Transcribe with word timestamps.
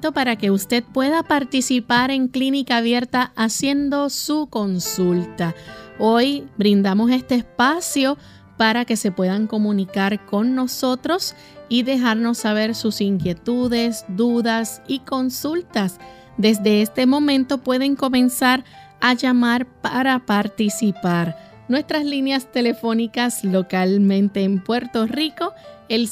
Para 0.00 0.36
que 0.36 0.50
usted 0.50 0.84
pueda 0.84 1.22
participar 1.22 2.10
en 2.10 2.28
Clínica 2.28 2.78
Abierta 2.78 3.32
haciendo 3.34 4.10
su 4.10 4.48
consulta. 4.48 5.54
Hoy 5.98 6.46
brindamos 6.58 7.10
este 7.10 7.36
espacio 7.36 8.18
para 8.58 8.84
que 8.84 8.96
se 8.96 9.10
puedan 9.10 9.46
comunicar 9.46 10.26
con 10.26 10.54
nosotros 10.54 11.34
y 11.70 11.82
dejarnos 11.82 12.38
saber 12.38 12.74
sus 12.74 13.00
inquietudes, 13.00 14.04
dudas 14.08 14.82
y 14.86 14.98
consultas. 15.00 15.98
Desde 16.36 16.82
este 16.82 17.06
momento 17.06 17.58
pueden 17.58 17.96
comenzar 17.96 18.64
a 19.00 19.14
llamar 19.14 19.66
para 19.80 20.26
participar. 20.26 21.64
Nuestras 21.68 22.04
líneas 22.04 22.52
telefónicas 22.52 23.44
localmente 23.44 24.44
en 24.44 24.62
Puerto 24.62 25.06
Rico, 25.06 25.54
el 25.88 26.08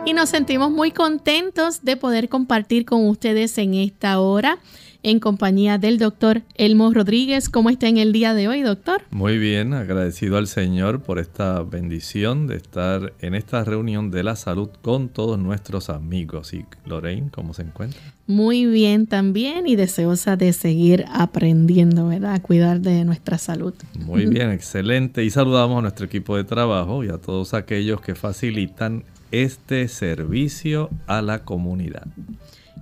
Y 0.04 0.12
nos 0.12 0.28
sentimos 0.28 0.72
muy 0.72 0.90
contentos 0.90 1.84
de 1.84 1.96
poder 1.96 2.28
compartir 2.28 2.84
con 2.84 3.06
ustedes 3.06 3.56
en 3.58 3.74
esta 3.74 4.18
hora 4.18 4.58
en 5.04 5.20
compañía 5.20 5.78
del 5.78 5.98
doctor 5.98 6.42
Elmo 6.54 6.92
Rodríguez. 6.92 7.48
¿Cómo 7.48 7.70
está 7.70 7.86
en 7.86 7.98
el 7.98 8.12
día 8.12 8.34
de 8.34 8.48
hoy, 8.48 8.62
doctor? 8.62 9.02
Muy 9.10 9.38
bien, 9.38 9.74
agradecido 9.74 10.38
al 10.38 10.48
Señor 10.48 11.02
por 11.02 11.20
esta 11.20 11.62
bendición 11.62 12.48
de 12.48 12.56
estar 12.56 13.12
en 13.20 13.34
esta 13.34 13.62
reunión 13.62 14.10
de 14.10 14.24
la 14.24 14.34
salud 14.34 14.70
con 14.82 15.10
todos 15.10 15.38
nuestros 15.38 15.90
amigos. 15.90 16.54
Y 16.54 16.64
Lorraine, 16.86 17.30
¿cómo 17.30 17.54
se 17.54 17.62
encuentra? 17.62 18.00
Muy 18.26 18.64
bien 18.64 19.06
también 19.06 19.66
y 19.66 19.76
deseosa 19.76 20.36
de 20.36 20.54
seguir 20.54 21.04
aprendiendo, 21.12 22.08
¿verdad? 22.08 22.32
A 22.32 22.42
cuidar 22.42 22.80
de 22.80 23.04
nuestra 23.04 23.36
salud. 23.36 23.74
Muy 23.98 24.26
bien, 24.26 24.50
excelente. 24.50 25.22
Y 25.22 25.30
saludamos 25.30 25.78
a 25.78 25.82
nuestro 25.82 26.06
equipo 26.06 26.36
de 26.36 26.44
trabajo 26.44 27.04
y 27.04 27.10
a 27.10 27.18
todos 27.18 27.52
aquellos 27.52 28.00
que 28.00 28.14
facilitan 28.14 29.04
este 29.30 29.88
servicio 29.88 30.88
a 31.06 31.20
la 31.20 31.44
comunidad. 31.44 32.06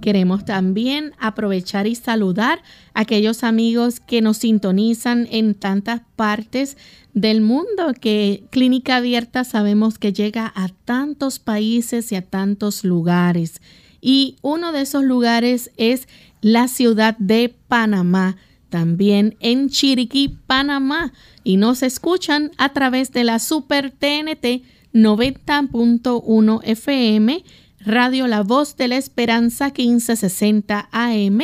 Queremos 0.02 0.44
también 0.44 1.12
aprovechar 1.20 1.86
y 1.86 1.94
saludar 1.94 2.60
a 2.92 3.02
aquellos 3.02 3.44
amigos 3.44 4.00
que 4.00 4.20
nos 4.20 4.38
sintonizan 4.38 5.28
en 5.30 5.54
tantas 5.54 6.02
partes 6.16 6.76
del 7.14 7.40
mundo, 7.40 7.94
que 8.00 8.42
Clínica 8.50 8.96
Abierta 8.96 9.44
sabemos 9.44 9.98
que 9.98 10.12
llega 10.12 10.52
a 10.56 10.70
tantos 10.84 11.38
países 11.38 12.10
y 12.10 12.16
a 12.16 12.22
tantos 12.22 12.82
lugares. 12.82 13.60
Y 14.00 14.34
uno 14.42 14.72
de 14.72 14.80
esos 14.80 15.04
lugares 15.04 15.70
es 15.76 16.08
la 16.40 16.66
ciudad 16.66 17.16
de 17.19 17.54
Panamá, 17.69 18.36
también 18.70 19.36
en 19.38 19.69
Chiriquí, 19.69 20.36
Panamá. 20.48 21.12
Y 21.44 21.58
nos 21.58 21.84
escuchan 21.84 22.50
a 22.58 22.70
través 22.70 23.12
de 23.12 23.22
la 23.22 23.38
Super 23.38 23.92
TNT 23.92 24.64
90.1 24.92 26.60
FM 26.64 27.44
Radio 27.84 28.28
La 28.28 28.43
Voz 28.43 28.76
de 28.76 28.87
la 28.87 28.97
Esperanza 28.97 29.66
1560 29.66 30.88
AM 30.93 31.41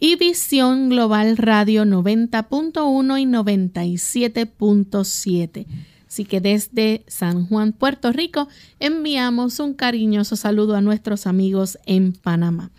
y 0.00 0.16
Visión 0.16 0.88
Global 0.88 1.36
Radio 1.36 1.84
90.1 1.84 3.20
y 3.20 3.26
97.7. 3.26 5.66
Así 6.08 6.24
que 6.24 6.40
desde 6.40 7.04
San 7.08 7.46
Juan, 7.46 7.72
Puerto 7.72 8.10
Rico, 8.10 8.48
enviamos 8.80 9.60
un 9.60 9.74
cariñoso 9.74 10.36
saludo 10.36 10.76
a 10.76 10.80
nuestros 10.80 11.26
amigos 11.26 11.78
en 11.84 12.14
Panamá. 12.14 12.70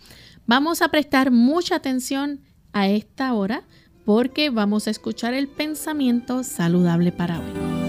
Vamos 0.48 0.82
a 0.82 0.90
prestar 0.90 1.30
mucha 1.30 1.76
atención 1.76 2.40
a 2.74 2.88
esta 2.88 3.32
hora 3.34 3.62
porque 4.06 4.50
vamos 4.50 4.88
a 4.88 4.92
escuchar 4.92 5.36
el 5.36 5.48
pensamiento 5.48 6.44
saludable 6.44 7.12
para 7.12 7.40
hoy. 7.40 7.83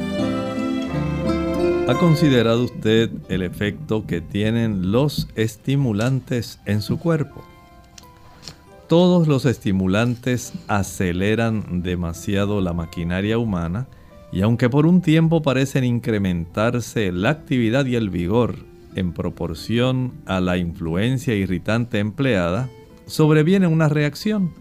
¿Ha 1.86 1.98
considerado 1.98 2.64
usted 2.64 3.10
el 3.28 3.42
efecto 3.42 4.06
que 4.06 4.22
tienen 4.22 4.90
los 4.90 5.28
estimulantes 5.34 6.58
en 6.64 6.80
su 6.80 6.98
cuerpo? 6.98 7.44
Todos 8.88 9.28
los 9.28 9.44
estimulantes 9.44 10.54
aceleran 10.66 11.82
demasiado 11.82 12.62
la 12.62 12.72
maquinaria 12.72 13.36
humana 13.36 13.86
y 14.32 14.40
aunque 14.40 14.70
por 14.70 14.86
un 14.86 15.02
tiempo 15.02 15.42
parecen 15.42 15.84
incrementarse 15.84 17.12
la 17.12 17.28
actividad 17.28 17.84
y 17.84 17.96
el 17.96 18.08
vigor 18.08 18.56
en 18.94 19.12
proporción 19.12 20.14
a 20.24 20.40
la 20.40 20.56
influencia 20.56 21.34
irritante 21.34 21.98
empleada, 21.98 22.70
sobreviene 23.04 23.66
una 23.66 23.90
reacción. 23.90 24.54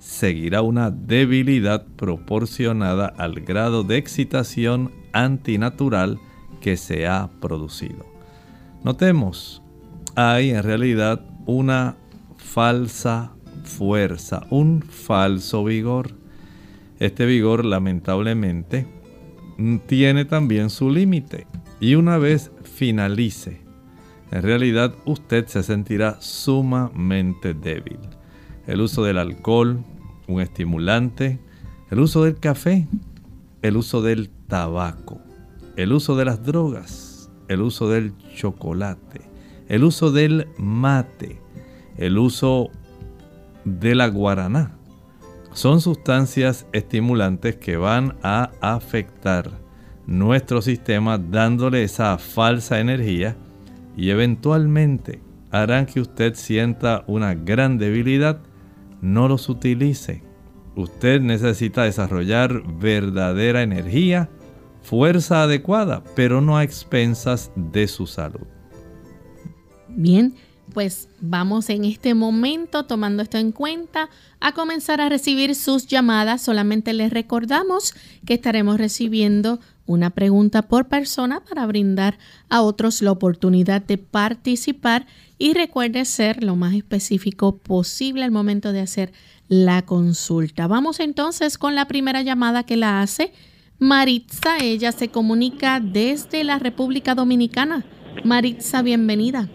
Seguirá 0.00 0.62
una 0.62 0.90
debilidad 0.90 1.86
proporcionada 1.94 3.06
al 3.06 3.42
grado 3.42 3.84
de 3.84 3.96
excitación 3.96 4.90
antinatural 5.12 6.18
que 6.64 6.78
se 6.78 7.06
ha 7.06 7.28
producido. 7.42 8.06
Notemos, 8.84 9.60
hay 10.14 10.52
en 10.52 10.62
realidad 10.62 11.20
una 11.44 11.94
falsa 12.38 13.32
fuerza, 13.64 14.46
un 14.48 14.80
falso 14.80 15.62
vigor. 15.62 16.12
Este 17.00 17.26
vigor 17.26 17.66
lamentablemente 17.66 18.86
tiene 19.86 20.24
también 20.24 20.70
su 20.70 20.88
límite 20.88 21.46
y 21.80 21.96
una 21.96 22.16
vez 22.16 22.50
finalice, 22.62 23.60
en 24.30 24.40
realidad 24.40 24.94
usted 25.04 25.46
se 25.46 25.62
sentirá 25.62 26.16
sumamente 26.22 27.52
débil. 27.52 27.98
El 28.66 28.80
uso 28.80 29.04
del 29.04 29.18
alcohol, 29.18 29.84
un 30.28 30.40
estimulante, 30.40 31.38
el 31.90 32.00
uso 32.00 32.24
del 32.24 32.38
café, 32.40 32.88
el 33.60 33.76
uso 33.76 34.00
del 34.00 34.30
tabaco, 34.48 35.20
el 35.76 35.92
uso 35.92 36.16
de 36.16 36.24
las 36.24 36.42
drogas, 36.42 37.30
el 37.48 37.62
uso 37.62 37.88
del 37.88 38.16
chocolate, 38.34 39.22
el 39.68 39.84
uso 39.84 40.12
del 40.12 40.48
mate, 40.58 41.40
el 41.96 42.18
uso 42.18 42.70
de 43.64 43.94
la 43.94 44.08
guaraná, 44.08 44.76
son 45.52 45.80
sustancias 45.80 46.66
estimulantes 46.72 47.56
que 47.56 47.76
van 47.76 48.16
a 48.22 48.50
afectar 48.60 49.50
nuestro 50.06 50.60
sistema 50.60 51.16
dándole 51.16 51.84
esa 51.84 52.18
falsa 52.18 52.80
energía 52.80 53.36
y 53.96 54.10
eventualmente 54.10 55.20
harán 55.50 55.86
que 55.86 56.00
usted 56.00 56.34
sienta 56.34 57.04
una 57.06 57.34
gran 57.34 57.78
debilidad. 57.78 58.40
No 59.00 59.28
los 59.28 59.48
utilice. 59.48 60.22
Usted 60.74 61.20
necesita 61.20 61.84
desarrollar 61.84 62.62
verdadera 62.80 63.62
energía, 63.62 64.28
fuerza 64.84 65.42
adecuada, 65.42 66.04
pero 66.14 66.40
no 66.40 66.56
a 66.56 66.62
expensas 66.62 67.50
de 67.56 67.88
su 67.88 68.06
salud. 68.06 68.46
Bien, 69.88 70.34
pues 70.72 71.08
vamos 71.20 71.70
en 71.70 71.84
este 71.84 72.14
momento, 72.14 72.84
tomando 72.84 73.22
esto 73.22 73.38
en 73.38 73.52
cuenta, 73.52 74.10
a 74.40 74.52
comenzar 74.52 75.00
a 75.00 75.08
recibir 75.08 75.54
sus 75.54 75.86
llamadas. 75.86 76.42
Solamente 76.42 76.92
les 76.92 77.12
recordamos 77.12 77.94
que 78.26 78.34
estaremos 78.34 78.78
recibiendo 78.78 79.60
una 79.86 80.10
pregunta 80.10 80.62
por 80.62 80.88
persona 80.88 81.40
para 81.40 81.66
brindar 81.66 82.18
a 82.48 82.62
otros 82.62 83.02
la 83.02 83.12
oportunidad 83.12 83.82
de 83.82 83.98
participar 83.98 85.06
y 85.38 85.54
recuerde 85.54 86.04
ser 86.04 86.42
lo 86.42 86.56
más 86.56 86.74
específico 86.74 87.58
posible 87.58 88.24
al 88.24 88.30
momento 88.30 88.72
de 88.72 88.80
hacer 88.80 89.12
la 89.48 89.82
consulta. 89.82 90.66
Vamos 90.66 91.00
entonces 91.00 91.58
con 91.58 91.74
la 91.74 91.86
primera 91.86 92.22
llamada 92.22 92.64
que 92.64 92.76
la 92.76 93.02
hace 93.02 93.32
Maritza. 93.78 94.58
Ella 94.62 94.92
se 94.92 95.08
comunica 95.08 95.80
desde 95.80 96.44
la 96.44 96.58
República 96.58 97.14
Dominicana. 97.14 97.84
Maritza, 98.24 98.82
bienvenida. 98.82 99.48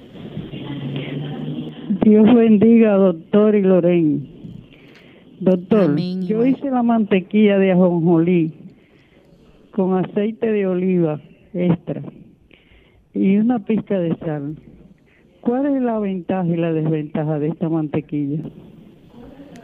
Dios 2.04 2.34
bendiga, 2.36 2.94
doctor 2.94 3.56
y 3.56 3.62
Loren. 3.62 4.40
Doctor, 5.40 5.96
yo 6.22 6.46
hice 6.46 6.70
la 6.70 6.84
mantequilla 6.84 7.58
de 7.58 7.72
ajonjolí 7.72 8.54
con 9.72 9.98
aceite 9.98 10.52
de 10.52 10.68
oliva 10.68 11.22
extra 11.54 12.02
y 13.14 13.38
una 13.38 13.60
pizca 13.60 13.98
de 14.00 14.18
sal. 14.18 14.58
¿Cuál 15.42 15.68
es 15.68 15.82
la 15.82 15.98
ventaja 16.00 16.48
y 16.48 16.58
la 16.58 16.74
desventaja 16.74 17.40
de 17.40 17.48
esta 17.48 17.70
mantequilla? 17.70 18.44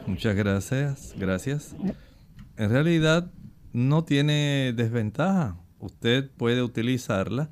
Muchas 0.06 0.34
gracias, 0.34 1.14
gracias. 1.18 1.76
En 2.56 2.70
realidad 2.70 3.30
no 3.76 4.04
tiene 4.04 4.72
desventaja. 4.74 5.56
Usted 5.78 6.30
puede 6.36 6.62
utilizarla, 6.62 7.50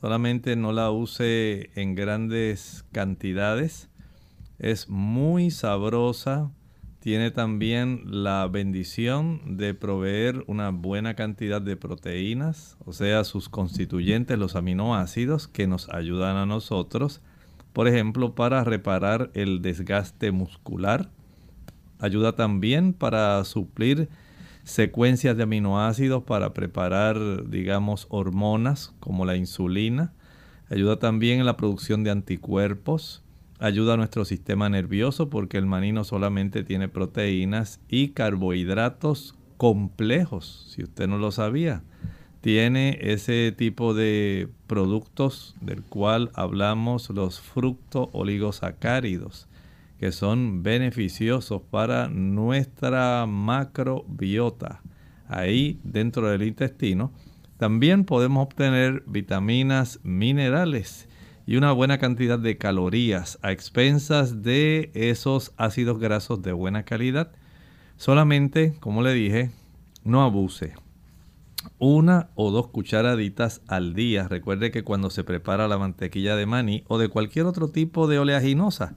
solamente 0.00 0.56
no 0.56 0.72
la 0.72 0.90
use 0.90 1.70
en 1.74 1.94
grandes 1.94 2.84
cantidades 2.92 3.88
es 4.58 4.88
muy 4.88 5.50
sabrosa, 5.50 6.50
tiene 7.00 7.30
también 7.30 8.02
la 8.06 8.48
bendición 8.48 9.56
de 9.56 9.74
proveer 9.74 10.44
una 10.46 10.70
buena 10.70 11.14
cantidad 11.14 11.60
de 11.60 11.76
proteínas, 11.76 12.76
o 12.84 12.92
sea, 12.92 13.22
sus 13.24 13.48
constituyentes, 13.48 14.38
los 14.38 14.56
aminoácidos 14.56 15.46
que 15.46 15.66
nos 15.66 15.88
ayudan 15.90 16.36
a 16.36 16.46
nosotros, 16.46 17.20
por 17.72 17.86
ejemplo, 17.86 18.34
para 18.34 18.64
reparar 18.64 19.30
el 19.34 19.60
desgaste 19.60 20.32
muscular. 20.32 21.10
Ayuda 21.98 22.34
también 22.34 22.92
para 22.92 23.44
suplir 23.44 24.08
secuencias 24.66 25.38
de 25.38 25.44
aminoácidos 25.44 26.24
para 26.24 26.52
preparar, 26.52 27.48
digamos, 27.48 28.06
hormonas 28.10 28.92
como 29.00 29.24
la 29.24 29.36
insulina. 29.36 30.12
Ayuda 30.68 30.98
también 30.98 31.40
en 31.40 31.46
la 31.46 31.56
producción 31.56 32.04
de 32.04 32.10
anticuerpos 32.10 33.22
ayuda 33.58 33.94
a 33.94 33.96
nuestro 33.96 34.24
sistema 34.24 34.68
nervioso 34.68 35.30
porque 35.30 35.58
el 35.58 35.66
maní 35.66 35.92
no 35.92 36.02
solamente 36.04 36.62
tiene 36.64 36.88
proteínas 36.88 37.80
y 37.88 38.08
carbohidratos 38.08 39.36
complejos, 39.56 40.72
si 40.74 40.82
usted 40.82 41.06
no 41.08 41.18
lo 41.18 41.30
sabía. 41.32 41.82
Tiene 42.40 42.98
ese 43.00 43.52
tipo 43.56 43.94
de 43.94 44.48
productos 44.66 45.54
del 45.60 45.82
cual 45.82 46.32
hablamos 46.34 47.08
los 47.10 47.40
fructo-oligosacáridos, 47.40 49.48
que 49.98 50.12
son 50.12 50.62
beneficiosos 50.62 51.62
para 51.62 52.08
nuestra 52.08 53.26
macrobiota. 53.26 54.82
Ahí 55.28 55.80
dentro 55.82 56.28
del 56.28 56.42
intestino 56.42 57.12
también 57.56 58.04
podemos 58.04 58.44
obtener 58.44 59.02
vitaminas, 59.06 60.00
minerales 60.02 61.08
y 61.46 61.56
una 61.56 61.72
buena 61.72 61.98
cantidad 61.98 62.38
de 62.38 62.58
calorías 62.58 63.38
a 63.40 63.52
expensas 63.52 64.42
de 64.42 64.90
esos 64.94 65.52
ácidos 65.56 65.98
grasos 65.98 66.42
de 66.42 66.52
buena 66.52 66.82
calidad. 66.82 67.32
Solamente, 67.96 68.74
como 68.80 69.02
le 69.02 69.14
dije, 69.14 69.50
no 70.04 70.22
abuse. 70.22 70.74
Una 71.78 72.28
o 72.34 72.50
dos 72.50 72.68
cucharaditas 72.68 73.62
al 73.66 73.94
día. 73.94 74.28
Recuerde 74.28 74.70
que 74.70 74.84
cuando 74.84 75.08
se 75.08 75.24
prepara 75.24 75.66
la 75.66 75.78
mantequilla 75.78 76.36
de 76.36 76.46
maní 76.46 76.84
o 76.88 76.98
de 76.98 77.08
cualquier 77.08 77.46
otro 77.46 77.68
tipo 77.68 78.06
de 78.06 78.18
oleaginosa, 78.18 78.96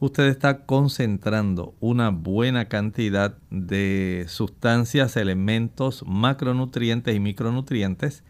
usted 0.00 0.24
está 0.28 0.64
concentrando 0.64 1.74
una 1.78 2.08
buena 2.08 2.64
cantidad 2.64 3.36
de 3.50 4.24
sustancias, 4.28 5.16
elementos, 5.16 6.04
macronutrientes 6.06 7.14
y 7.14 7.20
micronutrientes 7.20 8.24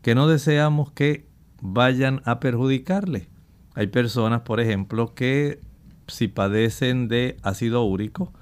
que 0.00 0.14
no 0.14 0.26
deseamos 0.26 0.90
que 0.92 1.26
vayan 1.60 2.22
a 2.24 2.40
perjudicarle. 2.40 3.28
Hay 3.74 3.88
personas, 3.88 4.40
por 4.40 4.60
ejemplo, 4.60 5.14
que 5.14 5.60
si 6.06 6.26
padecen 6.26 7.08
de 7.08 7.36
ácido 7.42 7.84
úrico, 7.84 8.32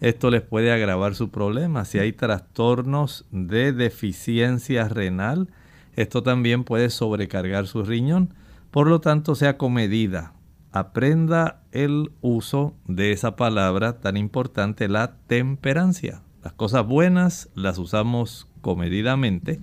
esto 0.00 0.30
les 0.30 0.42
puede 0.42 0.72
agravar 0.72 1.16
su 1.16 1.30
problema. 1.30 1.84
Si 1.84 1.98
hay 1.98 2.12
trastornos 2.12 3.26
de 3.32 3.72
deficiencia 3.72 4.88
renal, 4.88 5.48
esto 5.96 6.22
también 6.22 6.62
puede 6.62 6.88
sobrecargar 6.90 7.66
su 7.66 7.82
riñón. 7.82 8.32
Por 8.70 8.86
lo 8.86 9.00
tanto, 9.00 9.34
sea 9.34 9.58
comedida. 9.58 10.34
Aprenda 10.70 11.57
el 11.72 12.10
uso 12.20 12.74
de 12.86 13.12
esa 13.12 13.36
palabra 13.36 14.00
tan 14.00 14.16
importante, 14.16 14.88
la 14.88 15.16
temperancia. 15.26 16.22
Las 16.42 16.52
cosas 16.52 16.86
buenas 16.86 17.50
las 17.54 17.78
usamos 17.78 18.48
comedidamente 18.60 19.60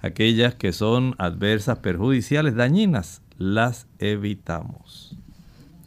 aquellas 0.00 0.54
que 0.54 0.72
son 0.72 1.14
adversas, 1.18 1.78
perjudiciales, 1.80 2.54
dañinas, 2.54 3.22
las 3.36 3.88
evitamos. 3.98 5.16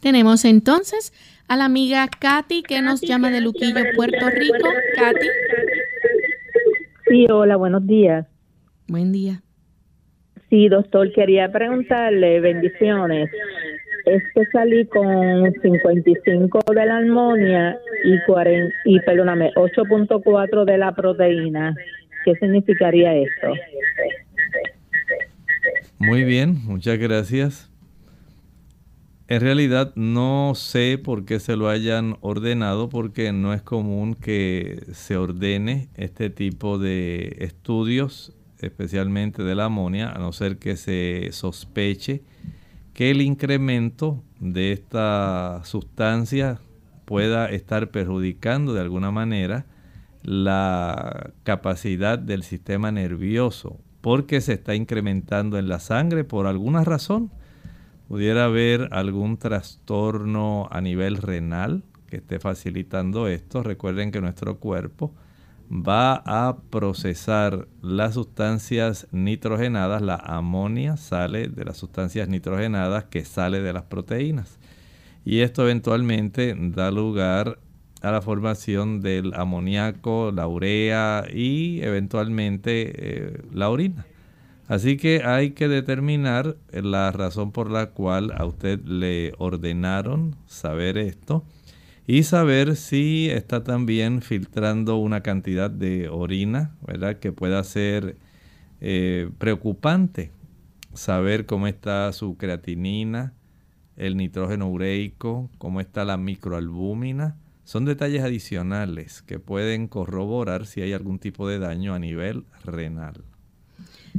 Tenemos 0.00 0.44
entonces 0.44 1.12
a 1.48 1.56
la 1.56 1.66
amiga 1.66 2.08
Katy 2.08 2.62
que 2.62 2.82
nos 2.82 3.00
llama 3.00 3.30
de 3.30 3.40
Luquillo, 3.40 3.82
Puerto 3.94 4.30
Rico. 4.30 4.68
Katy. 4.96 5.26
Sí, 7.08 7.26
hola, 7.30 7.56
buenos 7.56 7.86
días. 7.86 8.26
Buen 8.88 9.12
día. 9.12 9.42
Sí, 10.50 10.68
doctor, 10.68 11.12
quería 11.12 11.50
preguntarle, 11.50 12.40
bendiciones. 12.40 13.30
Es 14.04 14.22
que 14.34 14.44
salí 14.52 14.84
con 14.86 15.52
55 15.62 16.60
de 16.74 16.86
la 16.86 16.96
armonía 16.96 17.78
y, 18.04 18.20
40, 18.26 18.74
y 18.84 19.00
perdóname, 19.00 19.52
8.4 19.54 20.64
de 20.64 20.78
la 20.78 20.94
proteína. 20.94 21.74
¿Qué 22.24 22.34
significaría 22.36 23.14
esto? 23.14 23.54
Muy 25.98 26.24
bien, 26.24 26.56
muchas 26.64 26.98
gracias. 26.98 27.70
En 29.28 29.40
realidad 29.40 29.92
no 29.94 30.52
sé 30.54 30.98
por 31.02 31.24
qué 31.24 31.38
se 31.40 31.56
lo 31.56 31.68
hayan 31.68 32.16
ordenado 32.20 32.88
porque 32.88 33.32
no 33.32 33.54
es 33.54 33.62
común 33.62 34.14
que 34.14 34.82
se 34.92 35.16
ordene 35.16 35.88
este 35.94 36.28
tipo 36.28 36.78
de 36.78 37.36
estudios, 37.38 38.32
especialmente 38.60 39.42
de 39.42 39.54
la 39.54 39.66
amonia, 39.66 40.10
a 40.10 40.18
no 40.18 40.32
ser 40.32 40.58
que 40.58 40.76
se 40.76 41.28
sospeche 41.30 42.20
que 42.94 43.10
el 43.10 43.22
incremento 43.22 44.22
de 44.40 44.72
esta 44.72 45.60
sustancia 45.64 46.60
pueda 47.04 47.46
estar 47.46 47.90
perjudicando 47.90 48.74
de 48.74 48.80
alguna 48.80 49.10
manera 49.10 49.66
la 50.22 51.32
capacidad 51.42 52.18
del 52.18 52.42
sistema 52.42 52.92
nervioso 52.92 53.80
porque 54.00 54.40
se 54.40 54.54
está 54.54 54.74
incrementando 54.74 55.58
en 55.58 55.68
la 55.68 55.78
sangre 55.78 56.24
por 56.24 56.46
alguna 56.46 56.84
razón. 56.84 57.30
Pudiera 58.08 58.44
haber 58.44 58.88
algún 58.92 59.38
trastorno 59.38 60.68
a 60.70 60.80
nivel 60.80 61.16
renal 61.16 61.84
que 62.08 62.16
esté 62.16 62.38
facilitando 62.40 63.28
esto. 63.28 63.62
Recuerden 63.62 64.10
que 64.10 64.20
nuestro 64.20 64.58
cuerpo 64.58 65.14
va 65.72 66.22
a 66.26 66.58
procesar 66.68 67.66
las 67.80 68.14
sustancias 68.14 69.08
nitrogenadas. 69.10 70.02
La 70.02 70.16
amonia 70.16 70.98
sale 70.98 71.48
de 71.48 71.64
las 71.64 71.78
sustancias 71.78 72.28
nitrogenadas 72.28 73.04
que 73.04 73.24
sale 73.24 73.62
de 73.62 73.72
las 73.72 73.84
proteínas. 73.84 74.58
Y 75.24 75.40
esto 75.40 75.62
eventualmente 75.62 76.54
da 76.58 76.90
lugar 76.90 77.58
a 78.02 78.10
la 78.10 78.20
formación 78.20 79.00
del 79.00 79.32
amoníaco, 79.34 80.30
la 80.32 80.46
urea 80.46 81.24
y 81.32 81.80
eventualmente 81.82 82.92
eh, 82.94 83.42
la 83.52 83.70
orina. 83.70 84.04
Así 84.68 84.96
que 84.96 85.22
hay 85.24 85.52
que 85.52 85.68
determinar 85.68 86.56
la 86.72 87.12
razón 87.12 87.52
por 87.52 87.70
la 87.70 87.90
cual 87.90 88.32
a 88.36 88.44
usted 88.44 88.80
le 88.84 89.32
ordenaron 89.38 90.36
saber 90.46 90.98
esto 90.98 91.44
y 92.06 92.24
saber 92.24 92.76
si 92.76 93.28
está 93.30 93.62
también 93.62 94.22
filtrando 94.22 94.96
una 94.96 95.22
cantidad 95.22 95.70
de 95.70 96.08
orina, 96.08 96.74
¿verdad? 96.86 97.18
Que 97.18 97.32
pueda 97.32 97.62
ser 97.62 98.16
eh, 98.80 99.30
preocupante. 99.38 100.32
Saber 100.94 101.46
cómo 101.46 101.68
está 101.68 102.12
su 102.12 102.36
creatinina, 102.36 103.34
el 103.96 104.16
nitrógeno 104.16 104.68
ureico, 104.68 105.50
cómo 105.58 105.80
está 105.80 106.04
la 106.04 106.16
microalbúmina. 106.16 107.36
Son 107.64 107.84
detalles 107.84 108.22
adicionales 108.22 109.22
que 109.22 109.38
pueden 109.38 109.86
corroborar 109.86 110.66
si 110.66 110.82
hay 110.82 110.92
algún 110.92 111.18
tipo 111.18 111.48
de 111.48 111.58
daño 111.60 111.94
a 111.94 111.98
nivel 111.98 112.44
renal. 112.64 113.24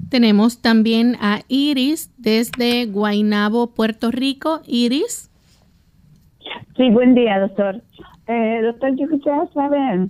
Tenemos 0.09 0.59
también 0.59 1.17
a 1.19 1.43
Iris 1.47 2.09
desde 2.17 2.85
Guaynabo, 2.87 3.73
Puerto 3.73 4.09
Rico. 4.09 4.61
Iris. 4.65 5.29
Sí, 6.75 6.89
buen 6.89 7.13
día, 7.15 7.39
doctor. 7.39 7.81
Eh, 8.27 8.61
doctor, 8.63 8.95
yo 8.95 9.07
quisiera 9.07 9.47
saber, 9.53 10.07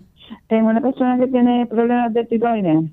en 0.49 0.65
una 0.65 0.81
persona 0.81 1.17
que 1.17 1.27
tiene 1.27 1.65
problemas 1.65 2.13
de 2.13 2.25
tiroides, 2.25 2.91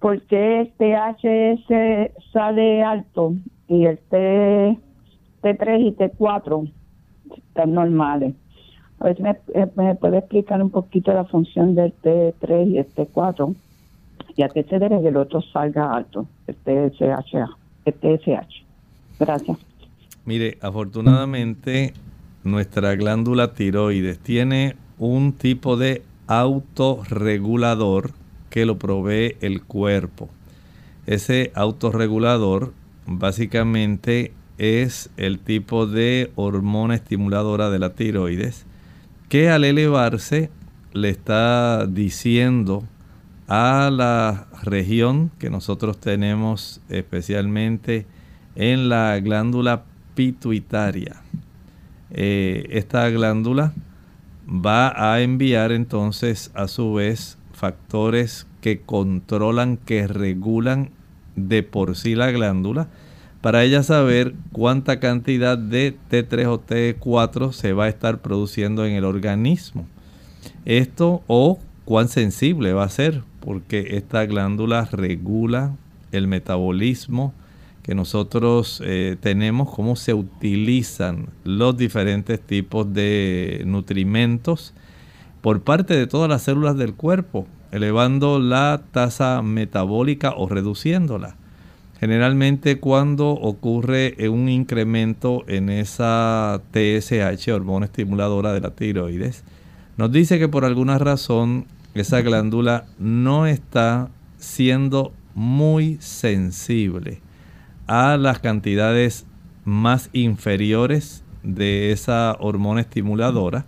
¿por 0.00 0.22
qué 0.22 0.60
el 0.60 0.72
THS 0.72 2.32
sale 2.32 2.82
alto 2.82 3.34
y 3.68 3.84
el 3.84 3.98
T, 3.98 4.78
T3 5.42 5.80
y 5.80 5.92
T4 5.92 6.72
están 7.36 7.74
normales? 7.74 8.34
A 9.00 9.04
ver 9.04 9.16
si 9.16 9.22
me, 9.22 9.30
eh, 9.54 9.66
me 9.76 9.94
puede 9.96 10.18
explicar 10.18 10.62
un 10.62 10.70
poquito 10.70 11.12
la 11.12 11.24
función 11.24 11.74
del 11.74 11.92
T3 12.02 12.68
y 12.68 12.78
el 12.78 12.86
T4 12.94 13.54
y 14.36 14.42
a 14.42 14.48
qué 14.48 14.62
se 14.64 14.78
debe 14.78 15.00
que 15.00 15.08
el 15.08 15.16
otro 15.16 15.40
salga 15.40 15.92
alto, 15.92 16.26
el 16.46 16.54
TSH. 16.56 17.34
El 17.84 17.94
TSH. 17.94 18.64
Gracias. 19.18 19.58
Mire, 20.24 20.58
afortunadamente 20.60 21.92
nuestra 22.46 22.94
glándula 22.94 23.54
tiroides 23.54 24.18
tiene 24.20 24.76
un 24.98 25.32
tipo 25.32 25.76
de 25.76 26.02
autorregulador 26.28 28.12
que 28.50 28.64
lo 28.64 28.78
provee 28.78 29.36
el 29.40 29.62
cuerpo. 29.62 30.30
Ese 31.06 31.50
autorregulador 31.54 32.72
básicamente 33.06 34.32
es 34.58 35.10
el 35.16 35.40
tipo 35.40 35.86
de 35.86 36.30
hormona 36.36 36.94
estimuladora 36.94 37.68
de 37.68 37.78
la 37.78 37.94
tiroides 37.94 38.64
que 39.28 39.50
al 39.50 39.64
elevarse 39.64 40.50
le 40.92 41.10
está 41.10 41.86
diciendo 41.86 42.84
a 43.48 43.90
la 43.92 44.46
región 44.62 45.30
que 45.38 45.50
nosotros 45.50 45.98
tenemos 45.98 46.80
especialmente 46.88 48.06
en 48.54 48.88
la 48.88 49.18
glándula 49.20 49.82
pituitaria 50.14 51.22
eh, 52.10 52.66
esta 52.70 53.08
glándula 53.10 53.72
va 54.48 55.12
a 55.12 55.20
enviar 55.20 55.72
entonces 55.72 56.50
a 56.54 56.68
su 56.68 56.94
vez 56.94 57.38
factores 57.52 58.46
que 58.60 58.80
controlan, 58.80 59.76
que 59.76 60.06
regulan 60.06 60.90
de 61.34 61.62
por 61.62 61.96
sí 61.96 62.14
la 62.14 62.30
glándula, 62.30 62.88
para 63.40 63.62
ella 63.62 63.82
saber 63.82 64.34
cuánta 64.52 64.98
cantidad 64.98 65.56
de 65.56 65.96
T3 66.10 66.46
o 66.46 66.60
T4 66.60 67.52
se 67.52 67.72
va 67.72 67.84
a 67.84 67.88
estar 67.88 68.18
produciendo 68.18 68.84
en 68.84 68.94
el 68.94 69.04
organismo. 69.04 69.86
Esto 70.64 71.22
o 71.26 71.58
cuán 71.84 72.08
sensible 72.08 72.72
va 72.72 72.84
a 72.84 72.88
ser, 72.88 73.22
porque 73.40 73.96
esta 73.96 74.26
glándula 74.26 74.88
regula 74.90 75.76
el 76.10 76.26
metabolismo, 76.26 77.32
que 77.86 77.94
nosotros 77.94 78.82
eh, 78.84 79.16
tenemos, 79.20 79.72
cómo 79.72 79.94
se 79.94 80.12
utilizan 80.12 81.28
los 81.44 81.76
diferentes 81.76 82.40
tipos 82.40 82.92
de 82.92 83.62
nutrimentos 83.64 84.74
por 85.40 85.62
parte 85.62 85.94
de 85.94 86.08
todas 86.08 86.28
las 86.28 86.42
células 86.42 86.76
del 86.76 86.94
cuerpo, 86.94 87.46
elevando 87.70 88.40
la 88.40 88.82
tasa 88.90 89.40
metabólica 89.40 90.34
o 90.36 90.48
reduciéndola. 90.48 91.36
Generalmente 92.00 92.80
cuando 92.80 93.30
ocurre 93.30 94.16
un 94.28 94.48
incremento 94.48 95.44
en 95.46 95.70
esa 95.70 96.60
TSH, 96.72 97.52
hormona 97.52 97.86
estimuladora 97.86 98.52
de 98.52 98.62
la 98.62 98.70
tiroides, 98.70 99.44
nos 99.96 100.10
dice 100.10 100.40
que 100.40 100.48
por 100.48 100.64
alguna 100.64 100.98
razón 100.98 101.66
esa 101.94 102.20
glándula 102.20 102.86
no 102.98 103.46
está 103.46 104.08
siendo 104.38 105.12
muy 105.36 105.98
sensible 106.00 107.20
a 107.86 108.16
las 108.16 108.38
cantidades 108.38 109.26
más 109.64 110.10
inferiores 110.12 111.24
de 111.42 111.92
esa 111.92 112.36
hormona 112.40 112.80
estimuladora, 112.80 113.64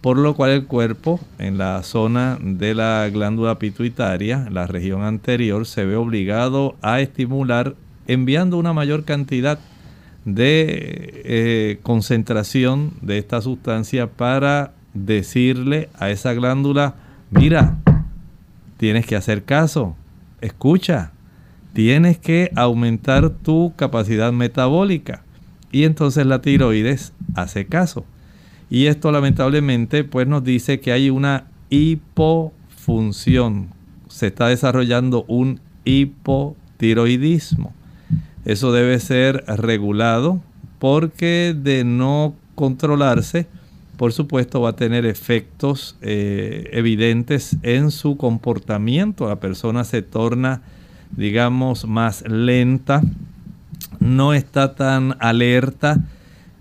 por 0.00 0.16
lo 0.16 0.34
cual 0.34 0.50
el 0.50 0.66
cuerpo 0.66 1.20
en 1.38 1.58
la 1.58 1.82
zona 1.82 2.38
de 2.40 2.74
la 2.74 3.08
glándula 3.12 3.58
pituitaria, 3.58 4.48
la 4.50 4.66
región 4.66 5.02
anterior, 5.02 5.66
se 5.66 5.84
ve 5.84 5.96
obligado 5.96 6.76
a 6.80 7.00
estimular 7.00 7.74
enviando 8.06 8.56
una 8.56 8.72
mayor 8.72 9.04
cantidad 9.04 9.58
de 10.24 11.22
eh, 11.24 11.78
concentración 11.82 12.92
de 13.00 13.18
esta 13.18 13.40
sustancia 13.40 14.06
para 14.08 14.72
decirle 14.94 15.88
a 15.98 16.10
esa 16.10 16.32
glándula, 16.34 16.94
mira, 17.30 17.78
tienes 18.76 19.06
que 19.06 19.16
hacer 19.16 19.44
caso, 19.44 19.96
escucha, 20.40 21.12
tienes 21.72 22.18
que 22.18 22.50
aumentar 22.56 23.30
tu 23.30 23.72
capacidad 23.76 24.32
metabólica. 24.32 25.22
Y 25.72 25.84
entonces 25.84 26.26
la 26.26 26.40
tiroides 26.40 27.12
hace 27.34 27.66
caso. 27.66 28.04
Y 28.68 28.86
esto 28.86 29.10
lamentablemente 29.12 30.04
pues 30.04 30.26
nos 30.26 30.44
dice 30.44 30.80
que 30.80 30.92
hay 30.92 31.10
una 31.10 31.46
hipofunción. 31.70 33.68
Se 34.08 34.28
está 34.28 34.48
desarrollando 34.48 35.24
un 35.28 35.60
hipotiroidismo. 35.84 37.72
Eso 38.44 38.72
debe 38.72 38.98
ser 39.00 39.44
regulado 39.46 40.40
porque 40.78 41.54
de 41.56 41.84
no 41.84 42.34
controlarse, 42.54 43.46
por 43.96 44.12
supuesto 44.12 44.60
va 44.62 44.70
a 44.70 44.76
tener 44.76 45.04
efectos 45.04 45.96
eh, 46.00 46.70
evidentes 46.72 47.56
en 47.62 47.90
su 47.90 48.16
comportamiento. 48.16 49.28
La 49.28 49.40
persona 49.40 49.84
se 49.84 50.02
torna 50.02 50.62
digamos, 51.16 51.86
más 51.86 52.22
lenta, 52.28 53.02
no 53.98 54.32
está 54.32 54.74
tan 54.74 55.16
alerta, 55.20 55.98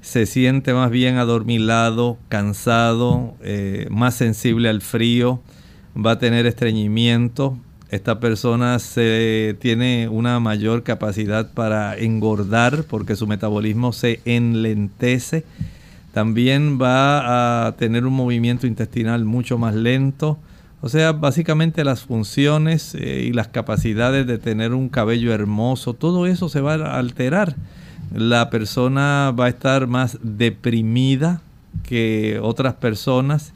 se 0.02 0.26
siente 0.26 0.74
más 0.74 0.92
bien 0.92 1.18
adormilado, 1.18 2.18
cansado, 2.30 3.36
eh, 3.42 3.88
más 3.90 4.16
sensible 4.16 4.70
al 4.70 4.82
frío, 4.82 5.42
va 5.96 6.12
a 6.12 6.20
tener 6.20 6.46
estreñimiento. 6.46 7.58
Esta 7.90 8.20
persona 8.20 8.78
se, 8.80 9.58
tiene 9.60 10.08
una 10.10 10.40
mayor 10.40 10.84
capacidad 10.84 11.52
para 11.54 11.98
engordar 11.98 12.84
porque 12.84 13.16
su 13.16 13.28
metabolismo 13.28 13.94
se 13.94 14.22
enlentece. 14.26 15.44
También 16.14 16.80
va 16.82 17.68
a 17.68 17.76
tener 17.76 18.06
un 18.06 18.14
movimiento 18.14 18.68
intestinal 18.68 19.26
mucho 19.26 19.58
más 19.58 19.76
lento 19.76 20.38
o 20.82 20.90
sea, 20.90 21.12
básicamente 21.12 21.84
las 21.84 22.04
funciones 22.04 22.96
eh, 22.96 23.26
y 23.28 23.34
las 23.34 23.50
capacidades 23.50 24.26
de 24.28 24.38
tener 24.38 24.74
un 24.74 24.88
cabello 24.90 25.34
hermoso, 25.34 25.94
todo 25.94 26.26
eso 26.26 26.48
se 26.48 26.62
va 26.62 26.76
a 26.76 27.00
alterar. 27.00 27.56
La 28.14 28.50
persona 28.50 29.34
va 29.38 29.46
a 29.46 29.50
estar 29.50 29.88
más 29.88 30.18
deprimida 30.22 31.42
que 31.84 32.40
otras 32.42 32.76
personas 32.76 33.54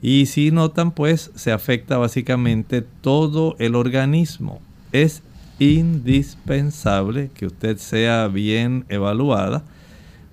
y 0.00 0.26
si 0.26 0.50
notan 0.50 0.92
pues 0.92 1.30
se 1.34 1.52
afecta 1.52 1.98
básicamente 1.98 2.82
todo 3.00 3.56
el 3.58 3.74
organismo. 3.74 4.60
Es 4.92 5.22
indispensable 5.58 7.30
que 7.34 7.46
usted 7.46 7.76
sea 7.76 8.28
bien 8.28 8.86
evaluada 8.88 9.62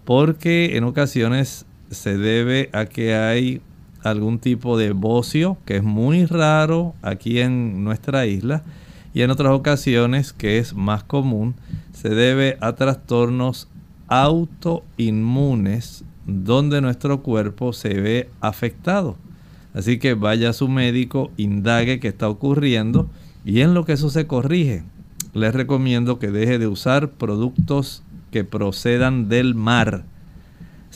porque 0.06 0.77
en 0.77 0.86
ocasiones 0.86 1.65
se 1.91 2.17
debe 2.17 2.70
a 2.72 2.86
que 2.86 3.15
hay 3.15 3.62
algún 4.10 4.40
tipo 4.40 4.78
de 4.78 4.92
bocio, 4.92 5.58
que 5.66 5.78
es 5.78 5.84
muy 5.84 6.26
raro 6.26 6.94
aquí 7.02 7.40
en 7.40 7.84
nuestra 7.84 8.26
isla, 8.26 8.64
y 9.14 9.22
en 9.22 9.32
otras 9.32 9.54
ocasiones, 9.54 10.34
que 10.34 10.58
es 10.60 10.74
más 10.74 11.04
común, 11.04 11.56
se 11.94 12.10
debe 12.10 12.58
a 12.62 12.76
trastornos 12.76 13.68
autoinmunes 14.08 16.04
donde 16.26 16.82
nuestro 16.82 17.22
cuerpo 17.24 17.74
se 17.74 18.00
ve 18.00 18.30
afectado. 18.42 19.18
Así 19.74 19.98
que 19.98 20.14
vaya 20.14 20.50
a 20.50 20.54
su 20.54 20.68
médico, 20.68 21.32
indague 21.38 22.00
qué 22.00 22.10
está 22.10 22.30
ocurriendo 22.30 23.10
y 23.46 23.62
en 23.62 23.74
lo 23.74 23.86
que 23.86 23.94
eso 23.94 24.10
se 24.10 24.28
corrige, 24.28 24.84
les 25.34 25.54
recomiendo 25.54 26.20
que 26.20 26.32
deje 26.32 26.60
de 26.60 26.68
usar 26.68 27.12
productos 27.12 28.04
que 28.32 28.44
procedan 28.44 29.30
del 29.30 29.56
mar 29.56 30.04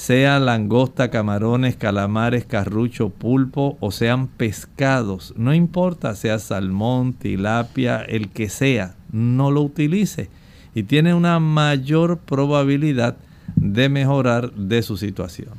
sea 0.02 0.40
langosta, 0.40 1.12
camarones, 1.12 1.76
calamares, 1.76 2.44
carrucho, 2.44 3.12
pulpo 3.12 3.78
o 3.80 3.92
sean 3.92 4.28
pescados, 4.30 5.32
no 5.38 5.54
importa, 5.54 6.16
sea 6.16 6.40
salmón, 6.40 7.14
tilapia, 7.14 8.02
el 8.02 8.30
que 8.30 8.50
sea, 8.50 8.96
no 9.12 9.52
lo 9.52 9.62
utilice 9.62 10.32
y 10.74 10.82
tiene 10.82 11.14
una 11.14 11.40
mayor 11.40 12.18
probabilidad 12.18 13.16
de 13.56 13.90
mejorar 13.90 14.52
de 14.54 14.82
su 14.82 14.98
situación. 14.98 15.50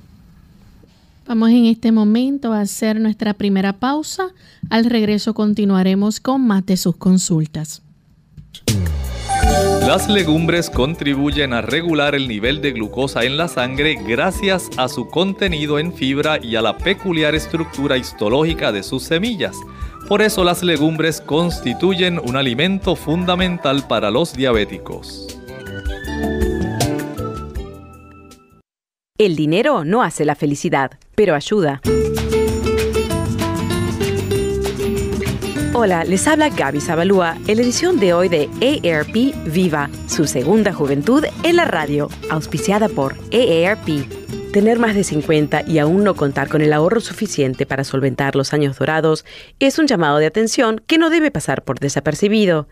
Vamos 1.25 1.51
en 1.51 1.67
este 1.67 1.93
momento 1.93 2.53
a 2.53 2.63
hacer 2.63 3.01
nuestra 3.01 3.35
primera 3.35 3.75
pausa. 3.75 4.25
Al 4.71 4.87
regreso 4.87 5.35
continuaremos 5.35 6.19
con 6.19 6.45
más 6.45 6.67
de 6.67 6.77
sus 6.77 6.97
consultas. 6.97 7.81
Las 9.93 10.09
legumbres 10.09 10.71
contribuyen 10.71 11.53
a 11.53 11.61
regular 11.61 12.15
el 12.15 12.27
nivel 12.27 12.63
de 12.63 12.73
glucosa 12.73 13.25
en 13.25 13.37
la 13.37 13.47
sangre 13.47 13.95
gracias 13.95 14.71
a 14.79 14.89
su 14.89 15.07
contenido 15.07 15.79
en 15.79 15.93
fibra 15.93 16.39
y 16.43 16.57
a 16.57 16.63
la 16.63 16.79
peculiar 16.79 17.35
estructura 17.35 17.99
histológica 17.99 18.73
de 18.73 18.85
sus 18.85 19.03
semillas. 19.03 19.55
Por 20.09 20.23
eso 20.23 20.45
las 20.45 20.63
legumbres 20.63 21.21
constituyen 21.21 22.19
un 22.19 22.37
alimento 22.37 22.97
fundamental 22.97 23.87
para 23.87 24.11
los 24.11 24.33
diabéticos. 24.33 25.27
El 29.19 29.37
dinero 29.37 29.85
no 29.85 30.03
hace 30.03 30.25
la 30.25 30.37
felicidad, 30.37 30.93
pero 31.15 31.35
ayuda. 31.35 31.83
Hola, 35.85 36.05
les 36.05 36.29
habla 36.29 36.49
Gaby 36.49 36.81
Zabalúa 36.81 37.37
en 37.49 37.57
la 37.57 37.63
edición 37.65 37.99
de 37.99 38.15
hoy 38.15 38.29
de 38.29 38.49
AARP 38.61 39.35
Viva, 39.53 39.91
su 40.07 40.29
segunda 40.29 40.73
juventud 40.73 41.25
en 41.43 41.57
la 41.57 41.65
radio, 41.65 42.09
auspiciada 42.31 42.89
por 42.89 43.15
AARP. 43.33 44.07
Tener 44.53 44.79
más 44.79 44.95
de 44.95 45.03
50 45.03 45.63
y 45.67 45.81
aún 45.81 46.05
no 46.05 46.15
contar 46.15 46.49
con 46.49 46.63
el 46.63 46.73
ahorro 46.73 47.01
suficiente 47.01 47.67
para 47.67 47.83
solventar 47.83 48.37
los 48.37 48.53
años 48.53 48.79
dorados 48.79 49.25
es 49.59 49.81
un 49.81 49.89
llamado 49.89 50.19
de 50.19 50.27
atención 50.27 50.81
que 50.87 50.99
no 50.99 51.11
debe 51.11 51.33
pasar 51.33 51.65
por 51.65 51.81
desapercibido. 51.81 52.69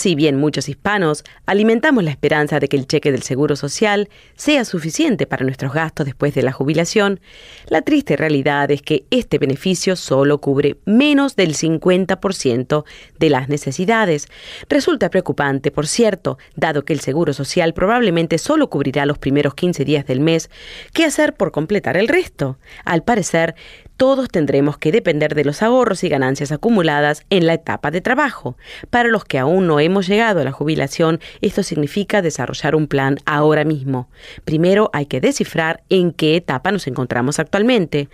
Si 0.00 0.14
bien 0.14 0.36
muchos 0.36 0.70
hispanos 0.70 1.24
alimentamos 1.44 2.02
la 2.02 2.10
esperanza 2.10 2.58
de 2.58 2.68
que 2.68 2.78
el 2.78 2.86
cheque 2.86 3.12
del 3.12 3.22
Seguro 3.22 3.54
Social 3.54 4.08
sea 4.34 4.64
suficiente 4.64 5.26
para 5.26 5.44
nuestros 5.44 5.74
gastos 5.74 6.06
después 6.06 6.32
de 6.34 6.42
la 6.42 6.52
jubilación, 6.52 7.20
la 7.66 7.82
triste 7.82 8.16
realidad 8.16 8.70
es 8.70 8.80
que 8.80 9.04
este 9.10 9.36
beneficio 9.36 9.96
solo 9.96 10.40
cubre 10.40 10.78
menos 10.86 11.36
del 11.36 11.54
50% 11.54 12.84
de 13.18 13.28
las 13.28 13.50
necesidades. 13.50 14.28
Resulta 14.70 15.10
preocupante, 15.10 15.70
por 15.70 15.86
cierto, 15.86 16.38
dado 16.56 16.86
que 16.86 16.94
el 16.94 17.00
Seguro 17.00 17.34
Social 17.34 17.74
probablemente 17.74 18.38
solo 18.38 18.70
cubrirá 18.70 19.04
los 19.04 19.18
primeros 19.18 19.54
15 19.54 19.84
días 19.84 20.06
del 20.06 20.20
mes, 20.20 20.48
¿qué 20.94 21.04
hacer 21.04 21.34
por 21.34 21.52
completar 21.52 21.98
el 21.98 22.08
resto? 22.08 22.56
Al 22.86 23.02
parecer, 23.02 23.54
todos 24.00 24.30
tendremos 24.30 24.78
que 24.78 24.92
depender 24.92 25.34
de 25.34 25.44
los 25.44 25.60
ahorros 25.60 26.04
y 26.04 26.08
ganancias 26.08 26.52
acumuladas 26.52 27.26
en 27.28 27.44
la 27.44 27.52
etapa 27.52 27.90
de 27.90 28.00
trabajo. 28.00 28.56
Para 28.88 29.10
los 29.10 29.26
que 29.26 29.38
aún 29.38 29.66
no 29.66 29.78
hemos 29.78 30.06
llegado 30.06 30.40
a 30.40 30.44
la 30.44 30.52
jubilación, 30.52 31.20
esto 31.42 31.62
significa 31.62 32.22
desarrollar 32.22 32.74
un 32.76 32.86
plan 32.86 33.18
ahora 33.26 33.64
mismo. 33.64 34.08
Primero 34.46 34.88
hay 34.94 35.04
que 35.04 35.20
descifrar 35.20 35.82
en 35.90 36.12
qué 36.12 36.36
etapa 36.36 36.72
nos 36.72 36.86
encontramos 36.86 37.38
actualmente 37.38 38.08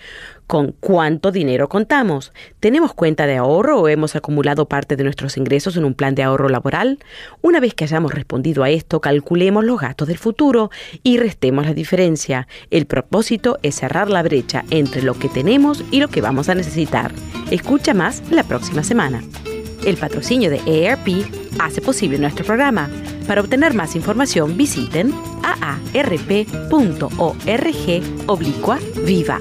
con 0.47 0.73
cuánto 0.73 1.33
dinero 1.33 1.69
contamos. 1.69 2.33
¿Tenemos 2.61 2.95
cuenta 2.95 3.27
de 3.27 3.37
ahorro 3.37 3.81
o 3.81 3.89
hemos 3.89 4.17
acumulado 4.17 4.67
parte 4.67 4.97
de 4.97 5.05
nuestros 5.05 5.37
ingresos 5.37 5.77
en 5.77 5.85
un 5.85 5.95
plan 5.95 6.15
de 6.15 6.23
ahorro 6.23 6.49
laboral? 6.49 6.99
Una 7.43 7.61
vez 7.61 7.75
que 7.75 7.85
hayamos 7.85 8.15
respondido 8.15 8.63
a 8.63 8.71
esto, 8.71 9.01
calculemos 9.01 9.65
los 9.65 9.81
gastos 9.81 10.09
del 10.09 10.19
futuro 10.19 10.71
y 11.03 11.19
restemos 11.19 11.67
la 11.67 11.75
diferencia. 11.75 12.49
El 12.71 12.87
propósito 12.87 13.59
es 13.63 13.77
cerrar 13.77 14.11
la 14.11 14.23
brecha 14.23 14.65
entre 14.71 15.03
lo 15.03 15.15
que 15.15 15.29
tenemos 15.29 15.83
y 15.91 16.01
lo 16.01 16.09
que 16.09 16.21
vamos 16.21 16.49
a 16.49 16.55
necesitar. 16.55 17.13
Escucha 17.51 17.95
más 17.95 18.23
la 18.31 18.45
próxima 18.45 18.83
semana. 18.83 19.23
El 19.85 19.97
patrocinio 19.97 20.51
de 20.51 20.89
AARP 20.89 21.09
hace 21.61 21.81
posible 21.81 22.19
nuestro 22.19 22.45
programa. 22.45 22.91
Para 23.27 23.41
obtener 23.41 23.75
más 23.75 23.95
información 23.95 24.57
visiten 24.57 25.13
aarp.org 25.43 26.43
oblicua 28.27 28.79
viva. 29.05 29.41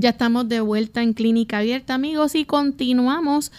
Ya 0.00 0.08
estamos 0.08 0.48
de 0.48 0.62
vuelta 0.62 1.02
en 1.02 1.12
Clínica 1.12 1.58
Abierta, 1.58 1.92
amigos, 1.92 2.34
y 2.34 2.46
continuamos 2.46 3.52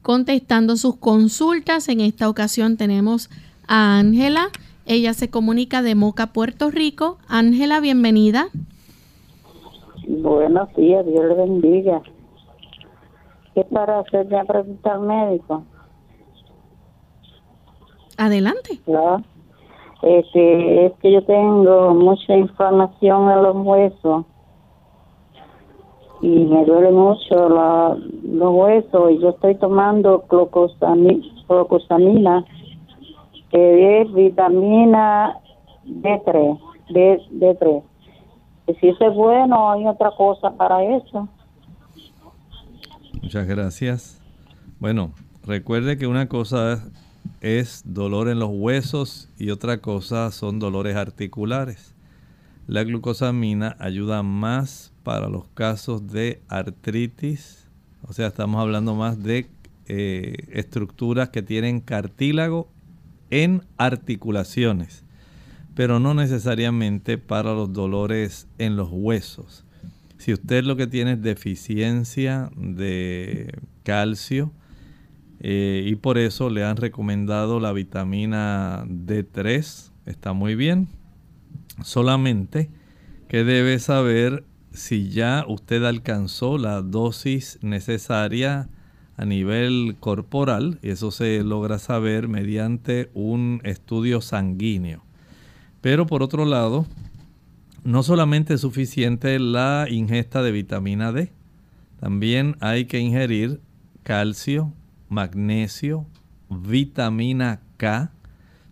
contestando 0.00 0.76
sus 0.76 0.94
consultas. 0.94 1.88
En 1.88 1.98
esta 1.98 2.28
ocasión 2.28 2.76
tenemos 2.76 3.28
a 3.66 3.98
Ángela. 3.98 4.50
Ella 4.86 5.12
se 5.12 5.28
comunica 5.28 5.82
de 5.82 5.96
Moca, 5.96 6.28
Puerto 6.28 6.70
Rico. 6.70 7.18
Ángela, 7.26 7.80
bienvenida. 7.80 8.46
Buenos 10.06 10.72
días, 10.76 11.04
Dios 11.04 11.24
le 11.24 11.34
bendiga. 11.34 12.00
¿Qué 13.52 13.64
para 13.64 13.98
hacer 13.98 14.28
ya 14.28 14.44
pregunta 14.44 14.94
al 14.94 15.00
médico? 15.00 15.64
Adelante. 18.18 18.78
Este, 20.02 20.86
es 20.86 20.92
que 21.02 21.12
yo 21.12 21.24
tengo 21.24 21.92
mucha 21.94 22.36
inflamación 22.36 23.32
en 23.32 23.42
los 23.42 23.56
huesos 23.56 24.26
y 26.22 26.28
me 26.28 26.64
duele 26.64 26.90
mucho 26.92 27.48
la, 27.48 27.96
los 28.22 28.54
huesos 28.54 29.10
y 29.10 29.18
yo 29.18 29.30
estoy 29.30 29.56
tomando 29.56 30.24
glucosamina, 30.28 32.44
que 33.50 34.00
es 34.00 34.14
vitamina 34.14 35.40
D3, 35.84 36.60
D, 36.90 37.20
D3. 37.32 37.82
Y 38.68 38.74
si 38.74 38.88
es 38.88 39.14
bueno, 39.14 39.72
hay 39.72 39.88
otra 39.88 40.12
cosa 40.16 40.56
para 40.56 40.84
eso. 40.84 41.28
Muchas 43.20 43.48
gracias. 43.48 44.22
Bueno, 44.78 45.10
recuerde 45.44 45.98
que 45.98 46.06
una 46.06 46.28
cosa 46.28 46.84
es 47.40 47.82
dolor 47.84 48.28
en 48.28 48.38
los 48.38 48.50
huesos 48.52 49.28
y 49.38 49.50
otra 49.50 49.78
cosa 49.78 50.30
son 50.30 50.60
dolores 50.60 50.94
articulares. 50.94 51.96
La 52.68 52.84
glucosamina 52.84 53.74
ayuda 53.80 54.22
más 54.22 54.91
para 55.02 55.28
los 55.28 55.48
casos 55.48 56.08
de 56.08 56.42
artritis, 56.48 57.66
o 58.02 58.12
sea, 58.12 58.28
estamos 58.28 58.60
hablando 58.60 58.94
más 58.94 59.22
de 59.22 59.48
eh, 59.86 60.36
estructuras 60.50 61.30
que 61.30 61.42
tienen 61.42 61.80
cartílago 61.80 62.68
en 63.30 63.62
articulaciones, 63.78 65.04
pero 65.74 66.00
no 66.00 66.14
necesariamente 66.14 67.18
para 67.18 67.54
los 67.54 67.72
dolores 67.72 68.46
en 68.58 68.76
los 68.76 68.88
huesos. 68.90 69.64
Si 70.18 70.32
usted 70.32 70.64
lo 70.64 70.76
que 70.76 70.86
tiene 70.86 71.12
es 71.12 71.22
deficiencia 71.22 72.50
de 72.56 73.58
calcio 73.82 74.52
eh, 75.40 75.84
y 75.84 75.96
por 75.96 76.18
eso 76.18 76.48
le 76.50 76.64
han 76.64 76.76
recomendado 76.76 77.58
la 77.58 77.72
vitamina 77.72 78.84
D3, 78.86 79.90
está 80.06 80.32
muy 80.32 80.54
bien. 80.54 80.86
Solamente 81.82 82.70
que 83.28 83.42
debe 83.44 83.78
saber 83.78 84.44
si 84.72 85.10
ya 85.10 85.44
usted 85.46 85.84
alcanzó 85.84 86.58
la 86.58 86.82
dosis 86.82 87.58
necesaria 87.62 88.68
a 89.16 89.24
nivel 89.24 89.96
corporal 90.00 90.78
y 90.82 90.90
eso 90.90 91.10
se 91.10 91.42
logra 91.42 91.78
saber 91.78 92.28
mediante 92.28 93.10
un 93.14 93.60
estudio 93.64 94.20
sanguíneo. 94.20 95.02
Pero 95.80 96.06
por 96.06 96.22
otro 96.22 96.44
lado, 96.44 96.86
no 97.84 98.02
solamente 98.02 98.54
es 98.54 98.60
suficiente 98.60 99.38
la 99.38 99.86
ingesta 99.90 100.42
de 100.42 100.52
vitamina 100.52 101.12
D, 101.12 101.30
también 102.00 102.56
hay 102.60 102.86
que 102.86 102.98
ingerir 102.98 103.60
calcio, 104.02 104.72
magnesio, 105.08 106.06
vitamina 106.48 107.60
K. 107.76 108.12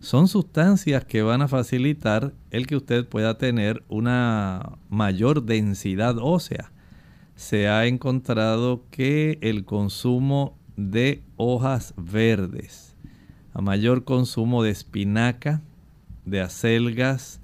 Son 0.01 0.27
sustancias 0.27 1.05
que 1.05 1.21
van 1.21 1.43
a 1.43 1.47
facilitar 1.47 2.33
el 2.49 2.65
que 2.65 2.75
usted 2.75 3.07
pueda 3.07 3.37
tener 3.37 3.83
una 3.87 4.79
mayor 4.89 5.43
densidad 5.43 6.17
ósea. 6.17 6.71
Se 7.35 7.69
ha 7.69 7.85
encontrado 7.85 8.83
que 8.89 9.37
el 9.41 9.63
consumo 9.63 10.57
de 10.75 11.21
hojas 11.37 11.93
verdes, 11.97 12.95
a 13.53 13.61
mayor 13.61 14.03
consumo 14.03 14.63
de 14.63 14.71
espinaca, 14.71 15.61
de 16.25 16.41
acelgas, 16.41 17.39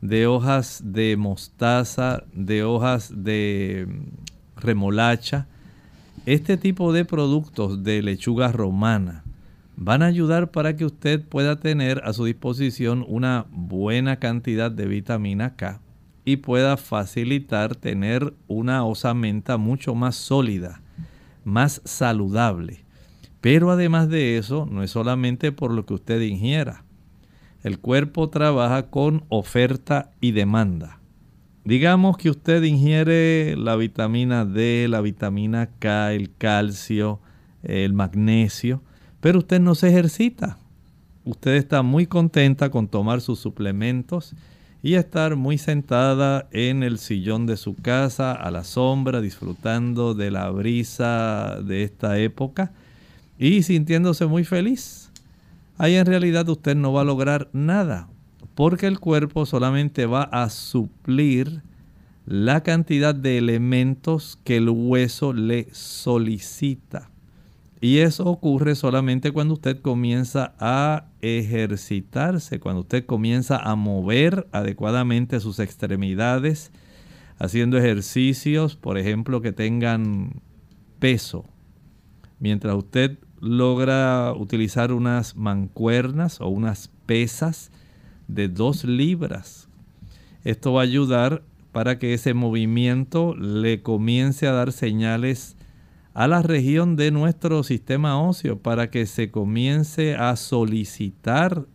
de 0.00 0.28
hojas 0.28 0.82
de 0.84 1.16
mostaza, 1.16 2.22
de 2.32 2.62
hojas 2.62 3.12
de 3.16 3.84
mm, 3.88 4.60
remolacha, 4.60 5.48
este 6.24 6.56
tipo 6.56 6.92
de 6.92 7.04
productos 7.04 7.82
de 7.82 8.00
lechuga 8.00 8.52
romana 8.52 9.25
van 9.76 10.02
a 10.02 10.06
ayudar 10.06 10.50
para 10.50 10.74
que 10.76 10.84
usted 10.84 11.22
pueda 11.22 11.56
tener 11.56 12.00
a 12.04 12.12
su 12.12 12.24
disposición 12.24 13.04
una 13.06 13.46
buena 13.50 14.16
cantidad 14.16 14.70
de 14.70 14.86
vitamina 14.86 15.54
K 15.54 15.80
y 16.24 16.38
pueda 16.38 16.76
facilitar 16.76 17.76
tener 17.76 18.34
una 18.48 18.84
osamenta 18.84 19.58
mucho 19.58 19.94
más 19.94 20.16
sólida, 20.16 20.80
más 21.44 21.82
saludable. 21.84 22.84
Pero 23.40 23.70
además 23.70 24.08
de 24.08 24.38
eso, 24.38 24.66
no 24.68 24.82
es 24.82 24.90
solamente 24.90 25.52
por 25.52 25.70
lo 25.70 25.86
que 25.86 25.94
usted 25.94 26.20
ingiera. 26.22 26.82
El 27.62 27.78
cuerpo 27.78 28.28
trabaja 28.28 28.90
con 28.90 29.24
oferta 29.28 30.10
y 30.20 30.32
demanda. 30.32 30.98
Digamos 31.64 32.16
que 32.16 32.30
usted 32.30 32.62
ingiere 32.62 33.56
la 33.56 33.76
vitamina 33.76 34.44
D, 34.44 34.86
la 34.88 35.00
vitamina 35.00 35.68
K, 35.78 36.12
el 36.12 36.32
calcio, 36.36 37.20
el 37.62 37.92
magnesio, 37.92 38.82
pero 39.26 39.40
usted 39.40 39.58
no 39.58 39.74
se 39.74 39.88
ejercita. 39.88 40.56
Usted 41.24 41.56
está 41.56 41.82
muy 41.82 42.06
contenta 42.06 42.70
con 42.70 42.86
tomar 42.86 43.20
sus 43.20 43.40
suplementos 43.40 44.34
y 44.84 44.94
estar 44.94 45.34
muy 45.34 45.58
sentada 45.58 46.46
en 46.52 46.84
el 46.84 46.98
sillón 46.98 47.44
de 47.44 47.56
su 47.56 47.74
casa 47.74 48.30
a 48.30 48.52
la 48.52 48.62
sombra, 48.62 49.20
disfrutando 49.20 50.14
de 50.14 50.30
la 50.30 50.48
brisa 50.50 51.60
de 51.60 51.82
esta 51.82 52.20
época 52.20 52.70
y 53.36 53.64
sintiéndose 53.64 54.26
muy 54.26 54.44
feliz. 54.44 55.10
Ahí 55.76 55.96
en 55.96 56.06
realidad 56.06 56.48
usted 56.48 56.76
no 56.76 56.92
va 56.92 57.00
a 57.00 57.04
lograr 57.04 57.48
nada, 57.52 58.06
porque 58.54 58.86
el 58.86 59.00
cuerpo 59.00 59.44
solamente 59.44 60.06
va 60.06 60.22
a 60.22 60.48
suplir 60.50 61.62
la 62.26 62.62
cantidad 62.62 63.12
de 63.12 63.38
elementos 63.38 64.38
que 64.44 64.58
el 64.58 64.68
hueso 64.68 65.32
le 65.32 65.66
solicita. 65.72 67.10
Y 67.86 68.00
eso 68.00 68.24
ocurre 68.24 68.74
solamente 68.74 69.30
cuando 69.30 69.54
usted 69.54 69.80
comienza 69.80 70.56
a 70.58 71.04
ejercitarse, 71.20 72.58
cuando 72.58 72.80
usted 72.80 73.06
comienza 73.06 73.58
a 73.58 73.76
mover 73.76 74.48
adecuadamente 74.50 75.38
sus 75.38 75.60
extremidades, 75.60 76.72
haciendo 77.38 77.78
ejercicios, 77.78 78.74
por 78.74 78.98
ejemplo, 78.98 79.40
que 79.40 79.52
tengan 79.52 80.42
peso. 80.98 81.44
Mientras 82.40 82.74
usted 82.74 83.20
logra 83.38 84.32
utilizar 84.36 84.90
unas 84.90 85.36
mancuernas 85.36 86.40
o 86.40 86.48
unas 86.48 86.90
pesas 87.06 87.70
de 88.26 88.48
dos 88.48 88.82
libras, 88.82 89.68
esto 90.42 90.72
va 90.72 90.80
a 90.80 90.84
ayudar 90.84 91.44
para 91.70 92.00
que 92.00 92.14
ese 92.14 92.34
movimiento 92.34 93.36
le 93.36 93.80
comience 93.82 94.48
a 94.48 94.52
dar 94.52 94.72
señales 94.72 95.55
a 96.16 96.28
la 96.28 96.40
región 96.40 96.96
de 96.96 97.10
nuestro 97.10 97.62
sistema 97.62 98.18
óseo 98.18 98.58
para 98.58 98.88
que 98.88 99.04
se 99.04 99.30
comience 99.30 100.14
a 100.14 100.34
solicitar 100.36 101.66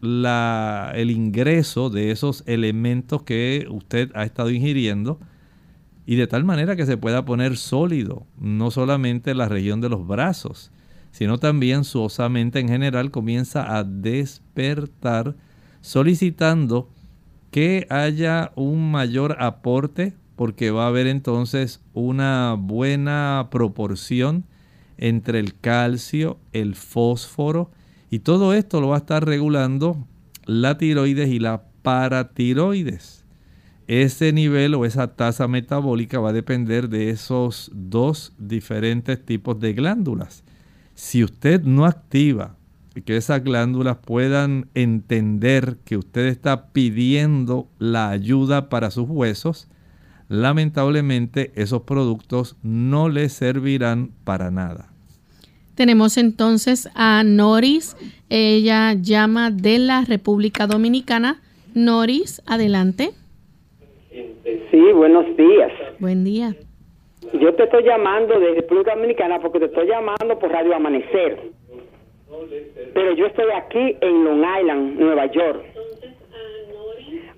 el 0.00 1.10
ingreso 1.10 1.90
de 1.90 2.12
esos 2.12 2.44
elementos 2.46 3.24
que 3.24 3.66
usted 3.68 4.12
ha 4.14 4.22
estado 4.22 4.52
ingiriendo 4.52 5.18
y 6.06 6.14
de 6.14 6.28
tal 6.28 6.44
manera 6.44 6.76
que 6.76 6.86
se 6.86 6.96
pueda 6.96 7.24
poner 7.24 7.56
sólido, 7.56 8.24
no 8.38 8.70
solamente 8.70 9.34
la 9.34 9.48
región 9.48 9.80
de 9.80 9.88
los 9.88 10.06
brazos, 10.06 10.70
sino 11.10 11.38
también 11.38 11.82
su 11.82 12.00
osamenta 12.00 12.60
en 12.60 12.68
general 12.68 13.10
comienza 13.10 13.76
a 13.76 13.82
despertar 13.82 15.34
solicitando 15.80 16.88
que 17.50 17.88
haya 17.90 18.52
un 18.54 18.92
mayor 18.92 19.38
aporte 19.40 20.14
porque 20.38 20.70
va 20.70 20.84
a 20.84 20.86
haber 20.86 21.08
entonces 21.08 21.80
una 21.94 22.54
buena 22.56 23.48
proporción 23.50 24.44
entre 24.96 25.40
el 25.40 25.58
calcio, 25.58 26.38
el 26.52 26.76
fósforo 26.76 27.72
y 28.08 28.20
todo 28.20 28.54
esto 28.54 28.80
lo 28.80 28.90
va 28.90 28.94
a 28.94 28.98
estar 29.00 29.26
regulando 29.26 30.06
la 30.46 30.78
tiroides 30.78 31.28
y 31.30 31.40
la 31.40 31.64
paratiroides. 31.82 33.24
Ese 33.88 34.32
nivel 34.32 34.76
o 34.76 34.84
esa 34.84 35.16
tasa 35.16 35.48
metabólica 35.48 36.20
va 36.20 36.28
a 36.28 36.34
depender 36.34 36.88
de 36.88 37.10
esos 37.10 37.72
dos 37.74 38.32
diferentes 38.38 39.20
tipos 39.24 39.58
de 39.58 39.72
glándulas. 39.72 40.44
Si 40.94 41.24
usted 41.24 41.64
no 41.64 41.84
activa 41.84 42.54
que 43.04 43.16
esas 43.16 43.42
glándulas 43.42 43.96
puedan 43.96 44.68
entender 44.74 45.78
que 45.84 45.96
usted 45.96 46.26
está 46.26 46.68
pidiendo 46.68 47.68
la 47.80 48.10
ayuda 48.10 48.68
para 48.68 48.92
sus 48.92 49.08
huesos, 49.08 49.68
lamentablemente 50.28 51.52
esos 51.54 51.82
productos 51.82 52.56
no 52.62 53.08
le 53.08 53.28
servirán 53.28 54.10
para 54.24 54.50
nada. 54.50 54.90
Tenemos 55.74 56.16
entonces 56.16 56.88
a 56.94 57.22
Noris, 57.24 57.96
ella 58.28 58.94
llama 58.94 59.50
de 59.50 59.78
la 59.78 60.04
República 60.04 60.66
Dominicana. 60.66 61.40
Noris, 61.74 62.42
adelante. 62.46 63.10
Sí, 64.70 64.80
buenos 64.92 65.24
días. 65.36 65.70
Buen 66.00 66.24
día. 66.24 66.54
Yo 67.40 67.54
te 67.54 67.64
estoy 67.64 67.84
llamando 67.84 68.40
de 68.40 68.54
República 68.54 68.94
Dominicana 68.94 69.38
porque 69.40 69.60
te 69.60 69.66
estoy 69.66 69.86
llamando 69.86 70.38
por 70.38 70.50
Radio 70.50 70.74
Amanecer. 70.74 71.52
Pero 72.94 73.14
yo 73.14 73.26
estoy 73.26 73.46
aquí 73.54 73.96
en 74.00 74.24
Long 74.24 74.44
Island, 74.60 74.98
Nueva 74.98 75.26
York. 75.26 75.62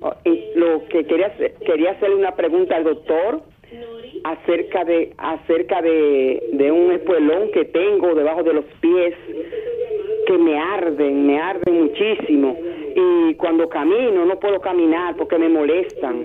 Oh, 0.02 0.14
lo 0.54 0.86
que 0.86 1.04
quería 1.04 1.30
quería 1.66 1.90
hacerle 1.90 2.16
una 2.16 2.34
pregunta 2.34 2.76
al 2.76 2.84
doctor 2.84 3.42
acerca 4.24 4.84
de 4.84 5.12
acerca 5.18 5.82
de, 5.82 6.42
de 6.52 6.72
un 6.72 6.92
espuelón 6.92 7.50
que 7.52 7.66
tengo 7.66 8.14
debajo 8.14 8.42
de 8.42 8.54
los 8.54 8.64
pies 8.80 9.14
que 10.26 10.38
me 10.38 10.58
arden, 10.58 11.26
me 11.26 11.38
arden 11.38 11.82
muchísimo. 11.82 12.56
Y 12.94 13.34
cuando 13.34 13.68
camino 13.68 14.24
no 14.24 14.38
puedo 14.40 14.60
caminar 14.60 15.16
porque 15.16 15.38
me 15.38 15.48
molestan 15.48 16.24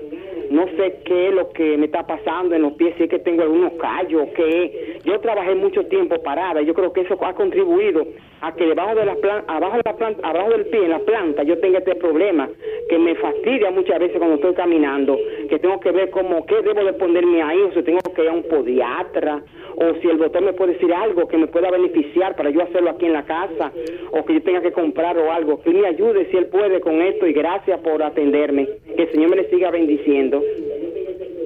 no 0.51 0.65
sé 0.77 0.99
qué 1.05 1.29
es 1.29 1.33
lo 1.33 1.49
que 1.51 1.77
me 1.77 1.85
está 1.85 2.05
pasando 2.05 2.55
en 2.55 2.63
los 2.63 2.73
pies, 2.73 2.95
si 2.97 3.03
es 3.03 3.09
que 3.09 3.19
tengo 3.19 3.43
algunos 3.43 3.73
callos, 3.73 4.27
que 4.35 4.99
yo 5.03 5.19
trabajé 5.19 5.55
mucho 5.55 5.85
tiempo 5.87 6.21
parada, 6.21 6.61
yo 6.61 6.73
creo 6.73 6.93
que 6.93 7.01
eso 7.01 7.17
ha 7.25 7.33
contribuido 7.33 8.05
a 8.41 8.53
que 8.53 8.65
debajo 8.65 8.95
de 8.95 9.05
la 9.05 9.15
planta, 9.15 9.53
abajo 9.53 9.77
de 9.77 9.83
la 9.85 9.95
planta, 9.95 10.27
abajo 10.27 10.49
del 10.51 10.65
pie 10.65 10.85
en 10.85 10.91
la 10.91 10.99
planta, 10.99 11.43
yo 11.43 11.57
tenga 11.59 11.79
este 11.79 11.95
problema 11.95 12.49
que 12.89 12.97
me 12.97 13.15
fastidia 13.15 13.71
muchas 13.71 13.99
veces 13.99 14.17
cuando 14.17 14.35
estoy 14.35 14.53
caminando, 14.53 15.17
que 15.47 15.59
tengo 15.59 15.79
que 15.79 15.91
ver 15.91 16.09
cómo 16.09 16.45
qué 16.45 16.61
debo 16.61 16.83
de 16.83 16.93
ponerme 16.93 17.41
ahí, 17.41 17.59
o 17.61 17.73
si 17.73 17.83
tengo 17.83 17.99
que 18.15 18.21
ir 18.21 18.29
a 18.29 18.33
un 18.33 18.43
podiatra, 18.43 19.43
o 19.75 19.93
si 20.01 20.07
el 20.07 20.17
doctor 20.17 20.43
me 20.43 20.53
puede 20.53 20.73
decir 20.73 20.93
algo 20.93 21.27
que 21.27 21.37
me 21.37 21.47
pueda 21.47 21.69
beneficiar 21.71 22.35
para 22.35 22.49
yo 22.49 22.61
hacerlo 22.61 22.91
aquí 22.91 23.05
en 23.05 23.13
la 23.13 23.25
casa, 23.25 23.71
o 24.11 24.25
que 24.25 24.35
yo 24.35 24.43
tenga 24.43 24.61
que 24.61 24.71
comprar 24.71 25.17
o 25.17 25.31
algo, 25.31 25.61
que 25.61 25.71
me 25.71 25.87
ayude 25.87 26.29
si 26.31 26.37
él 26.37 26.47
puede 26.47 26.79
con 26.81 27.01
esto 27.01 27.27
y 27.27 27.33
gracias 27.33 27.79
por 27.81 28.01
atenderme, 28.03 28.67
que 28.95 29.03
el 29.03 29.11
Señor 29.11 29.29
me 29.29 29.35
le 29.37 29.49
siga 29.49 29.71
bendiciendo. 29.71 30.41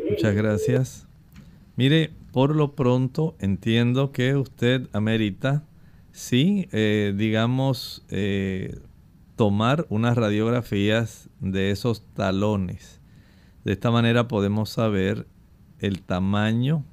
Muchas 0.09 0.35
gracias. 0.35 1.07
Mire, 1.75 2.09
por 2.33 2.55
lo 2.55 2.73
pronto 2.73 3.35
entiendo 3.39 4.11
que 4.11 4.35
usted 4.35 4.81
amerita, 4.93 5.63
sí, 6.11 6.67
eh, 6.71 7.13
digamos, 7.15 8.05
eh, 8.11 8.75
tomar 9.35 9.85
unas 9.89 10.17
radiografías 10.17 11.29
de 11.39 11.71
esos 11.71 12.05
talones. 12.13 12.98
De 13.63 13.73
esta 13.73 13.91
manera 13.91 14.27
podemos 14.27 14.69
saber 14.69 15.27
el 15.79 16.01
tamaño 16.01 16.83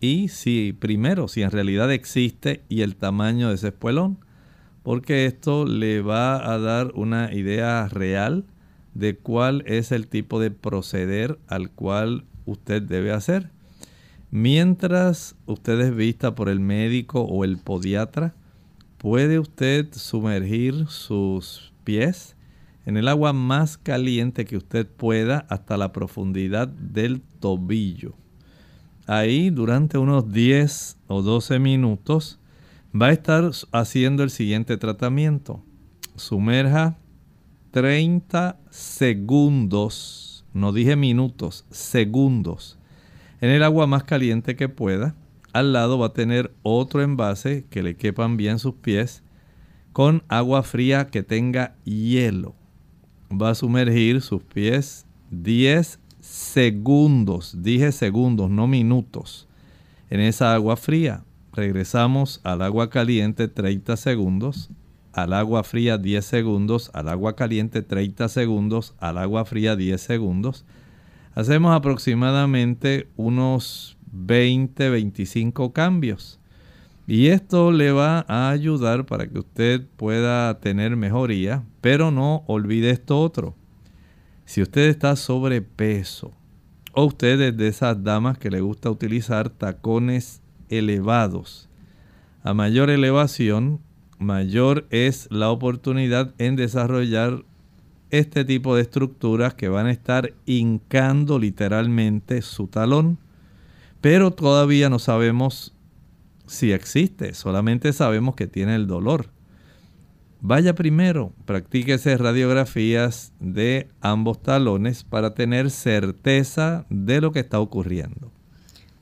y 0.00 0.28
si 0.28 0.72
primero, 0.72 1.28
si 1.28 1.42
en 1.42 1.50
realidad 1.50 1.92
existe 1.92 2.62
y 2.68 2.82
el 2.82 2.96
tamaño 2.96 3.48
de 3.48 3.56
ese 3.56 3.68
espuelón, 3.68 4.18
porque 4.82 5.26
esto 5.26 5.66
le 5.66 6.02
va 6.02 6.52
a 6.52 6.58
dar 6.58 6.92
una 6.94 7.32
idea 7.34 7.88
real 7.88 8.44
de 8.94 9.16
cuál 9.16 9.64
es 9.66 9.92
el 9.92 10.08
tipo 10.08 10.40
de 10.40 10.50
proceder 10.50 11.38
al 11.48 11.70
cual 11.70 12.24
usted 12.46 12.82
debe 12.82 13.12
hacer. 13.12 13.50
Mientras 14.30 15.36
usted 15.46 15.80
es 15.80 15.96
vista 15.96 16.34
por 16.34 16.48
el 16.48 16.60
médico 16.60 17.22
o 17.22 17.44
el 17.44 17.58
podiatra, 17.58 18.34
puede 18.98 19.38
usted 19.38 19.88
sumergir 19.92 20.86
sus 20.88 21.72
pies 21.84 22.36
en 22.88 22.96
el 22.96 23.06
agua 23.06 23.34
más 23.34 23.76
caliente 23.76 24.46
que 24.46 24.56
usted 24.56 24.86
pueda 24.86 25.44
hasta 25.50 25.76
la 25.76 25.92
profundidad 25.92 26.68
del 26.68 27.20
tobillo. 27.20 28.14
Ahí 29.06 29.50
durante 29.50 29.98
unos 29.98 30.32
10 30.32 30.96
o 31.06 31.20
12 31.20 31.58
minutos 31.58 32.38
va 32.98 33.08
a 33.08 33.12
estar 33.12 33.50
haciendo 33.72 34.22
el 34.22 34.30
siguiente 34.30 34.78
tratamiento. 34.78 35.62
Sumerja 36.16 36.96
30 37.72 38.58
segundos, 38.70 40.46
no 40.54 40.72
dije 40.72 40.96
minutos, 40.96 41.66
segundos, 41.70 42.78
en 43.42 43.50
el 43.50 43.64
agua 43.64 43.86
más 43.86 44.04
caliente 44.04 44.56
que 44.56 44.70
pueda. 44.70 45.14
Al 45.52 45.74
lado 45.74 45.98
va 45.98 46.06
a 46.06 46.14
tener 46.14 46.54
otro 46.62 47.02
envase 47.02 47.66
que 47.68 47.82
le 47.82 47.98
quepan 47.98 48.38
bien 48.38 48.58
sus 48.58 48.76
pies 48.76 49.22
con 49.92 50.22
agua 50.28 50.62
fría 50.62 51.08
que 51.08 51.22
tenga 51.22 51.76
hielo 51.84 52.57
va 53.30 53.50
a 53.50 53.54
sumergir 53.54 54.20
sus 54.20 54.42
pies 54.42 55.06
10 55.30 55.98
segundos, 56.20 57.54
dije 57.62 57.92
segundos, 57.92 58.50
no 58.50 58.66
minutos, 58.66 59.48
en 60.10 60.20
esa 60.20 60.54
agua 60.54 60.76
fría. 60.76 61.24
Regresamos 61.52 62.40
al 62.44 62.62
agua 62.62 62.90
caliente 62.90 63.48
30 63.48 63.96
segundos, 63.96 64.70
al 65.12 65.32
agua 65.32 65.64
fría 65.64 65.98
10 65.98 66.24
segundos, 66.24 66.90
al 66.94 67.08
agua 67.08 67.34
caliente 67.34 67.82
30 67.82 68.28
segundos, 68.28 68.94
al 68.98 69.18
agua 69.18 69.44
fría 69.44 69.74
10 69.74 70.00
segundos. 70.00 70.64
Hacemos 71.34 71.74
aproximadamente 71.74 73.08
unos 73.16 73.96
20-25 74.14 75.72
cambios. 75.72 76.37
Y 77.10 77.28
esto 77.28 77.72
le 77.72 77.90
va 77.90 78.26
a 78.28 78.50
ayudar 78.50 79.06
para 79.06 79.26
que 79.26 79.38
usted 79.38 79.86
pueda 79.96 80.60
tener 80.60 80.94
mejoría, 80.94 81.64
pero 81.80 82.10
no 82.10 82.44
olvide 82.46 82.90
esto 82.90 83.18
otro. 83.18 83.54
Si 84.44 84.60
usted 84.60 84.90
está 84.90 85.16
sobrepeso 85.16 86.32
o 86.92 87.06
usted 87.06 87.40
es 87.40 87.56
de 87.56 87.68
esas 87.68 88.04
damas 88.04 88.36
que 88.36 88.50
le 88.50 88.60
gusta 88.60 88.90
utilizar 88.90 89.48
tacones 89.48 90.42
elevados, 90.68 91.70
a 92.42 92.52
mayor 92.52 92.90
elevación, 92.90 93.80
mayor 94.18 94.86
es 94.90 95.28
la 95.30 95.48
oportunidad 95.48 96.34
en 96.36 96.56
desarrollar 96.56 97.42
este 98.10 98.44
tipo 98.44 98.76
de 98.76 98.82
estructuras 98.82 99.54
que 99.54 99.70
van 99.70 99.86
a 99.86 99.92
estar 99.92 100.34
hincando 100.44 101.38
literalmente 101.38 102.42
su 102.42 102.66
talón. 102.66 103.16
Pero 104.02 104.30
todavía 104.30 104.90
no 104.90 104.98
sabemos 104.98 105.74
si 106.48 106.72
existe, 106.72 107.34
solamente 107.34 107.92
sabemos 107.92 108.34
que 108.34 108.46
tiene 108.46 108.74
el 108.74 108.86
dolor. 108.86 109.30
Vaya 110.40 110.74
primero, 110.74 111.32
practíquese 111.44 112.16
radiografías 112.16 113.32
de 113.40 113.88
ambos 114.00 114.40
talones 114.40 115.02
para 115.04 115.34
tener 115.34 115.70
certeza 115.70 116.86
de 116.90 117.20
lo 117.20 117.32
que 117.32 117.40
está 117.40 117.58
ocurriendo. 117.60 118.30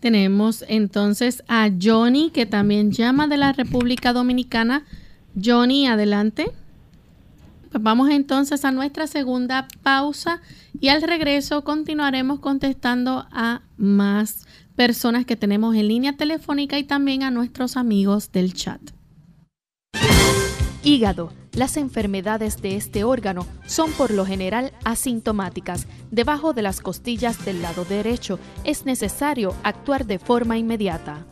Tenemos 0.00 0.64
entonces 0.68 1.42
a 1.46 1.70
Johnny 1.80 2.30
que 2.30 2.46
también 2.46 2.90
llama 2.90 3.28
de 3.28 3.36
la 3.36 3.52
República 3.52 4.12
Dominicana. 4.12 4.84
Johnny, 5.42 5.86
adelante. 5.86 6.46
Pues 7.70 7.82
vamos 7.82 8.08
entonces 8.10 8.64
a 8.64 8.72
nuestra 8.72 9.06
segunda 9.06 9.68
pausa 9.82 10.40
y 10.80 10.88
al 10.88 11.02
regreso 11.02 11.64
continuaremos 11.64 12.40
contestando 12.40 13.26
a 13.30 13.62
más 13.76 14.45
personas 14.76 15.24
que 15.24 15.36
tenemos 15.36 15.74
en 15.74 15.88
línea 15.88 16.16
telefónica 16.16 16.78
y 16.78 16.84
también 16.84 17.22
a 17.22 17.30
nuestros 17.30 17.76
amigos 17.76 18.30
del 18.30 18.54
chat. 18.54 18.80
Hígado. 20.84 21.32
Las 21.52 21.78
enfermedades 21.78 22.60
de 22.60 22.76
este 22.76 23.02
órgano 23.02 23.46
son 23.64 23.90
por 23.92 24.10
lo 24.10 24.26
general 24.26 24.72
asintomáticas. 24.84 25.86
Debajo 26.10 26.52
de 26.52 26.60
las 26.60 26.82
costillas 26.82 27.46
del 27.46 27.62
lado 27.62 27.86
derecho 27.86 28.38
es 28.64 28.84
necesario 28.84 29.54
actuar 29.62 30.04
de 30.04 30.18
forma 30.18 30.58
inmediata. 30.58 31.24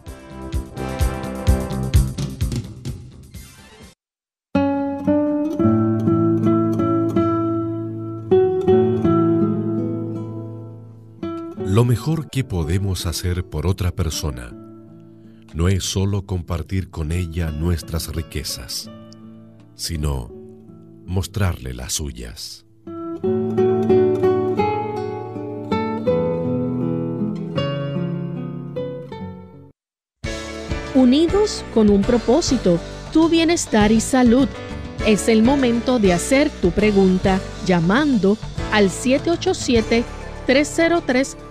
Lo 11.74 11.84
mejor 11.84 12.30
que 12.30 12.44
podemos 12.44 13.04
hacer 13.04 13.44
por 13.46 13.66
otra 13.66 13.90
persona 13.90 14.52
no 15.54 15.66
es 15.66 15.82
solo 15.82 16.24
compartir 16.24 16.88
con 16.88 17.10
ella 17.10 17.50
nuestras 17.50 18.14
riquezas, 18.14 18.88
sino 19.74 20.30
mostrarle 21.04 21.74
las 21.74 21.94
suyas. 21.94 22.64
Unidos 30.94 31.64
con 31.74 31.90
un 31.90 32.02
propósito, 32.02 32.78
tu 33.12 33.28
bienestar 33.28 33.90
y 33.90 34.00
salud. 34.00 34.46
Es 35.08 35.28
el 35.28 35.42
momento 35.42 35.98
de 35.98 36.12
hacer 36.12 36.50
tu 36.50 36.70
pregunta 36.70 37.40
llamando 37.66 38.38
al 38.70 38.90
787 38.90 40.04
303 40.46 41.36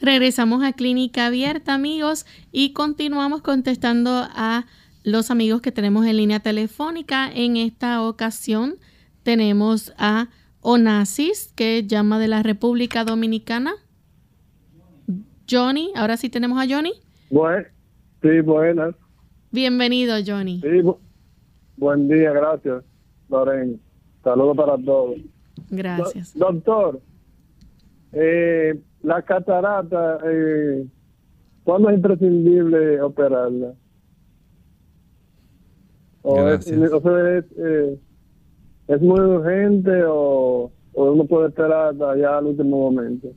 Regresamos 0.00 0.62
a 0.62 0.72
Clínica 0.72 1.26
Abierta, 1.26 1.74
amigos, 1.74 2.26
y 2.52 2.72
continuamos 2.72 3.40
contestando 3.42 4.10
a 4.10 4.66
los 5.04 5.30
amigos 5.30 5.62
que 5.62 5.72
tenemos 5.72 6.04
en 6.04 6.18
línea 6.18 6.40
telefónica. 6.40 7.30
En 7.32 7.56
esta 7.56 8.02
ocasión 8.02 8.76
tenemos 9.22 9.94
a 9.96 10.28
Onasis, 10.60 11.52
que 11.54 11.86
llama 11.86 12.18
de 12.18 12.28
la 12.28 12.42
República 12.42 13.04
Dominicana. 13.04 13.72
Johnny, 15.48 15.92
ahora 15.94 16.16
sí 16.16 16.28
tenemos 16.28 16.60
a 16.62 16.66
Johnny. 16.68 16.92
Bueno, 17.30 17.66
sí, 18.20 18.40
buenas. 18.40 18.94
Bienvenido, 19.50 20.16
Johnny. 20.26 20.60
Sí, 20.60 20.82
buen 21.76 22.08
día, 22.08 22.32
gracias, 22.32 22.84
Lorena. 23.30 23.78
Saludos 24.22 24.56
para 24.56 24.76
todos. 24.76 25.16
Gracias. 25.70 26.36
doctor, 26.36 27.00
eh, 28.12 28.78
la 29.02 29.22
catarata, 29.22 30.18
eh, 30.24 30.86
¿cuándo 31.64 31.90
es 31.90 31.96
imprescindible 31.96 33.00
operarla? 33.00 33.74
¿O, 36.22 36.48
es, 36.48 36.66
eh, 36.68 37.98
es, 38.88 39.00
muy 39.00 39.20
urgente 39.20 40.02
o, 40.04 40.72
o, 40.92 41.12
uno 41.12 41.24
puede 41.24 41.48
esperar 41.48 41.92
hasta 41.92 42.10
allá 42.10 42.38
al 42.38 42.46
último 42.46 42.90
momento? 42.90 43.28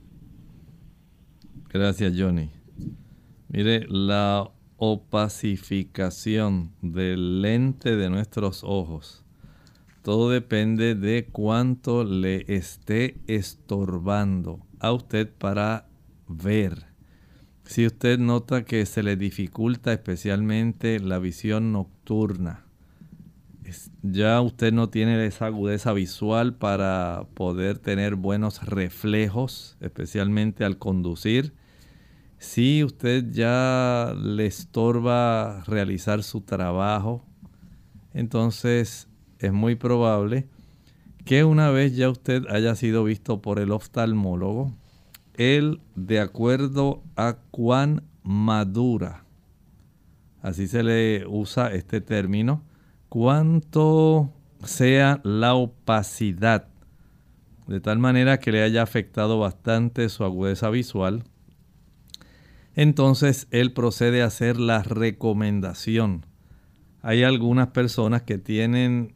Gracias, 1.72 2.14
Johnny. 2.18 2.50
Mire, 3.50 3.86
la 3.90 4.50
opacificación 4.78 6.72
del 6.82 7.42
lente 7.44 7.96
de 7.96 8.10
nuestros 8.10 8.64
ojos. 8.64 9.24
Todo 10.02 10.30
depende 10.30 10.96
de 10.96 11.28
cuánto 11.32 12.04
le 12.04 12.46
esté 12.48 13.18
estorbando 13.28 14.62
a 14.80 14.92
usted 14.92 15.30
para 15.30 15.88
ver. 16.28 16.88
Si 17.66 17.86
usted 17.86 18.18
nota 18.18 18.66
que 18.66 18.86
se 18.86 19.04
le 19.04 19.16
dificulta 19.16 19.94
especialmente 19.94 21.00
la 21.00 21.20
visión 21.20 21.72
nocturna, 21.72 22.66
ya 24.02 24.42
usted 24.42 24.74
no 24.74 24.90
tiene 24.90 25.24
esa 25.26 25.48
agudeza 25.48 25.94
visual 25.94 26.56
para 26.56 27.28
poder 27.36 27.78
tener 27.78 28.16
buenos 28.16 28.66
reflejos, 28.66 29.78
especialmente 29.82 30.66
al 30.66 30.78
conducir. 30.78 31.54
Si 32.40 32.84
usted 32.84 33.32
ya 33.32 34.16
le 34.20 34.48
estorba 34.48 35.64
realizar 35.66 36.24
su 36.24 36.42
trabajo, 36.42 37.24
entonces 38.14 39.08
es 39.38 39.54
muy 39.54 39.76
probable 39.76 40.48
que 41.30 41.44
una 41.44 41.70
vez 41.70 41.96
ya 41.96 42.10
usted 42.10 42.48
haya 42.50 42.74
sido 42.74 43.04
visto 43.04 43.40
por 43.40 43.60
el 43.60 43.70
oftalmólogo, 43.70 44.74
él, 45.36 45.80
de 45.94 46.20
acuerdo 46.20 47.04
a 47.16 47.38
cuán 47.52 48.02
madura, 48.24 49.26
así 50.42 50.68
se 50.68 50.82
le 50.82 51.28
usa 51.28 51.72
este 51.72 52.02
término, 52.02 52.64
cuánto 53.10 54.34
sea 54.64 55.22
la 55.24 55.54
opacidad, 55.54 56.68
de 57.68 57.80
tal 57.80 58.00
manera 58.00 58.40
que 58.40 58.52
le 58.52 58.64
haya 58.64 58.82
afectado 58.82 59.38
bastante 59.38 60.10
su 60.10 60.24
agudeza 60.24 60.72
visual, 60.72 61.26
entonces 62.74 63.48
él 63.52 63.72
procede 63.74 64.24
a 64.24 64.26
hacer 64.26 64.60
la 64.60 64.82
recomendación. 64.82 66.26
Hay 67.04 67.22
algunas 67.22 67.68
personas 67.68 68.24
que 68.24 68.40
tienen 68.40 69.14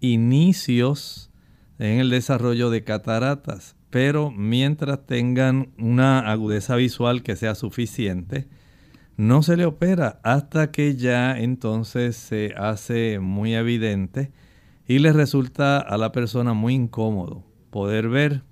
inicios 0.00 1.30
en 1.78 2.00
el 2.00 2.10
desarrollo 2.10 2.70
de 2.70 2.84
cataratas, 2.84 3.76
pero 3.90 4.30
mientras 4.30 5.06
tengan 5.06 5.72
una 5.78 6.30
agudeza 6.30 6.76
visual 6.76 7.22
que 7.22 7.36
sea 7.36 7.54
suficiente, 7.54 8.48
no 9.16 9.42
se 9.42 9.56
le 9.56 9.64
opera 9.64 10.20
hasta 10.24 10.70
que 10.72 10.96
ya 10.96 11.38
entonces 11.38 12.16
se 12.16 12.52
hace 12.56 13.20
muy 13.20 13.54
evidente 13.54 14.32
y 14.86 14.98
le 14.98 15.12
resulta 15.12 15.78
a 15.78 15.96
la 15.96 16.12
persona 16.12 16.52
muy 16.52 16.74
incómodo 16.74 17.44
poder 17.70 18.08
ver. 18.08 18.42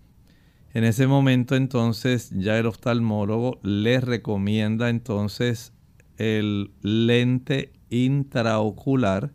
En 0.75 0.85
ese 0.85 1.07
momento 1.07 1.57
entonces 1.57 2.31
ya 2.31 2.59
el 2.59 2.67
oftalmólogo 2.67 3.59
le 3.63 4.01
recomienda 4.01 4.89
entonces 4.89 5.73
el 6.17 6.71
lente 6.83 7.73
intraocular 7.91 9.33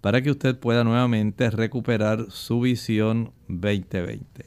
para 0.00 0.22
que 0.22 0.30
usted 0.30 0.58
pueda 0.58 0.84
nuevamente 0.84 1.50
recuperar 1.50 2.30
su 2.30 2.60
visión 2.60 3.32
2020. 3.48 4.44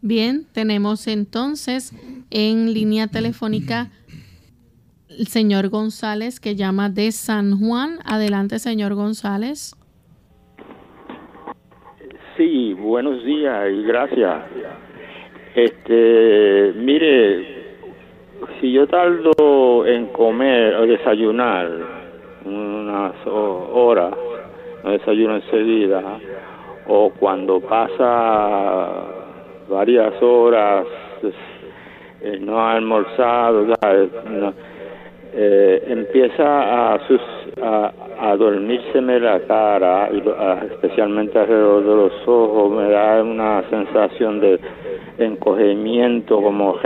Bien, 0.00 0.46
tenemos 0.52 1.06
entonces 1.08 1.92
en 2.30 2.72
línea 2.72 3.08
telefónica 3.08 3.90
el 5.08 5.26
señor 5.26 5.68
González 5.68 6.38
que 6.38 6.54
llama 6.54 6.88
de 6.88 7.10
San 7.10 7.58
Juan. 7.58 7.98
Adelante, 8.04 8.58
señor 8.58 8.94
González. 8.94 9.74
Sí, 12.36 12.72
buenos 12.74 13.24
días 13.24 13.66
y 13.72 13.82
gracias. 13.82 14.44
Este, 15.56 16.72
mire, 16.76 17.58
si 18.60 18.72
yo 18.72 18.86
tardo 18.86 19.84
en 19.84 20.06
comer 20.12 20.76
o 20.76 20.86
desayunar 20.86 21.68
unas 22.44 23.14
horas, 23.26 24.14
no 24.84 24.90
desayuno 24.90 25.36
enseguida, 25.36 26.02
o 26.86 27.10
cuando 27.10 27.60
pasa 27.60 29.04
varias 29.68 30.22
horas 30.22 30.86
eh, 32.20 32.38
no 32.40 32.58
ha 32.58 32.72
almorzado, 32.74 33.66
eh, 35.34 35.84
empieza 35.86 36.94
a, 36.94 37.06
sus, 37.06 37.20
a, 37.62 37.92
a 38.20 38.36
dormírseme 38.36 39.20
la 39.20 39.40
cara, 39.40 40.08
y 40.12 40.22
especialmente 40.72 41.38
alrededor 41.38 41.82
de 41.84 41.96
los 41.96 42.12
ojos, 42.26 42.72
me 42.72 42.90
da 42.90 43.22
una 43.22 43.62
sensación 43.70 44.40
de 44.40 44.58
encogimiento, 45.18 46.40
como, 46.40 46.76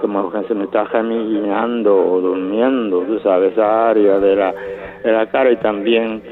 como 0.00 0.32
que 0.32 0.42
se 0.48 0.54
me 0.54 0.64
está 0.64 0.86
gemillando 0.86 1.94
o 1.94 2.20
durmiendo, 2.20 3.00
tú 3.00 3.18
sabes, 3.20 3.52
esa 3.52 3.90
área 3.90 4.18
de 4.18 4.36
la, 4.36 4.54
de 5.02 5.12
la 5.12 5.26
cara 5.26 5.50
y 5.50 5.56
también, 5.56 6.22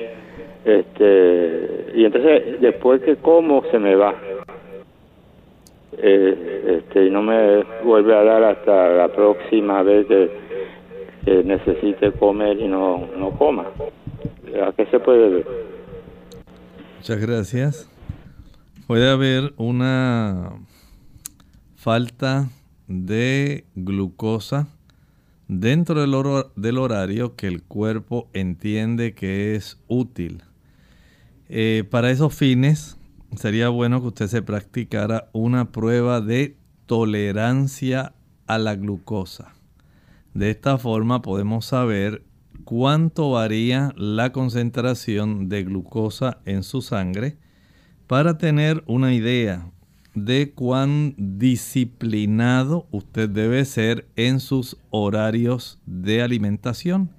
este, 0.64 1.92
y 1.94 2.04
entonces 2.04 2.60
después 2.60 3.00
que 3.02 3.16
como 3.16 3.62
se 3.70 3.78
me 3.78 3.94
va. 3.94 4.14
Eh, 5.98 6.78
este, 6.78 7.06
y 7.06 7.10
no 7.10 7.22
me 7.22 7.62
vuelve 7.84 8.14
a 8.16 8.22
dar 8.22 8.42
hasta 8.44 8.88
la 8.90 9.08
próxima 9.08 9.82
vez 9.82 10.06
que 10.06 10.30
necesite 11.44 12.12
comer 12.12 12.58
y 12.58 12.68
no, 12.68 13.06
no 13.16 13.30
coma. 13.32 13.66
¿A 14.66 14.72
qué 14.72 14.86
se 14.86 14.98
puede 14.98 15.28
ver? 15.28 15.46
Muchas 16.96 17.20
gracias. 17.20 17.90
Puede 18.86 19.08
haber 19.08 19.52
una 19.56 20.52
falta 21.76 22.48
de 22.88 23.64
glucosa 23.74 24.68
dentro 25.48 26.00
del, 26.00 26.12
del 26.56 26.78
horario 26.78 27.36
que 27.36 27.46
el 27.46 27.62
cuerpo 27.62 28.28
entiende 28.32 29.14
que 29.14 29.54
es 29.54 29.80
útil. 29.88 30.42
Eh, 31.52 31.82
para 31.90 32.12
esos 32.12 32.32
fines, 32.32 32.96
sería 33.34 33.70
bueno 33.70 34.00
que 34.00 34.06
usted 34.06 34.28
se 34.28 34.40
practicara 34.40 35.30
una 35.32 35.72
prueba 35.72 36.20
de 36.20 36.56
tolerancia 36.86 38.14
a 38.46 38.56
la 38.58 38.76
glucosa. 38.76 39.52
De 40.32 40.50
esta 40.50 40.78
forma 40.78 41.22
podemos 41.22 41.64
saber 41.64 42.22
cuánto 42.62 43.32
varía 43.32 43.92
la 43.96 44.30
concentración 44.30 45.48
de 45.48 45.64
glucosa 45.64 46.38
en 46.44 46.62
su 46.62 46.82
sangre 46.82 47.36
para 48.06 48.38
tener 48.38 48.84
una 48.86 49.12
idea 49.12 49.72
de 50.14 50.52
cuán 50.52 51.16
disciplinado 51.18 52.86
usted 52.92 53.28
debe 53.28 53.64
ser 53.64 54.06
en 54.14 54.38
sus 54.38 54.76
horarios 54.90 55.80
de 55.84 56.22
alimentación. 56.22 57.10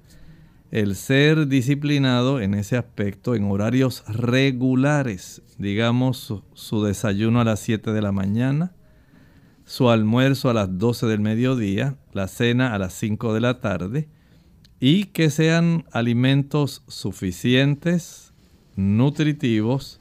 El 0.72 0.96
ser 0.96 1.48
disciplinado 1.48 2.40
en 2.40 2.54
ese 2.54 2.78
aspecto, 2.78 3.34
en 3.34 3.44
horarios 3.44 4.04
regulares, 4.08 5.42
digamos 5.58 6.32
su, 6.54 6.82
desayuno 6.82 7.42
a 7.42 7.44
las 7.44 7.60
7 7.60 7.92
de 7.92 8.00
la 8.00 8.10
mañana, 8.10 8.72
su 9.66 9.90
almuerzo 9.90 10.48
a 10.48 10.54
las 10.54 10.78
12 10.78 11.04
del 11.08 11.20
mediodía, 11.20 11.98
la 12.14 12.26
cena 12.26 12.74
a 12.74 12.78
las 12.78 12.94
5 12.94 13.34
de 13.34 13.40
la 13.42 13.60
tarde 13.60 14.08
y 14.80 15.04
que 15.04 15.28
sean 15.28 15.84
alimentos 15.92 16.82
suficientes, 16.88 18.32
nutritivos, 18.74 20.00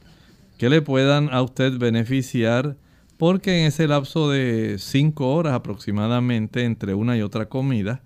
que 0.58 0.70
le 0.70 0.82
puedan 0.82 1.28
a 1.34 1.42
usted 1.42 1.78
beneficiar 1.80 2.78
porque 3.18 3.60
en 3.60 3.66
ese 3.66 3.90
lapso 3.90 4.30
de 4.30 4.78
5 4.80 5.34
horas 5.34 5.52
aproximadamente 5.52 6.64
entre 6.64 6.94
una 6.94 7.18
y 7.18 7.24
otra 7.24 7.50
comida, 7.50 8.04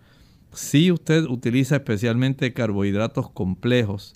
si 0.55 0.91
usted 0.91 1.25
utiliza 1.25 1.75
especialmente 1.75 2.53
carbohidratos 2.53 3.29
complejos, 3.29 4.13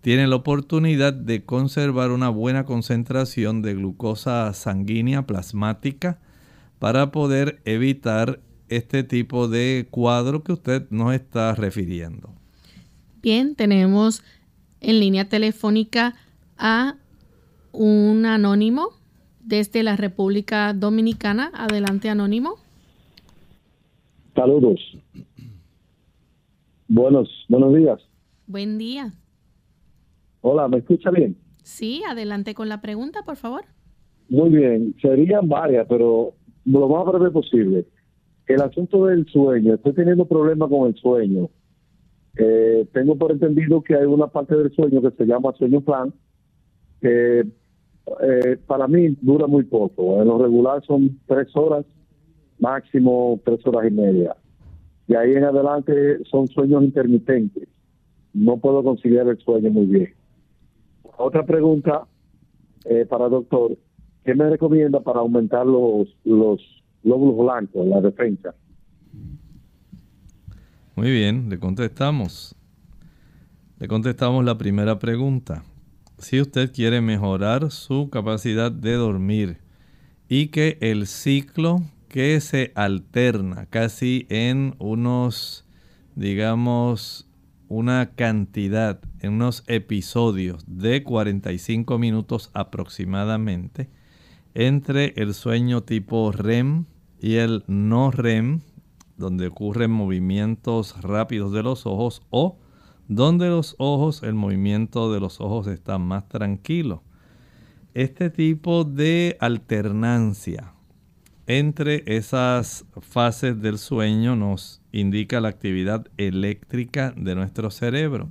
tiene 0.00 0.26
la 0.26 0.36
oportunidad 0.36 1.12
de 1.12 1.44
conservar 1.44 2.10
una 2.10 2.30
buena 2.30 2.64
concentración 2.64 3.60
de 3.60 3.74
glucosa 3.74 4.52
sanguínea 4.54 5.26
plasmática, 5.26 6.18
para 6.80 7.12
poder 7.12 7.60
evitar 7.66 8.40
este 8.68 9.04
tipo 9.04 9.46
de 9.46 9.86
cuadro 9.90 10.42
que 10.42 10.52
usted 10.52 10.88
nos 10.90 11.14
está 11.14 11.54
refiriendo. 11.54 12.30
Bien, 13.22 13.54
tenemos 13.54 14.22
en 14.80 14.98
línea 14.98 15.28
telefónica 15.28 16.14
a 16.56 16.96
un 17.72 18.24
anónimo 18.24 18.88
desde 19.40 19.82
la 19.82 19.96
República 19.96 20.72
Dominicana. 20.72 21.50
Adelante, 21.54 22.08
anónimo. 22.08 22.54
Saludos. 24.34 24.80
Buenos, 26.92 27.28
buenos 27.48 27.72
días. 27.72 28.00
Buen 28.48 28.76
día. 28.76 29.12
Hola, 30.40 30.66
¿me 30.66 30.78
escucha 30.78 31.12
bien? 31.12 31.36
Sí, 31.62 32.02
adelante 32.02 32.52
con 32.52 32.68
la 32.68 32.80
pregunta, 32.80 33.22
por 33.24 33.36
favor. 33.36 33.62
Muy 34.28 34.50
bien, 34.50 34.96
serían 35.00 35.48
varias, 35.48 35.86
pero 35.88 36.34
lo 36.64 36.88
más 36.88 37.06
breve 37.06 37.30
posible. 37.30 37.86
El 38.48 38.60
asunto 38.60 39.06
del 39.06 39.24
sueño, 39.26 39.74
estoy 39.74 39.92
teniendo 39.92 40.24
problemas 40.24 40.68
con 40.68 40.88
el 40.88 40.96
sueño. 40.96 41.48
Eh, 42.36 42.84
tengo 42.92 43.16
por 43.16 43.30
entendido 43.30 43.82
que 43.82 43.94
hay 43.94 44.06
una 44.06 44.26
parte 44.26 44.56
del 44.56 44.74
sueño 44.74 45.00
que 45.00 45.12
se 45.12 45.26
llama 45.26 45.54
sueño 45.56 45.82
plan, 45.82 46.12
que 47.00 47.46
eh, 48.20 48.56
para 48.66 48.88
mí 48.88 49.16
dura 49.20 49.46
muy 49.46 49.62
poco. 49.62 50.20
En 50.20 50.26
lo 50.26 50.42
regular 50.42 50.84
son 50.84 51.20
tres 51.28 51.54
horas, 51.54 51.86
máximo 52.58 53.40
tres 53.44 53.64
horas 53.64 53.88
y 53.88 53.94
media. 53.94 54.34
Y 55.10 55.16
ahí 55.16 55.34
en 55.34 55.42
adelante 55.42 56.24
son 56.30 56.46
sueños 56.46 56.84
intermitentes. 56.84 57.66
No 58.32 58.58
puedo 58.58 58.84
conciliar 58.84 59.26
el 59.26 59.38
sueño 59.38 59.68
muy 59.68 59.86
bien. 59.86 60.14
Otra 61.16 61.44
pregunta 61.44 62.06
eh, 62.84 63.06
para 63.06 63.24
el 63.24 63.32
doctor. 63.32 63.76
¿Qué 64.24 64.36
me 64.36 64.48
recomienda 64.48 65.00
para 65.00 65.18
aumentar 65.18 65.66
los, 65.66 66.16
los 66.24 66.60
glóbulos 67.02 67.44
blancos, 67.44 67.88
la 67.88 68.00
defensa? 68.00 68.54
Muy 70.94 71.10
bien, 71.10 71.48
le 71.48 71.58
contestamos. 71.58 72.54
Le 73.80 73.88
contestamos 73.88 74.44
la 74.44 74.56
primera 74.58 75.00
pregunta. 75.00 75.64
Si 76.18 76.40
usted 76.40 76.70
quiere 76.72 77.00
mejorar 77.00 77.72
su 77.72 78.10
capacidad 78.10 78.70
de 78.70 78.92
dormir 78.92 79.56
y 80.28 80.48
que 80.52 80.78
el 80.80 81.08
ciclo 81.08 81.80
que 82.10 82.40
se 82.40 82.72
alterna 82.74 83.66
casi 83.66 84.26
en 84.30 84.74
unos, 84.80 85.64
digamos, 86.16 87.30
una 87.68 88.16
cantidad, 88.16 89.00
en 89.20 89.34
unos 89.34 89.62
episodios 89.68 90.64
de 90.66 91.04
45 91.04 91.98
minutos 91.98 92.50
aproximadamente, 92.52 93.90
entre 94.54 95.14
el 95.18 95.34
sueño 95.34 95.84
tipo 95.84 96.32
REM 96.32 96.86
y 97.20 97.36
el 97.36 97.62
no 97.68 98.10
REM, 98.10 98.62
donde 99.16 99.46
ocurren 99.46 99.92
movimientos 99.92 101.00
rápidos 101.02 101.52
de 101.52 101.62
los 101.62 101.86
ojos, 101.86 102.22
o 102.30 102.58
donde 103.06 103.48
los 103.50 103.76
ojos, 103.78 104.24
el 104.24 104.34
movimiento 104.34 105.12
de 105.12 105.20
los 105.20 105.40
ojos 105.40 105.68
está 105.68 105.98
más 105.98 106.28
tranquilo. 106.28 107.04
Este 107.94 108.30
tipo 108.30 108.82
de 108.82 109.36
alternancia 109.38 110.74
entre 111.46 112.04
esas 112.06 112.84
fases 113.00 113.60
del 113.60 113.78
sueño 113.78 114.36
nos 114.36 114.80
indica 114.92 115.40
la 115.40 115.48
actividad 115.48 116.06
eléctrica 116.16 117.12
de 117.16 117.34
nuestro 117.34 117.70
cerebro. 117.70 118.28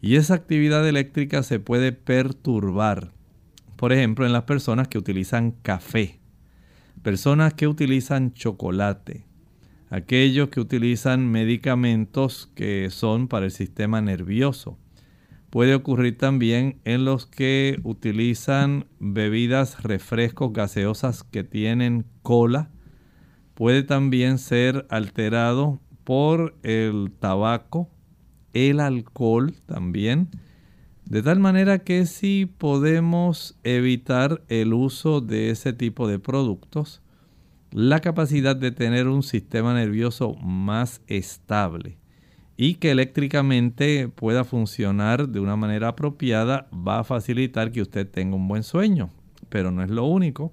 Y 0.00 0.16
esa 0.16 0.34
actividad 0.34 0.86
eléctrica 0.88 1.42
se 1.42 1.60
puede 1.60 1.92
perturbar. 1.92 3.10
Por 3.76 3.92
ejemplo, 3.92 4.26
en 4.26 4.32
las 4.32 4.44
personas 4.44 4.88
que 4.88 4.98
utilizan 4.98 5.52
café, 5.62 6.20
personas 7.02 7.54
que 7.54 7.68
utilizan 7.68 8.32
chocolate, 8.32 9.24
aquellos 9.90 10.48
que 10.48 10.60
utilizan 10.60 11.30
medicamentos 11.30 12.50
que 12.54 12.90
son 12.90 13.28
para 13.28 13.46
el 13.46 13.52
sistema 13.52 14.00
nervioso. 14.00 14.78
Puede 15.50 15.74
ocurrir 15.74 16.18
también 16.18 16.78
en 16.84 17.06
los 17.06 17.24
que 17.24 17.80
utilizan 17.82 18.86
bebidas, 18.98 19.82
refrescos 19.82 20.52
gaseosas 20.52 21.24
que 21.24 21.42
tienen 21.42 22.04
cola. 22.22 22.70
Puede 23.54 23.82
también 23.82 24.36
ser 24.36 24.86
alterado 24.90 25.80
por 26.04 26.54
el 26.62 27.12
tabaco, 27.18 27.88
el 28.52 28.78
alcohol 28.78 29.54
también. 29.64 30.28
De 31.06 31.22
tal 31.22 31.40
manera 31.40 31.78
que 31.78 32.04
si 32.04 32.44
podemos 32.44 33.58
evitar 33.64 34.42
el 34.48 34.74
uso 34.74 35.22
de 35.22 35.48
ese 35.48 35.72
tipo 35.72 36.06
de 36.06 36.18
productos, 36.18 37.00
la 37.70 38.00
capacidad 38.00 38.54
de 38.54 38.70
tener 38.70 39.08
un 39.08 39.22
sistema 39.22 39.72
nervioso 39.72 40.34
más 40.34 41.00
estable 41.06 41.97
y 42.60 42.74
que 42.74 42.90
eléctricamente 42.90 44.08
pueda 44.08 44.42
funcionar 44.42 45.28
de 45.28 45.38
una 45.38 45.54
manera 45.54 45.88
apropiada 45.88 46.68
va 46.72 46.98
a 46.98 47.04
facilitar 47.04 47.70
que 47.70 47.80
usted 47.80 48.10
tenga 48.10 48.34
un 48.34 48.48
buen 48.48 48.64
sueño. 48.64 49.10
Pero 49.48 49.70
no 49.70 49.84
es 49.84 49.90
lo 49.90 50.04
único. 50.06 50.52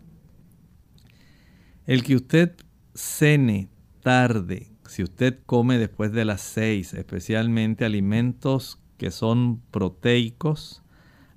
El 1.88 2.04
que 2.04 2.16
usted 2.16 2.56
cene 2.94 3.70
tarde, 4.04 4.72
si 4.86 5.02
usted 5.02 5.40
come 5.48 5.80
después 5.80 6.12
de 6.12 6.26
las 6.26 6.42
6, 6.42 6.94
especialmente 6.94 7.86
alimentos 7.86 8.80
que 8.98 9.10
son 9.10 9.62
proteicos, 9.72 10.84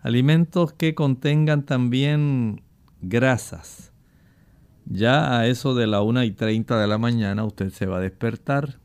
alimentos 0.03 0.75
que 0.75 0.95
contengan 0.95 1.64
también 1.64 2.61
grasas, 3.01 3.95
ya 4.85 5.39
a 5.39 5.47
eso 5.47 5.75
de 5.75 5.87
la 5.87 6.03
1 6.03 6.25
y 6.25 6.33
30 6.33 6.79
de 6.79 6.87
la 6.87 6.99
mañana 6.99 7.45
usted 7.45 7.71
se 7.71 7.87
va 7.87 7.97
a 7.97 8.01
despertar 8.01 8.79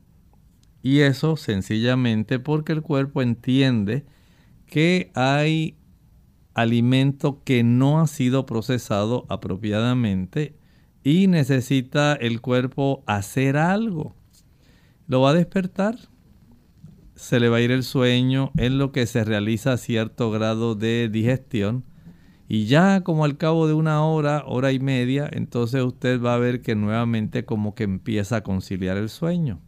y 0.84 1.00
eso 1.00 1.36
sencillamente 1.36 2.38
porque 2.38 2.72
el 2.72 2.82
cuerpo 2.82 3.22
entiende 3.22 4.04
que 4.66 5.10
hay 5.14 5.78
alimento 6.52 7.42
que 7.42 7.64
no 7.64 8.02
ha 8.02 8.06
sido 8.06 8.44
procesado 8.44 9.24
apropiadamente 9.30 10.54
y 11.02 11.26
necesita 11.26 12.12
el 12.12 12.42
cuerpo 12.42 13.02
hacer 13.06 13.56
algo. 13.56 14.14
Lo 15.06 15.22
va 15.22 15.30
a 15.30 15.34
despertar. 15.34 15.96
Se 17.14 17.40
le 17.40 17.48
va 17.48 17.56
a 17.56 17.60
ir 17.62 17.70
el 17.70 17.82
sueño 17.82 18.52
en 18.58 18.76
lo 18.76 18.92
que 18.92 19.06
se 19.06 19.24
realiza 19.24 19.78
cierto 19.78 20.30
grado 20.30 20.74
de 20.74 21.08
digestión. 21.10 21.86
Y 22.46 22.66
ya 22.66 23.00
como 23.00 23.24
al 23.24 23.38
cabo 23.38 23.66
de 23.66 23.72
una 23.72 24.04
hora, 24.04 24.44
hora 24.46 24.70
y 24.70 24.80
media, 24.80 25.30
entonces 25.32 25.82
usted 25.82 26.20
va 26.20 26.34
a 26.34 26.38
ver 26.38 26.60
que 26.60 26.74
nuevamente 26.74 27.46
como 27.46 27.74
que 27.74 27.84
empieza 27.84 28.36
a 28.36 28.42
conciliar 28.42 28.98
el 28.98 29.08
sueño. 29.08 29.62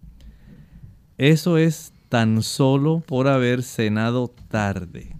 Eso 1.18 1.56
es 1.56 1.94
tan 2.10 2.42
solo 2.42 3.00
por 3.00 3.26
haber 3.26 3.62
cenado 3.62 4.28
tarde. 4.48 5.16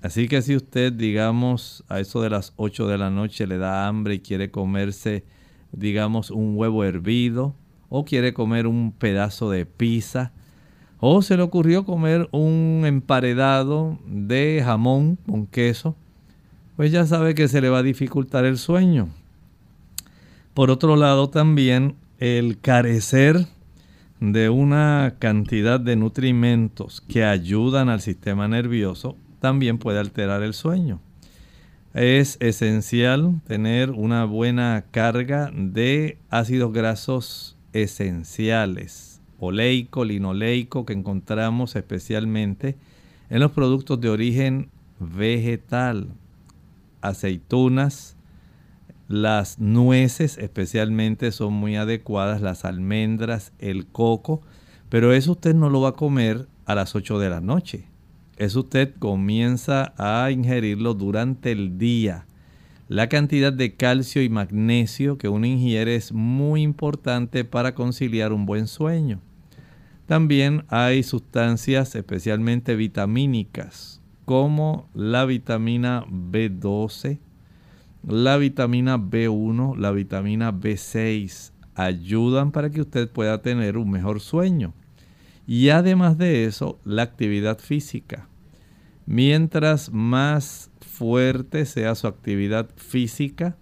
Así 0.00 0.28
que 0.28 0.40
si 0.40 0.54
usted, 0.54 0.92
digamos, 0.92 1.84
a 1.88 1.98
eso 1.98 2.22
de 2.22 2.30
las 2.30 2.52
8 2.56 2.86
de 2.86 2.98
la 2.98 3.10
noche 3.10 3.46
le 3.46 3.58
da 3.58 3.88
hambre 3.88 4.14
y 4.14 4.20
quiere 4.20 4.52
comerse, 4.52 5.24
digamos, 5.72 6.30
un 6.30 6.56
huevo 6.56 6.84
hervido, 6.84 7.56
o 7.88 8.04
quiere 8.04 8.32
comer 8.32 8.68
un 8.68 8.92
pedazo 8.92 9.50
de 9.50 9.66
pizza, 9.66 10.32
o 10.98 11.22
se 11.22 11.36
le 11.36 11.42
ocurrió 11.42 11.84
comer 11.84 12.28
un 12.30 12.84
emparedado 12.86 13.98
de 14.06 14.62
jamón 14.64 15.18
con 15.28 15.46
queso, 15.48 15.96
pues 16.76 16.92
ya 16.92 17.04
sabe 17.04 17.34
que 17.34 17.48
se 17.48 17.60
le 17.60 17.68
va 17.68 17.78
a 17.78 17.82
dificultar 17.82 18.44
el 18.44 18.58
sueño. 18.58 19.08
Por 20.54 20.70
otro 20.70 20.94
lado, 20.94 21.30
también 21.30 21.96
el 22.18 22.60
carecer 22.60 23.46
de 24.30 24.50
una 24.50 25.16
cantidad 25.18 25.80
de 25.80 25.96
nutrimentos 25.96 27.00
que 27.00 27.24
ayudan 27.24 27.88
al 27.88 28.00
sistema 28.00 28.46
nervioso 28.46 29.16
también 29.40 29.78
puede 29.78 29.98
alterar 29.98 30.44
el 30.44 30.54
sueño. 30.54 31.00
Es 31.92 32.36
esencial 32.38 33.40
tener 33.48 33.90
una 33.90 34.24
buena 34.24 34.84
carga 34.92 35.50
de 35.52 36.18
ácidos 36.30 36.72
grasos 36.72 37.56
esenciales, 37.72 39.20
oleico, 39.40 40.04
linoleico, 40.04 40.86
que 40.86 40.92
encontramos 40.92 41.74
especialmente 41.74 42.76
en 43.28 43.40
los 43.40 43.50
productos 43.50 44.00
de 44.00 44.08
origen 44.08 44.68
vegetal, 45.00 46.06
aceitunas, 47.00 48.16
las 49.12 49.58
nueces 49.58 50.38
especialmente 50.38 51.32
son 51.32 51.52
muy 51.52 51.76
adecuadas, 51.76 52.40
las 52.40 52.64
almendras, 52.64 53.52
el 53.58 53.86
coco, 53.86 54.40
pero 54.88 55.12
eso 55.12 55.32
usted 55.32 55.54
no 55.54 55.68
lo 55.68 55.82
va 55.82 55.90
a 55.90 55.96
comer 55.96 56.48
a 56.64 56.74
las 56.74 56.94
8 56.94 57.18
de 57.18 57.28
la 57.28 57.42
noche. 57.42 57.84
Eso 58.38 58.60
usted 58.60 58.94
comienza 58.98 59.92
a 59.98 60.30
ingerirlo 60.30 60.94
durante 60.94 61.52
el 61.52 61.76
día. 61.76 62.24
La 62.88 63.10
cantidad 63.10 63.52
de 63.52 63.74
calcio 63.76 64.22
y 64.22 64.30
magnesio 64.30 65.18
que 65.18 65.28
uno 65.28 65.44
ingiere 65.44 65.94
es 65.94 66.12
muy 66.12 66.62
importante 66.62 67.44
para 67.44 67.74
conciliar 67.74 68.32
un 68.32 68.46
buen 68.46 68.66
sueño. 68.66 69.20
También 70.06 70.64
hay 70.68 71.02
sustancias 71.02 71.94
especialmente 71.94 72.76
vitamínicas 72.76 74.00
como 74.24 74.88
la 74.94 75.26
vitamina 75.26 76.06
B12, 76.08 77.18
la 78.06 78.36
vitamina 78.36 78.98
B1, 78.98 79.76
la 79.76 79.92
vitamina 79.92 80.52
B6 80.52 81.52
ayudan 81.74 82.50
para 82.50 82.70
que 82.70 82.80
usted 82.80 83.08
pueda 83.08 83.42
tener 83.42 83.76
un 83.76 83.90
mejor 83.90 84.20
sueño. 84.20 84.74
Y 85.46 85.68
además 85.70 86.18
de 86.18 86.44
eso, 86.44 86.78
la 86.84 87.02
actividad 87.02 87.58
física. 87.58 88.28
Mientras 89.06 89.92
más 89.92 90.70
fuerte 90.80 91.66
sea 91.66 91.94
su 91.94 92.06
actividad 92.06 92.70
física, 92.76 93.56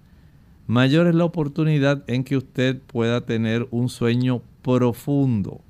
mayor 0.66 1.06
es 1.06 1.14
la 1.14 1.24
oportunidad 1.24 2.04
en 2.06 2.24
que 2.24 2.36
usted 2.36 2.80
pueda 2.80 3.22
tener 3.22 3.66
un 3.70 3.88
sueño 3.88 4.42
profundo. 4.62 5.60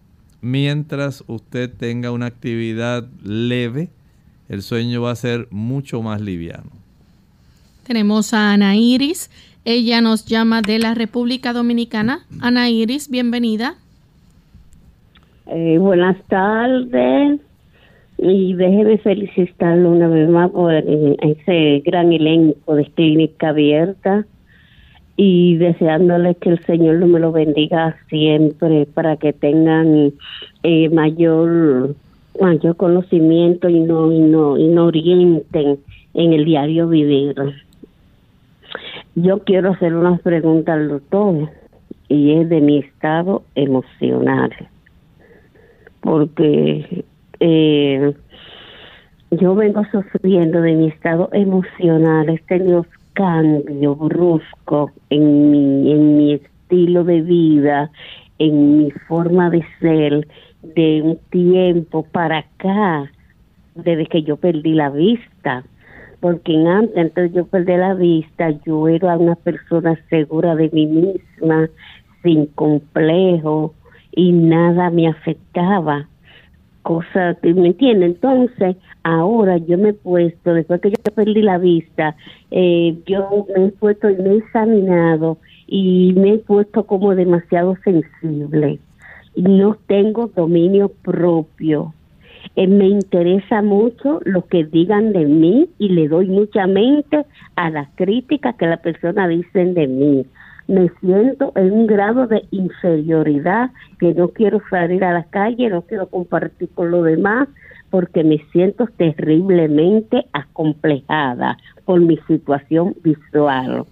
Mientras 0.41 1.23
usted 1.27 1.73
tenga 1.73 2.11
una 2.11 2.27
actividad 2.27 3.09
leve, 3.23 3.91
el 4.49 4.63
sueño 4.63 5.03
va 5.03 5.13
a 5.13 5.17
ser 5.17 5.47
mucho 5.51 6.03
más 6.03 6.21
liviano. 6.21 6.80
Tenemos 7.87 8.35
a 8.35 8.53
Ana 8.53 8.77
Iris. 8.77 9.31
Ella 9.65 10.01
nos 10.01 10.27
llama 10.27 10.63
de 10.63 10.79
la 10.79 10.95
República 10.95 11.53
Dominicana. 11.53 12.21
Ana 12.41 12.71
Iris, 12.71 13.11
bienvenida. 13.11 13.75
Eh, 15.47 15.79
buenas 15.79 16.17
tardes. 16.29 17.41
Y 18.19 18.55
déjeme 18.55 18.99
felicitarlo 18.99 19.91
una 19.91 20.09
vez 20.09 20.29
más 20.29 20.51
por 20.51 20.73
ese 20.75 21.83
gran 21.85 22.13
elenco 22.13 22.75
de 22.75 22.85
clínica 22.85 23.49
abierta 23.49 24.27
y 25.17 25.57
deseándole 25.57 26.35
que 26.35 26.51
el 26.51 26.65
Señor 26.65 26.97
me 27.07 27.19
lo 27.19 27.33
bendiga 27.33 27.97
siempre 28.09 28.87
para 28.87 29.17
que 29.17 29.33
tengan 29.33 30.13
eh, 30.63 30.89
mayor 30.91 31.95
mayor 32.41 32.77
conocimiento 32.77 33.69
y 33.69 33.81
no 33.81 34.13
y 34.13 34.19
no 34.19 34.57
y 34.57 34.67
no 34.69 34.87
orienten 34.87 35.79
en 36.15 36.33
el 36.33 36.45
diario 36.45 36.89
vivir. 36.89 37.35
Yo 39.15 39.41
quiero 39.41 39.73
hacer 39.73 39.95
unas 39.95 40.21
preguntas 40.21 40.75
al 40.75 40.89
doctor 40.89 41.51
y 42.09 42.33
es 42.33 42.49
de 42.49 42.61
mi 42.61 42.79
estado 42.79 43.43
emocional. 43.55 44.51
porque 46.01 47.05
eh, 47.41 48.15
yo 49.31 49.55
vengo 49.55 49.83
sufriendo 49.93 50.61
de 50.61 50.75
mi 50.75 50.89
estado 50.89 51.29
emocional, 51.33 52.29
he 52.29 52.39
tenido 52.39 52.87
cambio 53.13 53.95
brusco 53.97 54.93
en 55.11 55.51
mi, 55.51 55.93
en 55.93 56.17
mi 56.17 56.33
estilo 56.35 57.05
de 57.05 57.21
vida, 57.21 57.91
en 58.39 58.79
mi 58.79 58.91
forma 59.09 59.51
de 59.51 59.63
ser, 59.81 60.27
de 60.63 61.03
un 61.03 61.19
tiempo 61.31 62.05
para 62.05 62.39
acá, 62.39 63.11
desde 63.75 64.07
que 64.07 64.23
yo 64.23 64.37
perdí 64.37 64.73
la 64.73 64.91
vista. 64.91 65.65
Porque 66.21 66.55
antes, 66.55 67.15
de 67.15 67.31
yo 67.31 67.47
perdí 67.47 67.77
la 67.77 67.95
vista, 67.95 68.51
yo 68.67 68.89
era 68.89 69.17
una 69.17 69.37
persona 69.37 69.99
segura 70.11 70.55
de 70.55 70.71
mí 70.71 70.87
misma, 70.87 71.69
sin 72.23 72.47
complejo, 72.47 73.75
y 74.13 74.33
nada 74.33 74.91
me 74.91 75.09
afectaba. 75.09 76.09
Cosa 76.83 77.37
que 77.43 77.55
me 77.55 77.69
entiende. 77.69 78.07
Entonces, 78.07 78.77
ahora 79.03 79.57
yo 79.59 79.79
me 79.79 79.91
he 79.91 79.95
puesto, 79.95 80.55
después 80.55 80.81
que 80.81 80.91
yo 80.91 81.15
perdí 81.15 81.43
la 81.43 81.59
vista, 81.59 82.17
eh, 82.51 82.99
yo 83.07 83.47
me 83.55 83.67
he 83.67 83.73
puesto 83.73 84.11
y 84.11 84.17
me 84.17 84.31
he 84.31 84.37
examinado 84.39 85.39
y 85.67 86.13
me 86.17 86.35
he 86.35 86.39
puesto 86.39 86.85
como 86.85 87.15
demasiado 87.15 87.77
sensible. 87.85 88.79
No 89.37 89.77
tengo 89.87 90.27
dominio 90.27 90.89
propio. 90.89 91.95
Eh, 92.57 92.67
me 92.67 92.89
interesa 92.89 93.63
mucho 93.63 94.21
lo 94.25 94.47
que 94.47 94.65
digan 94.65 95.13
de 95.13 95.25
mí 95.25 95.69
y 95.79 95.91
le 95.91 96.09
doy 96.09 96.27
mucha 96.27 96.67
mente 96.67 97.25
a 97.57 97.71
las 97.71 97.89
críticas 97.95 98.57
que 98.57 98.67
las 98.67 98.81
personas 98.81 99.29
dicen 99.29 99.75
de 99.75 99.87
mí. 99.87 100.27
Me 100.67 100.89
siento 101.01 101.53
en 101.57 101.73
un 101.73 101.87
grado 101.87 102.27
de 102.27 102.45
inferioridad 102.51 103.71
que 103.99 104.15
no 104.15 104.29
quiero 104.29 104.61
salir 104.71 105.03
a 105.05 105.13
la 105.13 105.25
calle, 105.25 105.69
no 105.69 105.83
quiero 105.83 106.07
compartir 106.07 106.69
con 106.75 106.91
los 106.91 107.05
demás 107.05 107.49
porque 107.91 108.23
me 108.23 108.39
siento 108.53 108.87
terriblemente 108.97 110.27
acomplejada 110.33 111.59
por 111.85 112.01
mi 112.01 112.19
situación 112.29 112.95
visual. 113.03 113.85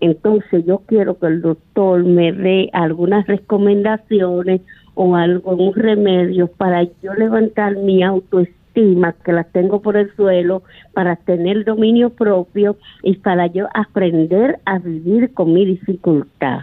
Entonces 0.00 0.66
yo 0.66 0.82
quiero 0.86 1.18
que 1.18 1.26
el 1.26 1.40
doctor 1.40 2.04
me 2.04 2.32
dé 2.32 2.68
algunas 2.72 3.26
recomendaciones 3.26 4.60
o 4.94 5.16
algún 5.16 5.74
remedio 5.74 6.46
para 6.48 6.82
yo 6.82 7.14
levantar 7.16 7.76
mi 7.76 8.02
autoestima 8.02 9.14
que 9.24 9.32
la 9.32 9.44
tengo 9.44 9.80
por 9.82 9.96
el 9.96 10.14
suelo 10.16 10.62
para 10.92 11.16
tener 11.16 11.64
dominio 11.64 12.10
propio 12.10 12.76
y 13.02 13.16
para 13.16 13.46
yo 13.46 13.68
aprender 13.74 14.58
a 14.64 14.78
vivir 14.78 15.32
con 15.32 15.52
mi 15.52 15.64
dificultad. 15.64 16.60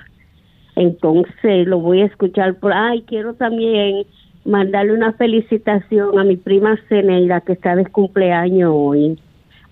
Entonces 0.75 1.67
lo 1.67 1.79
voy 1.79 2.01
a 2.01 2.05
escuchar 2.05 2.55
por, 2.55 2.73
ay, 2.73 3.03
quiero 3.07 3.33
también 3.33 4.05
mandarle 4.45 4.93
una 4.93 5.13
felicitación 5.13 6.17
a 6.17 6.23
mi 6.23 6.37
prima 6.37 6.77
Ceneida 6.89 7.41
que 7.41 7.53
está 7.53 7.75
de 7.75 7.85
cumpleaños 7.85 8.71
hoy. 8.73 9.19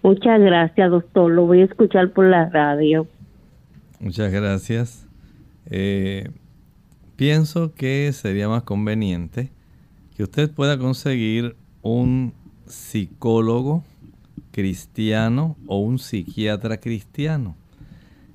Muchas 0.01 0.39
gracias, 0.39 0.91
doctor. 0.91 1.31
Lo 1.31 1.45
voy 1.45 1.61
a 1.61 1.65
escuchar 1.65 2.11
por 2.11 2.25
la 2.25 2.49
radio. 2.49 3.07
Muchas 3.99 4.31
gracias. 4.31 5.07
Eh, 5.69 6.29
pienso 7.19 7.73
que 7.73 8.13
sería 8.13 8.47
más 8.47 8.63
conveniente 8.63 9.51
que 10.15 10.23
usted 10.23 10.49
pueda 10.49 10.79
conseguir 10.79 11.57
un 11.81 12.33
psicólogo 12.65 13.83
cristiano 14.53 15.57
o 15.67 15.79
un 15.79 15.99
psiquiatra 15.99 16.79
cristiano. 16.79 17.57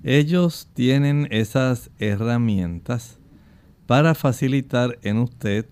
Ellos 0.02 0.68
tienen 0.74 1.28
esas 1.30 1.90
herramientas 1.98 3.18
para 3.86 4.14
facilitar 4.14 4.98
en 5.00 5.16
usted 5.16 5.64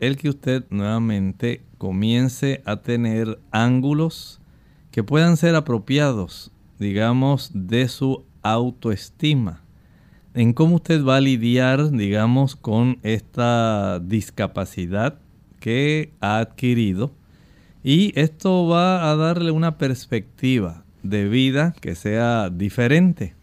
el 0.00 0.16
que 0.16 0.30
usted 0.30 0.64
nuevamente 0.70 1.62
comience 1.76 2.62
a 2.64 2.76
tener 2.76 3.38
ángulos 3.50 4.40
que 4.90 5.04
puedan 5.04 5.36
ser 5.36 5.56
apropiados, 5.56 6.50
digamos, 6.78 7.50
de 7.52 7.86
su 7.88 8.24
autoestima, 8.40 9.62
en 10.36 10.52
cómo 10.52 10.76
usted 10.76 11.02
va 11.02 11.16
a 11.16 11.20
lidiar, 11.20 11.90
digamos, 11.90 12.56
con 12.56 12.98
esta 13.02 14.00
discapacidad 14.00 15.18
que 15.60 16.12
ha 16.20 16.38
adquirido. 16.38 17.14
Y 17.82 18.12
esto 18.20 18.68
va 18.68 19.10
a 19.10 19.16
darle 19.16 19.50
una 19.50 19.78
perspectiva 19.78 20.84
de 21.02 21.26
vida 21.26 21.74
que 21.80 21.94
sea 21.94 22.50
diferente, 22.50 23.34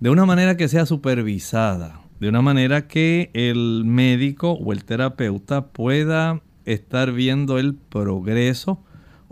de 0.00 0.10
una 0.10 0.26
manera 0.26 0.58
que 0.58 0.68
sea 0.68 0.84
supervisada, 0.84 2.02
de 2.20 2.28
una 2.28 2.42
manera 2.42 2.86
que 2.86 3.30
el 3.32 3.84
médico 3.86 4.52
o 4.52 4.72
el 4.72 4.84
terapeuta 4.84 5.68
pueda 5.68 6.42
estar 6.66 7.12
viendo 7.12 7.58
el 7.58 7.74
progreso 7.74 8.82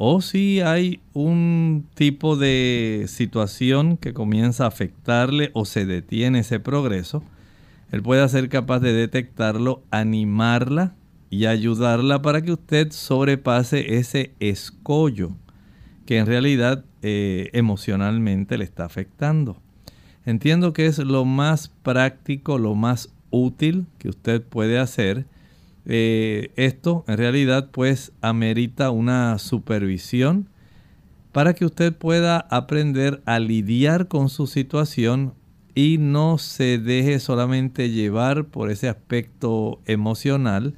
o 0.00 0.20
si 0.20 0.60
hay 0.60 1.00
un 1.12 1.84
tipo 1.94 2.36
de 2.36 3.06
situación 3.08 3.96
que 3.96 4.14
comienza 4.14 4.62
a 4.62 4.68
afectarle 4.68 5.50
o 5.54 5.64
se 5.64 5.86
detiene 5.86 6.38
ese 6.38 6.60
progreso, 6.60 7.24
él 7.90 8.00
puede 8.02 8.28
ser 8.28 8.48
capaz 8.48 8.78
de 8.78 8.92
detectarlo, 8.92 9.82
animarla 9.90 10.94
y 11.30 11.46
ayudarla 11.46 12.22
para 12.22 12.42
que 12.42 12.52
usted 12.52 12.92
sobrepase 12.92 13.96
ese 13.98 14.30
escollo 14.38 15.32
que 16.06 16.18
en 16.18 16.26
realidad 16.26 16.84
eh, 17.02 17.50
emocionalmente 17.52 18.56
le 18.56 18.62
está 18.62 18.84
afectando. 18.84 19.56
Entiendo 20.24 20.72
que 20.72 20.86
es 20.86 20.98
lo 20.98 21.24
más 21.24 21.72
práctico, 21.82 22.56
lo 22.56 22.76
más 22.76 23.12
útil 23.30 23.86
que 23.98 24.10
usted 24.10 24.44
puede 24.44 24.78
hacer 24.78 25.26
eh, 25.90 26.52
esto 26.56 27.04
en 27.08 27.16
realidad 27.16 27.70
pues 27.72 28.12
amerita 28.20 28.90
una 28.90 29.38
supervisión 29.38 30.50
para 31.32 31.54
que 31.54 31.64
usted 31.64 31.94
pueda 31.94 32.38
aprender 32.50 33.22
a 33.24 33.38
lidiar 33.38 34.06
con 34.06 34.28
su 34.28 34.46
situación 34.46 35.32
y 35.74 35.96
no 35.98 36.36
se 36.36 36.78
deje 36.78 37.18
solamente 37.20 37.90
llevar 37.90 38.46
por 38.46 38.70
ese 38.70 38.88
aspecto 38.88 39.80
emocional 39.86 40.74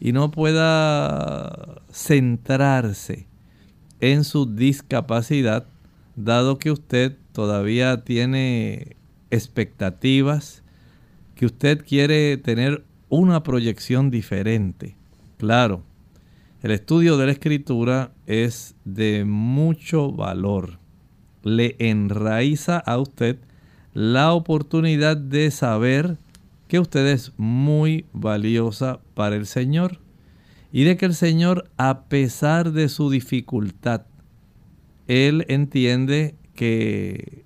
y 0.00 0.12
no 0.12 0.30
pueda 0.30 1.82
centrarse 1.92 3.26
en 4.00 4.24
su 4.24 4.46
discapacidad, 4.54 5.66
dado 6.14 6.58
que 6.58 6.70
usted 6.70 7.16
todavía 7.32 8.04
tiene 8.04 8.96
expectativas, 9.30 10.62
que 11.34 11.44
usted 11.44 11.84
quiere 11.84 12.36
tener 12.38 12.84
una 13.08 13.42
proyección 13.42 14.10
diferente. 14.10 14.96
Claro, 15.38 15.82
el 16.62 16.70
estudio 16.72 17.16
de 17.16 17.26
la 17.26 17.32
escritura 17.32 18.12
es 18.26 18.74
de 18.84 19.24
mucho 19.24 20.10
valor. 20.10 20.78
Le 21.42 21.76
enraiza 21.78 22.78
a 22.78 22.98
usted 22.98 23.38
la 23.94 24.32
oportunidad 24.32 25.16
de 25.16 25.50
saber 25.50 26.16
que 26.68 26.80
usted 26.80 27.06
es 27.06 27.32
muy 27.36 28.06
valiosa 28.12 28.98
para 29.14 29.36
el 29.36 29.46
Señor 29.46 30.00
y 30.72 30.84
de 30.84 30.96
que 30.96 31.06
el 31.06 31.14
Señor, 31.14 31.70
a 31.76 32.04
pesar 32.04 32.72
de 32.72 32.88
su 32.88 33.10
dificultad, 33.10 34.02
Él 35.06 35.44
entiende 35.48 36.34
que 36.54 37.44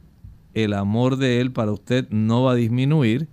el 0.54 0.72
amor 0.72 1.16
de 1.16 1.40
Él 1.40 1.52
para 1.52 1.72
usted 1.72 2.08
no 2.10 2.44
va 2.44 2.52
a 2.52 2.56
disminuir 2.56 3.28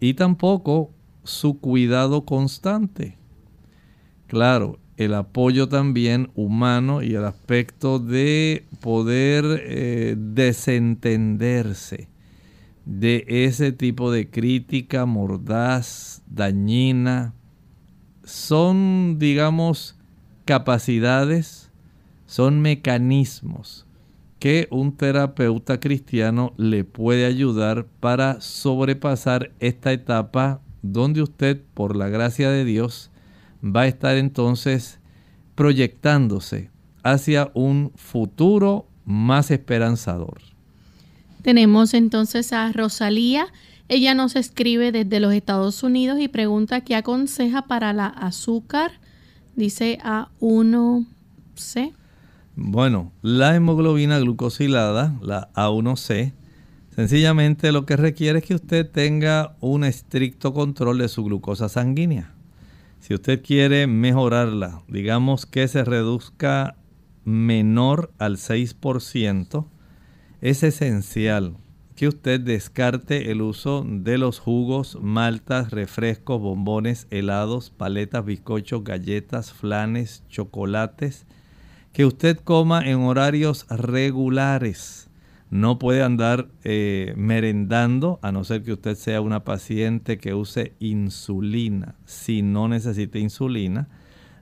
y 0.00 0.14
tampoco 0.14 0.93
su 1.24 1.58
cuidado 1.58 2.24
constante. 2.24 3.18
Claro, 4.26 4.78
el 4.96 5.14
apoyo 5.14 5.68
también 5.68 6.30
humano 6.34 7.02
y 7.02 7.14
el 7.14 7.24
aspecto 7.24 7.98
de 7.98 8.64
poder 8.80 9.44
eh, 9.64 10.14
desentenderse 10.16 12.08
de 12.84 13.24
ese 13.26 13.72
tipo 13.72 14.12
de 14.12 14.30
crítica 14.30 15.06
mordaz, 15.06 16.22
dañina, 16.26 17.34
son, 18.24 19.18
digamos, 19.18 19.98
capacidades, 20.44 21.70
son 22.26 22.60
mecanismos 22.60 23.86
que 24.38 24.68
un 24.70 24.96
terapeuta 24.96 25.80
cristiano 25.80 26.52
le 26.58 26.84
puede 26.84 27.24
ayudar 27.24 27.86
para 28.00 28.42
sobrepasar 28.42 29.52
esta 29.58 29.92
etapa 29.92 30.60
donde 30.84 31.22
usted, 31.22 31.62
por 31.72 31.96
la 31.96 32.08
gracia 32.08 32.50
de 32.50 32.64
Dios, 32.64 33.10
va 33.64 33.82
a 33.82 33.86
estar 33.86 34.18
entonces 34.18 35.00
proyectándose 35.54 36.70
hacia 37.02 37.50
un 37.54 37.90
futuro 37.96 38.86
más 39.06 39.50
esperanzador. 39.50 40.42
Tenemos 41.42 41.94
entonces 41.94 42.52
a 42.52 42.70
Rosalía. 42.72 43.46
Ella 43.88 44.14
nos 44.14 44.36
escribe 44.36 44.92
desde 44.92 45.20
los 45.20 45.32
Estados 45.32 45.82
Unidos 45.82 46.18
y 46.20 46.28
pregunta 46.28 46.82
qué 46.82 46.96
aconseja 46.96 47.62
para 47.62 47.94
la 47.94 48.06
azúcar. 48.06 48.92
Dice 49.56 49.98
A1C. 50.02 51.94
Bueno, 52.56 53.10
la 53.22 53.56
hemoglobina 53.56 54.18
glucosilada, 54.18 55.14
la 55.22 55.50
A1C, 55.54 56.32
Sencillamente 56.94 57.72
lo 57.72 57.86
que 57.86 57.96
requiere 57.96 58.38
es 58.38 58.44
que 58.44 58.54
usted 58.54 58.88
tenga 58.88 59.56
un 59.60 59.82
estricto 59.82 60.54
control 60.54 60.98
de 60.98 61.08
su 61.08 61.24
glucosa 61.24 61.68
sanguínea. 61.68 62.32
Si 63.00 63.14
usted 63.14 63.42
quiere 63.42 63.88
mejorarla, 63.88 64.82
digamos 64.86 65.44
que 65.44 65.66
se 65.66 65.82
reduzca 65.82 66.76
menor 67.24 68.12
al 68.18 68.36
6%, 68.36 69.66
es 70.40 70.62
esencial 70.62 71.56
que 71.96 72.06
usted 72.06 72.40
descarte 72.40 73.32
el 73.32 73.42
uso 73.42 73.84
de 73.84 74.16
los 74.16 74.38
jugos, 74.38 74.96
maltas, 75.00 75.72
refrescos, 75.72 76.40
bombones, 76.40 77.08
helados, 77.10 77.70
paletas, 77.70 78.24
bizcochos, 78.24 78.84
galletas, 78.84 79.52
flanes, 79.52 80.22
chocolates, 80.28 81.26
que 81.92 82.04
usted 82.04 82.38
coma 82.38 82.88
en 82.88 83.00
horarios 83.00 83.66
regulares. 83.68 85.08
No 85.54 85.78
puede 85.78 86.02
andar 86.02 86.48
eh, 86.64 87.14
merendando 87.16 88.18
a 88.22 88.32
no 88.32 88.42
ser 88.42 88.64
que 88.64 88.72
usted 88.72 88.96
sea 88.96 89.20
una 89.20 89.44
paciente 89.44 90.18
que 90.18 90.34
use 90.34 90.74
insulina. 90.80 91.94
Si 92.06 92.42
no 92.42 92.66
necesita 92.66 93.20
insulina, 93.20 93.86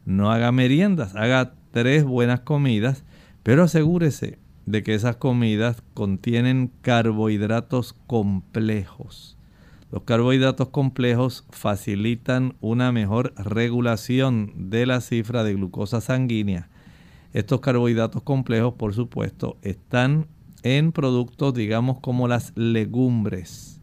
no 0.06 0.32
haga 0.32 0.52
meriendas, 0.52 1.14
haga 1.14 1.52
tres 1.70 2.04
buenas 2.04 2.40
comidas, 2.40 3.04
pero 3.42 3.64
asegúrese 3.64 4.38
de 4.64 4.82
que 4.82 4.94
esas 4.94 5.16
comidas 5.16 5.82
contienen 5.92 6.72
carbohidratos 6.80 7.94
complejos. 8.06 9.36
Los 9.90 10.04
carbohidratos 10.04 10.70
complejos 10.70 11.44
facilitan 11.50 12.54
una 12.62 12.90
mejor 12.90 13.34
regulación 13.36 14.70
de 14.70 14.86
la 14.86 15.02
cifra 15.02 15.44
de 15.44 15.52
glucosa 15.52 16.00
sanguínea. 16.00 16.70
Estos 17.34 17.60
carbohidratos 17.60 18.22
complejos, 18.22 18.72
por 18.78 18.94
supuesto, 18.94 19.58
están 19.60 20.26
en 20.62 20.92
productos, 20.92 21.54
digamos, 21.54 22.00
como 22.00 22.28
las 22.28 22.52
legumbres, 22.56 23.80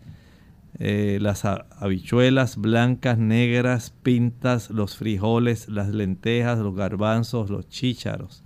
eh, 0.77 1.19
las 1.21 1.43
habichuelas 1.45 2.57
blancas, 2.57 3.17
negras, 3.17 3.93
pintas, 4.03 4.69
los 4.69 4.95
frijoles, 4.95 5.67
las 5.67 5.89
lentejas, 5.89 6.59
los 6.59 6.75
garbanzos, 6.75 7.49
los 7.49 7.67
chícharos. 7.67 8.43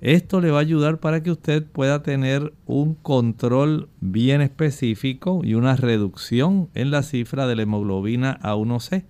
Esto 0.00 0.40
le 0.40 0.50
va 0.50 0.58
a 0.58 0.60
ayudar 0.60 1.00
para 1.00 1.22
que 1.22 1.30
usted 1.30 1.64
pueda 1.64 2.02
tener 2.02 2.52
un 2.66 2.94
control 2.94 3.88
bien 4.00 4.42
específico 4.42 5.40
y 5.42 5.54
una 5.54 5.76
reducción 5.76 6.68
en 6.74 6.90
la 6.90 7.02
cifra 7.02 7.46
de 7.46 7.56
la 7.56 7.62
hemoglobina 7.62 8.38
A1C. 8.42 9.06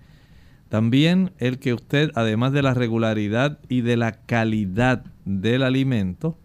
También 0.69 1.33
el 1.37 1.59
que 1.59 1.73
usted, 1.73 2.11
además 2.15 2.53
de 2.53 2.61
la 2.61 2.73
regularidad 2.73 3.59
y 3.67 3.81
de 3.81 3.97
la 3.97 4.13
calidad 4.13 5.03
del 5.25 5.63
alimento, 5.63 6.37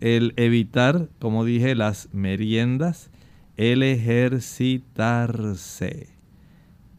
el 0.00 0.32
evitar, 0.36 1.08
como 1.18 1.44
dije, 1.44 1.74
las 1.74 2.08
meriendas, 2.12 3.10
el 3.56 3.82
ejercitarse. 3.82 6.10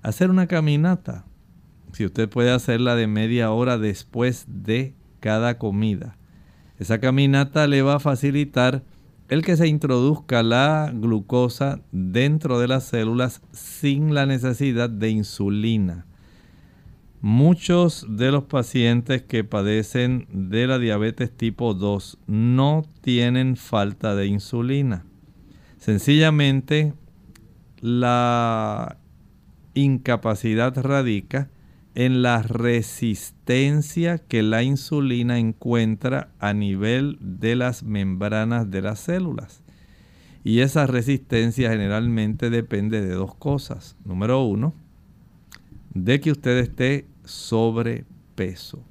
Hacer 0.02 0.30
una 0.30 0.48
caminata. 0.48 1.24
Si 1.94 2.04
usted 2.06 2.28
puede 2.30 2.52
hacerla 2.52 2.96
de 2.96 3.08
media 3.08 3.52
hora 3.52 3.78
después 3.78 4.46
de 4.48 4.94
cada 5.20 5.58
comida 5.58 6.20
esa 6.80 7.00
caminata 7.00 7.68
le 7.68 7.82
va 7.82 7.96
a 7.96 8.00
facilitar 8.00 8.84
el 9.28 9.44
que 9.44 9.58
se 9.58 9.68
introduzca 9.68 10.42
la 10.44 10.92
glucosa 10.94 11.82
dentro 11.92 12.58
de 12.58 12.70
las 12.70 12.86
células 12.86 13.42
sin 13.52 14.16
la 14.16 14.26
necesidad 14.26 14.90
de 14.90 15.10
insulina. 15.10 16.06
Muchos 17.22 18.06
de 18.10 18.32
los 18.32 18.46
pacientes 18.46 19.24
que 19.24 19.44
padecen 19.44 20.26
de 20.32 20.68
la 20.68 20.80
diabetes 20.80 21.36
tipo 21.36 21.74
2 21.74 22.18
no 22.28 22.86
tienen 23.02 23.58
falta 23.58 24.16
de 24.16 24.28
insulina. 24.28 25.04
Sencillamente 25.78 26.94
la 27.82 28.98
incapacidad 29.74 30.78
radica 30.82 31.50
en 31.94 32.22
la 32.22 32.42
resistencia 32.42 34.20
que 34.20 34.42
la 34.42 34.64
insulina 34.64 35.40
encuentra 35.40 36.32
a 36.40 36.54
nivel 36.54 37.18
de 37.20 37.58
las 37.58 37.84
membranas 37.84 38.72
de 38.72 38.82
las 38.82 39.00
células. 39.00 39.62
Y 40.46 40.62
esa 40.62 40.88
resistencia 40.88 41.70
generalmente 41.70 42.50
depende 42.50 43.02
de 43.02 43.14
dos 43.14 43.36
cosas. 43.36 43.98
Número 44.06 44.42
uno, 44.44 44.74
de 45.94 46.20
que 46.20 46.32
usted 46.32 46.58
esté 46.58 47.06
sobrepeso. 47.26 48.84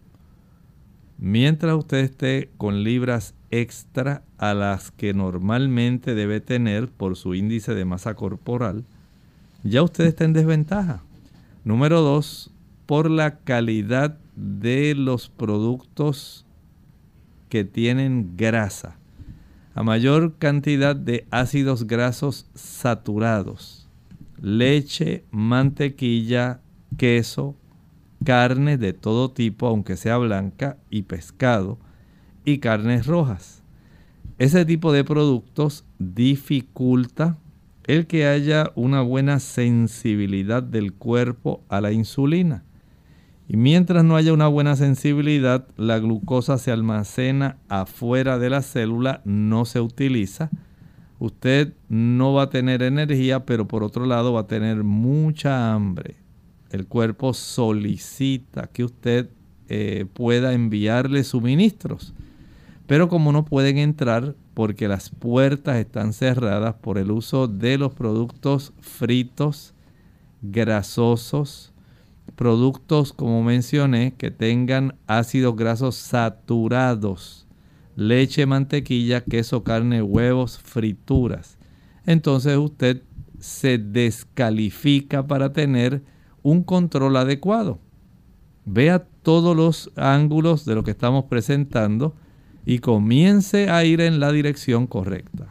Mientras 1.19 1.77
usted 1.77 1.99
esté 1.99 2.51
con 2.57 2.85
libras 2.85 3.35
extra 3.51 4.23
a 4.37 4.55
las 4.55 4.91
que 4.91 5.15
normalmente 5.15 6.15
debe 6.15 6.41
tener 6.41 6.89
por 6.89 7.17
su 7.17 7.35
índice 7.35 7.75
de 7.75 7.85
masa 7.85 8.15
corporal, 8.15 8.85
ya 9.65 9.83
usted 9.83 10.07
está 10.07 10.25
en 10.25 10.33
desventaja. 10.33 11.03
Número 11.65 12.01
dos, 12.01 12.53
por 12.87 13.11
la 13.11 13.39
calidad 13.41 14.19
de 14.37 14.95
los 14.95 15.29
productos 15.29 16.47
que 17.49 17.65
tienen 17.65 18.37
grasa. 18.37 18.97
A 19.75 19.83
mayor 19.83 20.37
cantidad 20.39 20.95
de 20.95 21.27
ácidos 21.31 21.87
grasos 21.87 22.49
saturados, 22.55 23.89
leche, 24.41 25.25
mantequilla, 25.31 26.61
queso, 26.97 27.55
carne 28.25 28.79
de 28.79 28.93
todo 28.93 29.31
tipo, 29.31 29.67
aunque 29.67 29.97
sea 29.97 30.17
blanca, 30.19 30.79
y 30.91 31.03
pescado, 31.03 31.79
y 32.45 32.59
carnes 32.59 33.07
rojas. 33.07 33.63
Ese 34.39 34.65
tipo 34.65 34.93
de 34.93 35.05
productos 35.05 35.85
dificulta 35.99 37.37
el 37.85 38.07
que 38.07 38.27
haya 38.27 38.71
una 38.75 39.01
buena 39.01 39.41
sensibilidad 39.41 40.63
del 40.63 40.93
cuerpo 40.93 41.65
a 41.69 41.81
la 41.81 41.91
insulina. 41.91 42.63
Y 43.49 43.57
mientras 43.57 44.05
no 44.05 44.15
haya 44.15 44.35
una 44.35 44.47
buena 44.47 44.77
sensibilidad, 44.77 45.67
la 45.79 45.99
glucosa 45.99 46.59
se 46.59 46.71
almacena 46.71 47.57
afuera 47.69 48.39
de 48.39 48.51
la 48.51 48.61
célula, 48.61 49.23
no 49.25 49.65
se 49.65 49.81
utiliza. 49.81 50.51
Usted 51.19 51.73
no 51.89 52.35
va 52.35 52.43
a 52.43 52.51
tener 52.51 52.83
energía, 52.83 53.47
pero 53.47 53.67
por 53.67 53.83
otro 53.83 54.05
lado 54.05 54.35
va 54.35 54.41
a 54.41 54.47
tener 54.47 54.85
mucha 54.85 55.73
hambre. 55.73 56.17
El 56.71 56.87
cuerpo 56.87 57.33
solicita 57.35 58.67
que 58.67 58.85
usted 58.85 59.31
eh, 59.69 60.07
pueda 60.13 60.53
enviarle 60.53 61.25
suministros. 61.25 62.15
Pero 62.87 63.09
como 63.09 63.33
no 63.33 63.45
pueden 63.45 63.77
entrar 63.77 64.35
porque 64.55 64.89
las 64.89 65.11
puertas 65.11 65.77
están 65.77 66.13
cerradas 66.13 66.75
por 66.77 66.99
el 66.99 67.11
uso 67.11 67.47
de 67.47 67.77
los 67.77 67.93
productos 67.93 68.73
fritos, 68.81 69.75
grasosos, 70.41 71.73
productos, 72.35 73.13
como 73.13 73.43
mencioné, 73.43 74.15
que 74.17 74.31
tengan 74.31 74.95
ácidos 75.07 75.55
grasos 75.55 75.97
saturados, 75.97 77.47
leche, 77.95 78.47
mantequilla, 78.47 79.23
queso, 79.23 79.65
carne, 79.65 80.03
huevos, 80.03 80.59
frituras. 80.59 81.59
Entonces 82.07 82.57
usted 82.57 83.03
se 83.39 83.77
descalifica 83.77 85.27
para 85.27 85.53
tener 85.53 86.03
un 86.49 86.63
control 86.63 87.17
adecuado. 87.17 87.79
Vea 88.65 89.07
todos 89.23 89.55
los 89.55 89.91
ángulos 89.97 90.65
de 90.65 90.75
lo 90.75 90.83
que 90.83 90.91
estamos 90.91 91.25
presentando 91.25 92.15
y 92.65 92.79
comience 92.79 93.69
a 93.69 93.85
ir 93.85 94.01
en 94.01 94.19
la 94.19 94.33
dirección 94.33 94.87
correcta. 94.87 95.47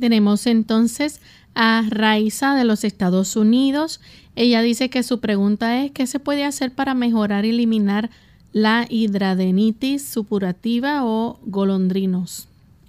Tenemos 0.00 0.46
entonces 0.46 1.20
a 1.54 1.84
Raiza 1.88 2.56
de 2.56 2.64
los 2.64 2.84
Estados 2.84 3.36
Unidos. 3.36 4.00
Ella 4.34 4.62
dice 4.62 4.90
que 4.90 5.02
su 5.02 5.20
pregunta 5.20 5.84
es, 5.84 5.92
¿qué 5.92 6.06
se 6.06 6.18
puede 6.18 6.44
hacer 6.44 6.74
para 6.74 6.94
mejorar 6.94 7.44
y 7.44 7.50
eliminar 7.50 8.10
la 8.52 8.86
hidradenitis 8.88 10.04
supurativa 10.04 11.04
o 11.04 11.38
golondrinos? 11.44 12.48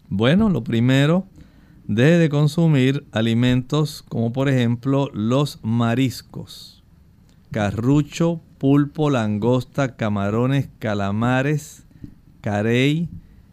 Bueno, 0.10 0.50
lo 0.50 0.64
primero, 0.64 1.26
deje 1.88 2.18
de 2.18 2.30
consumir 2.30 3.06
alimentos 3.12 4.04
como 4.08 4.34
por 4.34 4.50
ejemplo 4.50 5.10
los 5.14 5.60
mariscos, 5.62 6.81
carrucho, 7.52 8.42
pulpo, 8.58 9.10
langosta, 9.10 9.96
camarones, 9.96 10.70
calamares, 10.80 11.86
carey, 12.42 13.10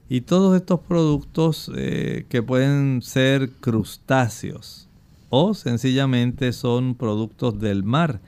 y 0.08 0.22
todos 0.22 0.56
estos 0.56 0.80
productos 0.80 1.70
eh, 1.76 2.24
que 2.28 2.42
pueden 2.42 3.02
ser 3.02 3.50
crustáceos 3.60 4.88
o 5.30 5.52
sencillamente 5.52 6.52
son 6.52 6.94
productos 6.94 7.60
del 7.60 7.84
mar. 7.84 8.20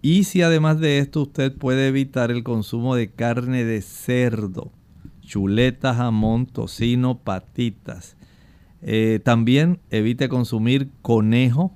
Y 0.00 0.24
si 0.24 0.42
además 0.42 0.80
de 0.80 0.98
esto 0.98 1.22
usted 1.22 1.52
puede 1.54 1.88
evitar 1.88 2.30
el 2.30 2.42
consumo 2.42 2.94
de 2.94 3.10
carne 3.10 3.64
de 3.64 3.82
cerdo, 3.82 4.70
chuleta, 5.20 5.94
jamón, 5.94 6.46
tocino, 6.46 7.18
patitas. 7.18 8.16
Eh, 8.82 9.20
también 9.24 9.80
evite 9.90 10.28
consumir 10.28 10.90
conejo, 11.02 11.74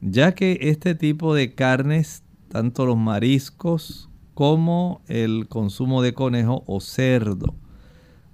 ya 0.00 0.34
que 0.34 0.58
este 0.62 0.94
tipo 0.94 1.34
de 1.34 1.54
carnes, 1.54 2.22
tanto 2.48 2.86
los 2.86 2.96
mariscos 2.96 4.08
como 4.34 5.02
el 5.08 5.48
consumo 5.48 6.02
de 6.02 6.14
conejo 6.14 6.62
o 6.66 6.80
cerdo, 6.80 7.54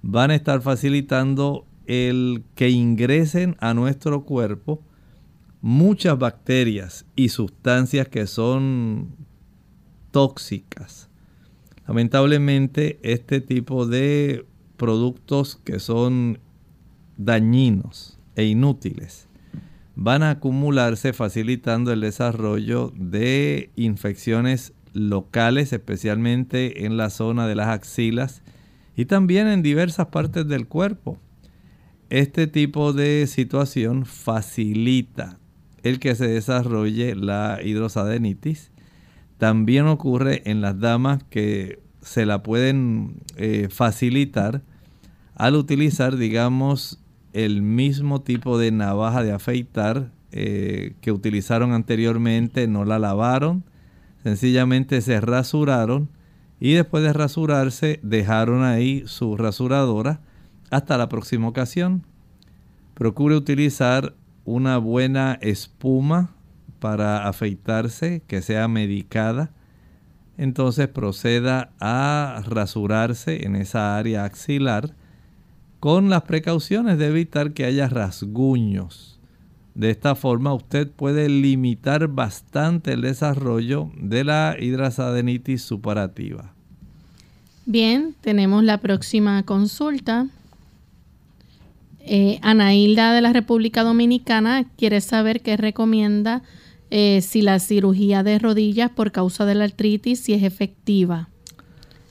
van 0.01 0.31
a 0.31 0.35
estar 0.35 0.61
facilitando 0.61 1.65
el 1.85 2.43
que 2.55 2.69
ingresen 2.69 3.55
a 3.59 3.73
nuestro 3.73 4.23
cuerpo 4.23 4.81
muchas 5.61 6.19
bacterias 6.19 7.05
y 7.15 7.29
sustancias 7.29 8.09
que 8.09 8.27
son 8.27 9.15
tóxicas. 10.11 11.09
Lamentablemente 11.87 12.99
este 13.01 13.41
tipo 13.41 13.85
de 13.85 14.45
productos 14.77 15.55
que 15.63 15.79
son 15.79 16.39
dañinos 17.17 18.19
e 18.35 18.45
inútiles 18.45 19.29
van 19.95 20.23
a 20.23 20.31
acumularse 20.31 21.13
facilitando 21.13 21.91
el 21.91 22.01
desarrollo 22.01 22.91
de 22.95 23.71
infecciones 23.75 24.73
locales, 24.93 25.73
especialmente 25.73 26.85
en 26.85 26.97
la 26.97 27.09
zona 27.09 27.47
de 27.47 27.55
las 27.55 27.67
axilas 27.67 28.41
y 28.95 29.05
también 29.05 29.47
en 29.47 29.63
diversas 29.63 30.07
partes 30.07 30.47
del 30.47 30.67
cuerpo. 30.67 31.19
Este 32.09 32.47
tipo 32.47 32.93
de 32.93 33.25
situación 33.27 34.05
facilita 34.05 35.39
el 35.81 35.99
que 35.99 36.15
se 36.15 36.27
desarrolle 36.27 37.15
la 37.15 37.59
hidrosadenitis. 37.63 38.71
También 39.37 39.87
ocurre 39.87 40.41
en 40.45 40.61
las 40.61 40.79
damas 40.79 41.23
que 41.29 41.79
se 42.01 42.25
la 42.25 42.43
pueden 42.43 43.17
eh, 43.35 43.67
facilitar 43.69 44.61
al 45.35 45.55
utilizar, 45.55 46.17
digamos, 46.17 47.02
el 47.33 47.61
mismo 47.61 48.21
tipo 48.21 48.57
de 48.57 48.71
navaja 48.71 49.23
de 49.23 49.31
afeitar 49.31 50.11
eh, 50.31 50.95
que 51.01 51.11
utilizaron 51.11 51.73
anteriormente, 51.73 52.67
no 52.67 52.85
la 52.85 52.99
lavaron, 52.99 53.63
sencillamente 54.23 55.01
se 55.01 55.19
rasuraron 55.19 56.09
y 56.59 56.73
después 56.73 57.03
de 57.03 57.13
rasurarse 57.13 57.99
dejaron 58.03 58.63
ahí 58.63 59.03
su 59.05 59.35
rasuradora 59.35 60.21
hasta 60.69 60.97
la 60.97 61.09
próxima 61.09 61.47
ocasión. 61.47 62.05
Procure 62.93 63.35
utilizar 63.35 64.15
una 64.45 64.77
buena 64.77 65.37
espuma 65.41 66.31
para 66.79 67.27
afeitarse 67.27 68.21
que 68.27 68.41
sea 68.41 68.67
medicada. 68.67 69.51
Entonces 70.37 70.87
proceda 70.87 71.71
a 71.79 72.41
rasurarse 72.47 73.45
en 73.45 73.55
esa 73.55 73.97
área 73.97 74.25
axilar 74.25 74.95
con 75.83 76.09
las 76.09 76.21
precauciones 76.21 76.97
de 76.97 77.07
evitar 77.07 77.51
que 77.51 77.65
haya 77.65 77.89
rasguños. 77.89 79.19
De 79.75 79.89
esta 79.89 80.15
forma 80.15 80.53
usted 80.53 80.89
puede 80.89 81.27
limitar 81.27 82.07
bastante 82.07 82.93
el 82.93 83.01
desarrollo 83.01 83.91
de 83.97 84.23
la 84.23 84.55
hidrasadenitis 84.57 85.61
suparativa. 85.61 86.53
Bien, 87.65 88.15
tenemos 88.21 88.63
la 88.63 88.77
próxima 88.77 89.43
consulta. 89.43 90.27
Eh, 91.99 92.39
Anailda 92.41 93.11
de 93.11 93.19
la 93.19 93.33
República 93.33 93.83
Dominicana 93.83 94.63
quiere 94.77 95.01
saber 95.01 95.41
qué 95.41 95.57
recomienda 95.57 96.43
eh, 96.91 97.19
si 97.21 97.41
la 97.41 97.59
cirugía 97.59 98.23
de 98.23 98.39
rodillas 98.39 98.89
por 98.89 99.11
causa 99.11 99.45
de 99.45 99.55
la 99.55 99.65
artritis 99.65 100.21
si 100.21 100.31
es 100.31 100.43
efectiva. 100.43 101.27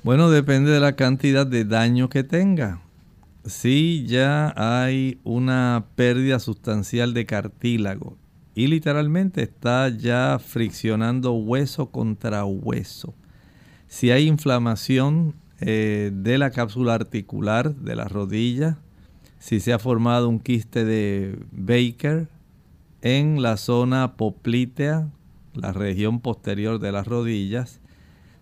Bueno, 0.03 0.31
depende 0.31 0.73
de 0.73 0.81
la 0.81 0.95
cantidad 0.95 1.47
de 1.47 1.65
daño 1.65 2.11
que 2.11 2.23
tenga 2.23 2.83
si 3.45 4.05
ya 4.07 4.53
hay 4.57 5.21
una 5.25 5.87
pérdida 5.97 6.39
sustancial 6.39 7.15
de 7.15 7.27
cartílago 7.27 8.17
y 8.55 8.67
literalmente 8.67 9.43
está 9.43 9.89
ya 9.89 10.39
friccionando 10.39 11.33
hueso 11.33 11.91
contra 11.91 12.45
hueso. 12.45 13.15
Si 13.89 14.11
hay 14.11 14.27
inflamación 14.27 15.35
eh, 15.61 16.11
de 16.15 16.39
la 16.39 16.51
cápsula 16.51 16.95
articular 16.95 17.75
de 17.75 17.97
la 17.97 18.05
rodilla, 18.05 18.79
si 19.39 19.59
se 19.61 19.73
ha 19.73 19.79
formado 19.79 20.29
un 20.29 20.39
quiste 20.39 20.85
de 20.85 21.39
Baker 21.51 22.29
en 23.01 23.43
la 23.43 23.57
zona 23.57 24.17
poplítea, 24.17 25.09
la 25.55 25.73
región 25.73 26.21
posterior 26.21 26.79
de 26.79 26.93
las 26.93 27.07
rodillas, 27.07 27.82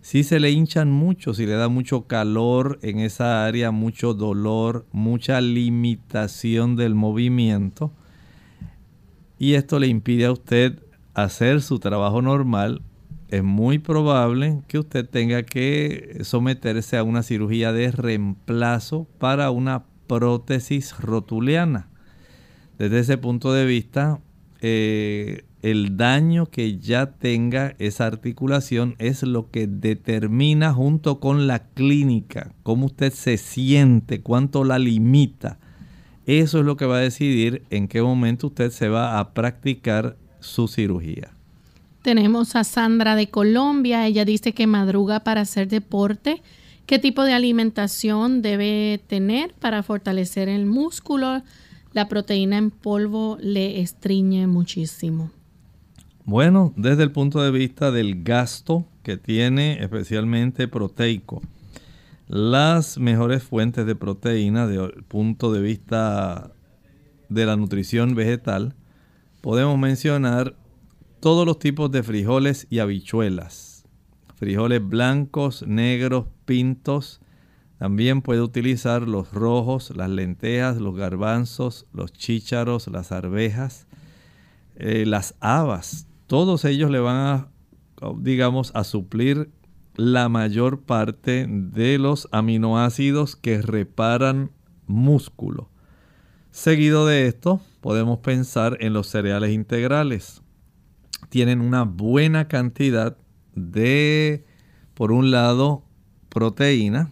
si 0.00 0.24
se 0.24 0.40
le 0.40 0.50
hinchan 0.50 0.90
mucho, 0.90 1.34
si 1.34 1.46
le 1.46 1.52
da 1.52 1.68
mucho 1.68 2.06
calor 2.06 2.78
en 2.82 3.00
esa 3.00 3.44
área, 3.44 3.70
mucho 3.70 4.14
dolor, 4.14 4.86
mucha 4.92 5.40
limitación 5.40 6.76
del 6.76 6.94
movimiento, 6.94 7.92
y 9.38 9.54
esto 9.54 9.78
le 9.78 9.88
impide 9.88 10.26
a 10.26 10.32
usted 10.32 10.82
hacer 11.14 11.62
su 11.62 11.78
trabajo 11.78 12.22
normal, 12.22 12.82
es 13.28 13.44
muy 13.44 13.78
probable 13.78 14.62
que 14.66 14.78
usted 14.78 15.08
tenga 15.08 15.44
que 15.44 16.18
someterse 16.24 16.96
a 16.96 17.04
una 17.04 17.22
cirugía 17.22 17.72
de 17.72 17.92
reemplazo 17.92 19.06
para 19.18 19.50
una 19.50 19.84
prótesis 20.06 20.98
rotuliana. 20.98 21.88
Desde 22.78 22.98
ese 22.98 23.18
punto 23.18 23.52
de 23.52 23.66
vista, 23.66 24.20
eh, 24.60 25.44
el 25.62 25.96
daño 25.96 26.46
que 26.46 26.78
ya 26.78 27.12
tenga 27.12 27.74
esa 27.78 28.06
articulación 28.06 28.94
es 28.98 29.22
lo 29.22 29.50
que 29.50 29.66
determina 29.66 30.72
junto 30.72 31.20
con 31.20 31.46
la 31.46 31.58
clínica, 31.58 32.52
cómo 32.62 32.86
usted 32.86 33.12
se 33.12 33.36
siente, 33.36 34.22
cuánto 34.22 34.64
la 34.64 34.78
limita. 34.78 35.58
Eso 36.26 36.60
es 36.60 36.64
lo 36.64 36.76
que 36.76 36.86
va 36.86 36.96
a 36.96 37.00
decidir 37.00 37.62
en 37.70 37.88
qué 37.88 38.02
momento 38.02 38.46
usted 38.46 38.70
se 38.70 38.88
va 38.88 39.18
a 39.18 39.34
practicar 39.34 40.16
su 40.38 40.68
cirugía. 40.68 41.32
Tenemos 42.02 42.56
a 42.56 42.64
Sandra 42.64 43.14
de 43.14 43.28
Colombia, 43.28 44.06
ella 44.06 44.24
dice 44.24 44.52
que 44.52 44.66
madruga 44.66 45.20
para 45.20 45.42
hacer 45.42 45.68
deporte. 45.68 46.42
¿Qué 46.86 46.98
tipo 46.98 47.24
de 47.24 47.34
alimentación 47.34 48.40
debe 48.40 49.02
tener 49.06 49.52
para 49.54 49.82
fortalecer 49.82 50.48
el 50.48 50.64
músculo? 50.64 51.42
La 51.92 52.08
proteína 52.08 52.56
en 52.56 52.70
polvo 52.70 53.36
le 53.40 53.80
estriñe 53.80 54.46
muchísimo. 54.46 55.30
Bueno, 56.24 56.74
desde 56.76 57.02
el 57.02 57.12
punto 57.12 57.42
de 57.42 57.50
vista 57.50 57.90
del 57.90 58.22
gasto 58.22 58.86
que 59.02 59.16
tiene 59.16 59.82
especialmente 59.82 60.68
proteico, 60.68 61.40
las 62.28 62.98
mejores 62.98 63.42
fuentes 63.42 63.86
de 63.86 63.96
proteína 63.96 64.66
desde 64.66 64.84
el 64.84 65.02
punto 65.02 65.50
de 65.52 65.60
vista 65.62 66.52
de 67.30 67.46
la 67.46 67.56
nutrición 67.56 68.14
vegetal, 68.14 68.74
podemos 69.40 69.78
mencionar 69.78 70.54
todos 71.20 71.46
los 71.46 71.58
tipos 71.58 71.90
de 71.90 72.02
frijoles 72.02 72.66
y 72.70 72.80
habichuelas. 72.80 73.84
Frijoles 74.36 74.86
blancos, 74.86 75.66
negros, 75.66 76.26
pintos. 76.44 77.20
También 77.78 78.20
puede 78.20 78.42
utilizar 78.42 79.08
los 79.08 79.32
rojos, 79.32 79.96
las 79.96 80.10
lentejas, 80.10 80.76
los 80.76 80.94
garbanzos, 80.96 81.86
los 81.92 82.12
chícharos, 82.12 82.88
las 82.88 83.10
arvejas, 83.10 83.86
eh, 84.76 85.04
las 85.06 85.34
habas 85.40 86.09
todos 86.30 86.64
ellos 86.64 86.92
le 86.92 87.00
van 87.00 87.16
a, 87.16 87.48
digamos, 88.18 88.70
a 88.76 88.84
suplir 88.84 89.50
la 89.96 90.28
mayor 90.28 90.82
parte 90.82 91.44
de 91.48 91.98
los 91.98 92.28
aminoácidos 92.30 93.34
que 93.34 93.60
reparan 93.60 94.52
músculo. 94.86 95.70
Seguido 96.52 97.04
de 97.04 97.26
esto, 97.26 97.60
podemos 97.80 98.20
pensar 98.20 98.76
en 98.78 98.92
los 98.92 99.08
cereales 99.08 99.50
integrales. 99.50 100.40
Tienen 101.30 101.60
una 101.60 101.82
buena 101.82 102.46
cantidad 102.46 103.16
de, 103.56 104.46
por 104.94 105.10
un 105.10 105.32
lado, 105.32 105.82
proteína, 106.28 107.10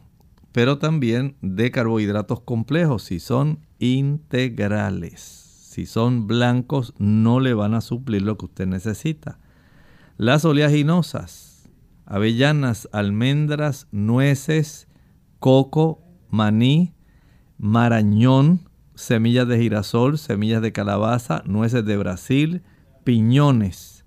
pero 0.52 0.78
también 0.78 1.34
de 1.42 1.72
carbohidratos 1.72 2.38
complejos, 2.42 3.02
si 3.02 3.18
son 3.18 3.66
integrales 3.80 5.47
si 5.78 5.86
son 5.86 6.26
blancos, 6.26 6.92
no 6.98 7.38
le 7.38 7.54
van 7.54 7.72
a 7.72 7.80
suplir 7.80 8.22
lo 8.22 8.36
que 8.36 8.46
usted 8.46 8.66
necesita. 8.66 9.38
Las 10.16 10.44
oleaginosas, 10.44 11.70
avellanas, 12.04 12.88
almendras, 12.90 13.86
nueces, 13.92 14.88
coco, 15.38 16.02
maní, 16.30 16.94
marañón, 17.58 18.68
semillas 18.96 19.46
de 19.46 19.56
girasol, 19.60 20.18
semillas 20.18 20.62
de 20.62 20.72
calabaza, 20.72 21.44
nueces 21.46 21.84
de 21.84 21.96
Brasil, 21.96 22.62
piñones 23.04 23.97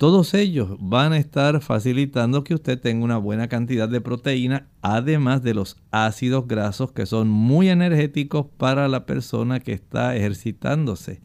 todos 0.00 0.32
ellos 0.32 0.78
van 0.80 1.12
a 1.12 1.18
estar 1.18 1.60
facilitando 1.60 2.42
que 2.42 2.54
usted 2.54 2.80
tenga 2.80 3.04
una 3.04 3.18
buena 3.18 3.48
cantidad 3.48 3.86
de 3.86 4.00
proteína, 4.00 4.66
además 4.80 5.42
de 5.42 5.52
los 5.52 5.76
ácidos 5.90 6.48
grasos 6.48 6.90
que 6.92 7.04
son 7.04 7.28
muy 7.28 7.68
energéticos 7.68 8.46
para 8.56 8.88
la 8.88 9.04
persona 9.04 9.60
que 9.60 9.74
está 9.74 10.16
ejercitándose. 10.16 11.20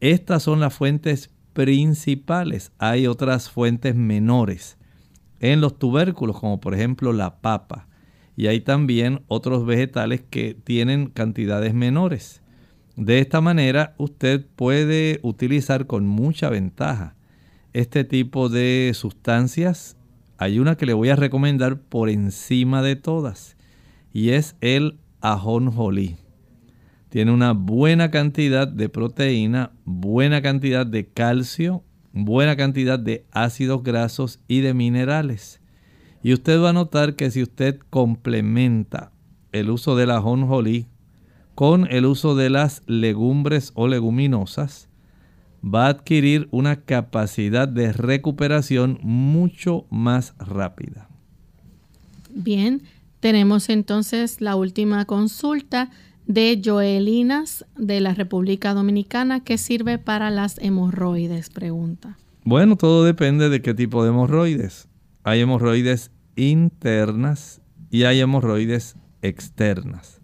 Estas 0.00 0.42
son 0.42 0.58
las 0.58 0.74
fuentes 0.74 1.30
principales. 1.52 2.72
Hay 2.78 3.06
otras 3.06 3.50
fuentes 3.50 3.94
menores 3.94 4.78
en 5.38 5.60
los 5.60 5.78
tubérculos, 5.78 6.40
como 6.40 6.58
por 6.58 6.74
ejemplo 6.74 7.12
la 7.12 7.36
papa. 7.40 7.86
Y 8.36 8.48
hay 8.48 8.62
también 8.62 9.22
otros 9.28 9.64
vegetales 9.64 10.24
que 10.28 10.54
tienen 10.54 11.06
cantidades 11.06 11.72
menores. 11.72 12.42
De 12.96 13.20
esta 13.20 13.40
manera 13.40 13.94
usted 13.96 14.44
puede 14.56 15.20
utilizar 15.22 15.86
con 15.86 16.04
mucha 16.08 16.50
ventaja 16.50 17.15
este 17.76 18.04
tipo 18.04 18.48
de 18.48 18.92
sustancias, 18.94 19.98
hay 20.38 20.60
una 20.60 20.76
que 20.76 20.86
le 20.86 20.94
voy 20.94 21.10
a 21.10 21.16
recomendar 21.16 21.78
por 21.78 22.08
encima 22.08 22.80
de 22.80 22.96
todas 22.96 23.58
y 24.14 24.30
es 24.30 24.56
el 24.62 24.98
ajonjolí. 25.20 26.16
Tiene 27.10 27.32
una 27.32 27.52
buena 27.52 28.10
cantidad 28.10 28.66
de 28.66 28.88
proteína, 28.88 29.72
buena 29.84 30.40
cantidad 30.40 30.86
de 30.86 31.08
calcio, 31.08 31.84
buena 32.14 32.56
cantidad 32.56 32.98
de 32.98 33.26
ácidos 33.30 33.82
grasos 33.82 34.40
y 34.48 34.60
de 34.60 34.72
minerales. 34.72 35.60
Y 36.22 36.32
usted 36.32 36.58
va 36.58 36.70
a 36.70 36.72
notar 36.72 37.14
que 37.14 37.30
si 37.30 37.42
usted 37.42 37.78
complementa 37.90 39.12
el 39.52 39.68
uso 39.68 39.96
de 39.96 40.06
la 40.06 40.22
jonjolí 40.22 40.86
con 41.54 41.86
el 41.92 42.06
uso 42.06 42.36
de 42.36 42.48
las 42.48 42.82
legumbres 42.86 43.72
o 43.74 43.86
leguminosas, 43.86 44.85
va 45.66 45.86
a 45.86 45.90
adquirir 45.90 46.48
una 46.50 46.82
capacidad 46.82 47.66
de 47.66 47.92
recuperación 47.92 48.98
mucho 49.02 49.86
más 49.90 50.34
rápida. 50.38 51.08
Bien, 52.30 52.82
tenemos 53.20 53.68
entonces 53.68 54.40
la 54.40 54.56
última 54.56 55.04
consulta 55.06 55.90
de 56.26 56.60
Joelinas 56.62 57.64
de 57.76 58.00
la 58.00 58.14
República 58.14 58.74
Dominicana 58.74 59.42
que 59.42 59.58
sirve 59.58 59.98
para 59.98 60.30
las 60.30 60.58
hemorroides, 60.58 61.50
pregunta. 61.50 62.16
Bueno, 62.44 62.76
todo 62.76 63.04
depende 63.04 63.48
de 63.48 63.62
qué 63.62 63.74
tipo 63.74 64.02
de 64.02 64.10
hemorroides. 64.10 64.88
Hay 65.24 65.40
hemorroides 65.40 66.10
internas 66.36 67.60
y 67.90 68.04
hay 68.04 68.20
hemorroides 68.20 68.96
externas. 69.22 70.20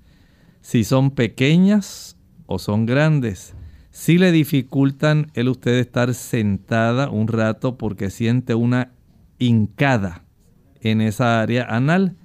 Si 0.60 0.84
son 0.84 1.10
pequeñas 1.10 2.16
o 2.46 2.58
son 2.58 2.86
grandes, 2.86 3.54
si 3.92 4.16
le 4.16 4.32
dificultan 4.32 5.30
el 5.34 5.50
usted 5.50 5.78
estar 5.78 6.14
sentada 6.14 7.10
un 7.10 7.28
rato 7.28 7.76
porque 7.76 8.08
siente 8.08 8.54
una 8.54 8.90
hincada 9.38 10.24
en 10.80 11.02
esa 11.02 11.42
área 11.42 11.64
anal, 11.64 12.16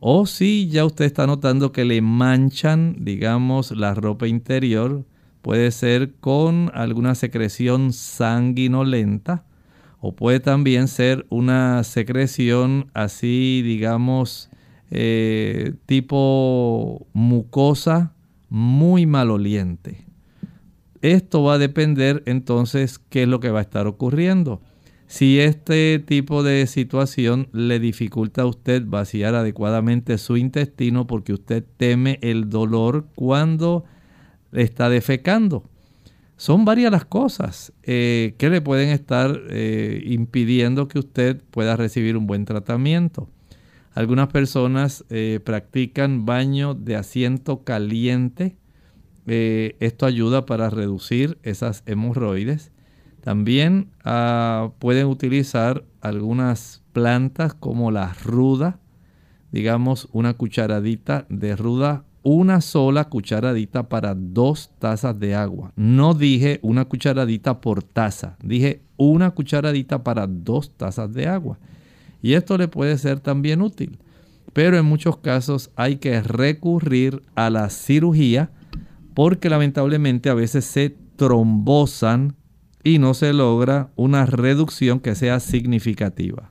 o 0.00 0.24
si 0.24 0.68
ya 0.68 0.86
usted 0.86 1.04
está 1.04 1.26
notando 1.26 1.72
que 1.72 1.84
le 1.84 2.00
manchan, 2.00 2.96
digamos, 2.98 3.70
la 3.70 3.92
ropa 3.92 4.26
interior, 4.26 5.04
puede 5.42 5.70
ser 5.72 6.14
con 6.14 6.70
alguna 6.72 7.14
secreción 7.14 7.92
sanguinolenta 7.92 9.44
o 10.00 10.16
puede 10.16 10.40
también 10.40 10.88
ser 10.88 11.26
una 11.28 11.84
secreción 11.84 12.90
así, 12.94 13.60
digamos, 13.62 14.48
eh, 14.90 15.74
tipo 15.84 17.06
mucosa 17.12 18.14
muy 18.48 19.04
maloliente. 19.04 20.09
Esto 21.02 21.42
va 21.42 21.54
a 21.54 21.58
depender 21.58 22.22
entonces 22.26 22.98
qué 22.98 23.22
es 23.22 23.28
lo 23.28 23.40
que 23.40 23.50
va 23.50 23.60
a 23.60 23.62
estar 23.62 23.86
ocurriendo. 23.86 24.60
Si 25.06 25.40
este 25.40 25.98
tipo 25.98 26.42
de 26.42 26.66
situación 26.66 27.48
le 27.52 27.80
dificulta 27.80 28.42
a 28.42 28.46
usted 28.46 28.84
vaciar 28.86 29.34
adecuadamente 29.34 30.18
su 30.18 30.36
intestino 30.36 31.06
porque 31.06 31.32
usted 31.32 31.64
teme 31.76 32.18
el 32.22 32.48
dolor 32.48 33.06
cuando 33.16 33.84
está 34.52 34.88
defecando. 34.88 35.64
Son 36.36 36.64
varias 36.64 36.90
las 36.90 37.04
cosas 37.04 37.72
eh, 37.82 38.34
que 38.38 38.48
le 38.50 38.60
pueden 38.60 38.90
estar 38.90 39.38
eh, 39.50 40.02
impidiendo 40.06 40.88
que 40.88 40.98
usted 40.98 41.42
pueda 41.50 41.76
recibir 41.76 42.16
un 42.16 42.26
buen 42.26 42.44
tratamiento. 42.44 43.28
Algunas 43.92 44.28
personas 44.28 45.04
eh, 45.10 45.40
practican 45.44 46.24
baño 46.24 46.74
de 46.74 46.96
asiento 46.96 47.64
caliente. 47.64 48.56
Esto 49.26 50.06
ayuda 50.06 50.46
para 50.46 50.70
reducir 50.70 51.38
esas 51.42 51.82
hemorroides. 51.86 52.72
También 53.20 53.90
ah, 54.04 54.70
pueden 54.78 55.06
utilizar 55.06 55.84
algunas 56.00 56.82
plantas 56.92 57.54
como 57.54 57.90
la 57.90 58.14
ruda, 58.14 58.78
digamos 59.52 60.08
una 60.12 60.34
cucharadita 60.34 61.26
de 61.28 61.54
ruda, 61.54 62.04
una 62.22 62.60
sola 62.60 63.08
cucharadita 63.08 63.88
para 63.88 64.14
dos 64.14 64.70
tazas 64.78 65.18
de 65.18 65.34
agua. 65.34 65.72
No 65.76 66.14
dije 66.14 66.58
una 66.62 66.84
cucharadita 66.84 67.60
por 67.60 67.82
taza, 67.82 68.36
dije 68.42 68.82
una 68.96 69.30
cucharadita 69.30 70.02
para 70.02 70.26
dos 70.26 70.70
tazas 70.76 71.12
de 71.12 71.26
agua. 71.26 71.58
Y 72.22 72.34
esto 72.34 72.58
le 72.58 72.68
puede 72.68 72.98
ser 72.98 73.20
también 73.20 73.62
útil. 73.62 73.98
Pero 74.52 74.76
en 74.76 74.84
muchos 74.84 75.18
casos 75.18 75.70
hay 75.76 75.96
que 75.96 76.20
recurrir 76.22 77.22
a 77.34 77.50
la 77.50 77.70
cirugía 77.70 78.50
porque 79.14 79.48
lamentablemente 79.48 80.30
a 80.30 80.34
veces 80.34 80.64
se 80.64 80.94
trombosan 81.16 82.36
y 82.82 82.98
no 82.98 83.14
se 83.14 83.32
logra 83.32 83.90
una 83.96 84.26
reducción 84.26 85.00
que 85.00 85.14
sea 85.14 85.40
significativa. 85.40 86.50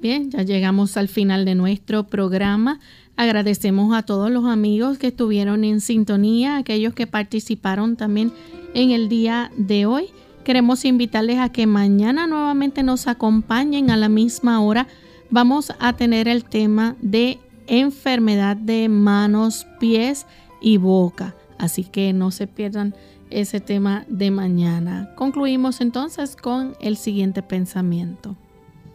Bien, 0.00 0.30
ya 0.30 0.42
llegamos 0.42 0.98
al 0.98 1.08
final 1.08 1.46
de 1.46 1.54
nuestro 1.54 2.04
programa. 2.06 2.78
Agradecemos 3.16 3.96
a 3.96 4.02
todos 4.02 4.30
los 4.30 4.44
amigos 4.44 4.98
que 4.98 5.06
estuvieron 5.06 5.64
en 5.64 5.80
sintonía, 5.80 6.58
aquellos 6.58 6.92
que 6.92 7.06
participaron 7.06 7.96
también 7.96 8.32
en 8.74 8.90
el 8.90 9.08
día 9.08 9.50
de 9.56 9.86
hoy. 9.86 10.08
Queremos 10.44 10.84
invitarles 10.84 11.38
a 11.38 11.48
que 11.48 11.66
mañana 11.66 12.26
nuevamente 12.26 12.82
nos 12.82 13.06
acompañen 13.06 13.90
a 13.90 13.96
la 13.96 14.10
misma 14.10 14.60
hora. 14.60 14.88
Vamos 15.30 15.72
a 15.78 15.94
tener 15.94 16.28
el 16.28 16.44
tema 16.44 16.96
de 17.00 17.38
enfermedad 17.66 18.58
de 18.58 18.90
manos, 18.90 19.66
pies 19.80 20.26
y 20.60 20.76
boca. 20.76 21.34
Así 21.58 21.84
que 21.84 22.12
no 22.12 22.30
se 22.30 22.46
pierdan 22.46 22.94
ese 23.30 23.60
tema 23.60 24.04
de 24.08 24.30
mañana. 24.30 25.10
Concluimos 25.16 25.80
entonces 25.80 26.36
con 26.36 26.74
el 26.80 26.96
siguiente 26.96 27.42
pensamiento. 27.42 28.36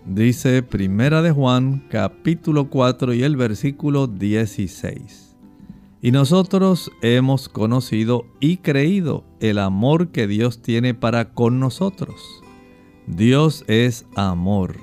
Dice 0.05 0.64
Primera 0.64 1.22
de 1.22 1.32
Juan, 1.32 1.84
capítulo 1.89 2.70
4 2.70 3.14
y 3.14 3.24
el 3.24 3.36
versículo 3.36 4.07
16. 4.07 5.36
Y 6.01 6.12
nosotros 6.12 6.91
hemos 7.01 7.49
conocido 7.49 8.26
y 8.39 8.57
creído 8.57 9.26
el 9.41 9.60
amor 9.60 10.10
que 10.10 10.28
Dios 10.28 10.62
tiene 10.62 10.93
para 10.93 11.34
con 11.34 11.60
nosotros. 11.60 12.41
Dios 13.05 13.66
es 13.68 14.05
amor, 14.16 14.78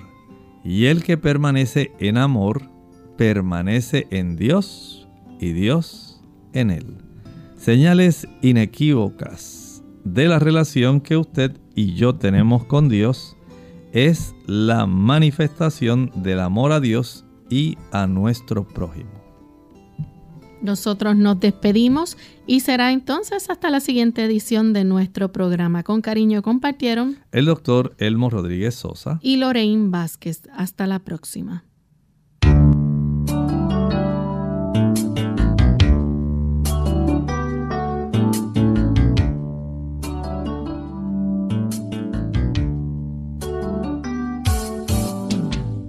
y 0.62 0.87
el 0.87 1.03
que 1.03 1.16
permanece 1.16 1.93
en 1.99 2.18
amor, 2.18 2.68
permanece 3.16 4.07
en 4.11 4.37
Dios 4.37 5.09
y 5.41 5.53
Dios 5.53 6.20
en 6.53 6.70
él 6.70 7.05
señales 7.67 8.29
inequívocas 8.43 9.83
de 10.05 10.29
la 10.29 10.39
relación 10.39 11.01
que 11.01 11.17
usted 11.17 11.59
y 11.75 11.95
yo 11.95 12.14
tenemos 12.14 12.64
con 12.64 12.89
Dios 12.89 13.37
es 13.93 14.37
la 14.47 14.87
manifestación 14.87 16.12
del 16.14 16.39
amor 16.39 16.71
a 16.71 16.79
Dios 16.79 17.25
y 17.51 17.77
a 17.91 18.07
nuestro 18.07 18.69
prójimo. 18.69 19.11
Nosotros 20.62 21.17
nos 21.17 21.41
despedimos 21.41 22.17
y 22.47 22.61
será 22.61 22.93
entonces 22.93 23.51
hasta 23.51 23.69
la 23.69 23.81
siguiente 23.81 24.23
edición 24.23 24.73
de 24.73 24.85
nuestro 24.85 25.33
programa. 25.33 25.83
Con 25.83 26.03
cariño 26.03 26.43
compartieron 26.43 27.19
el 27.33 27.47
doctor 27.47 27.97
Elmo 27.99 28.31
Rodríguez 28.31 28.77
Sosa 28.77 29.19
y 29.23 29.39
Lorraine 29.39 29.91
Vázquez. 29.91 30.43
Hasta 30.57 30.87
la 30.87 31.01
próxima. 31.01 31.64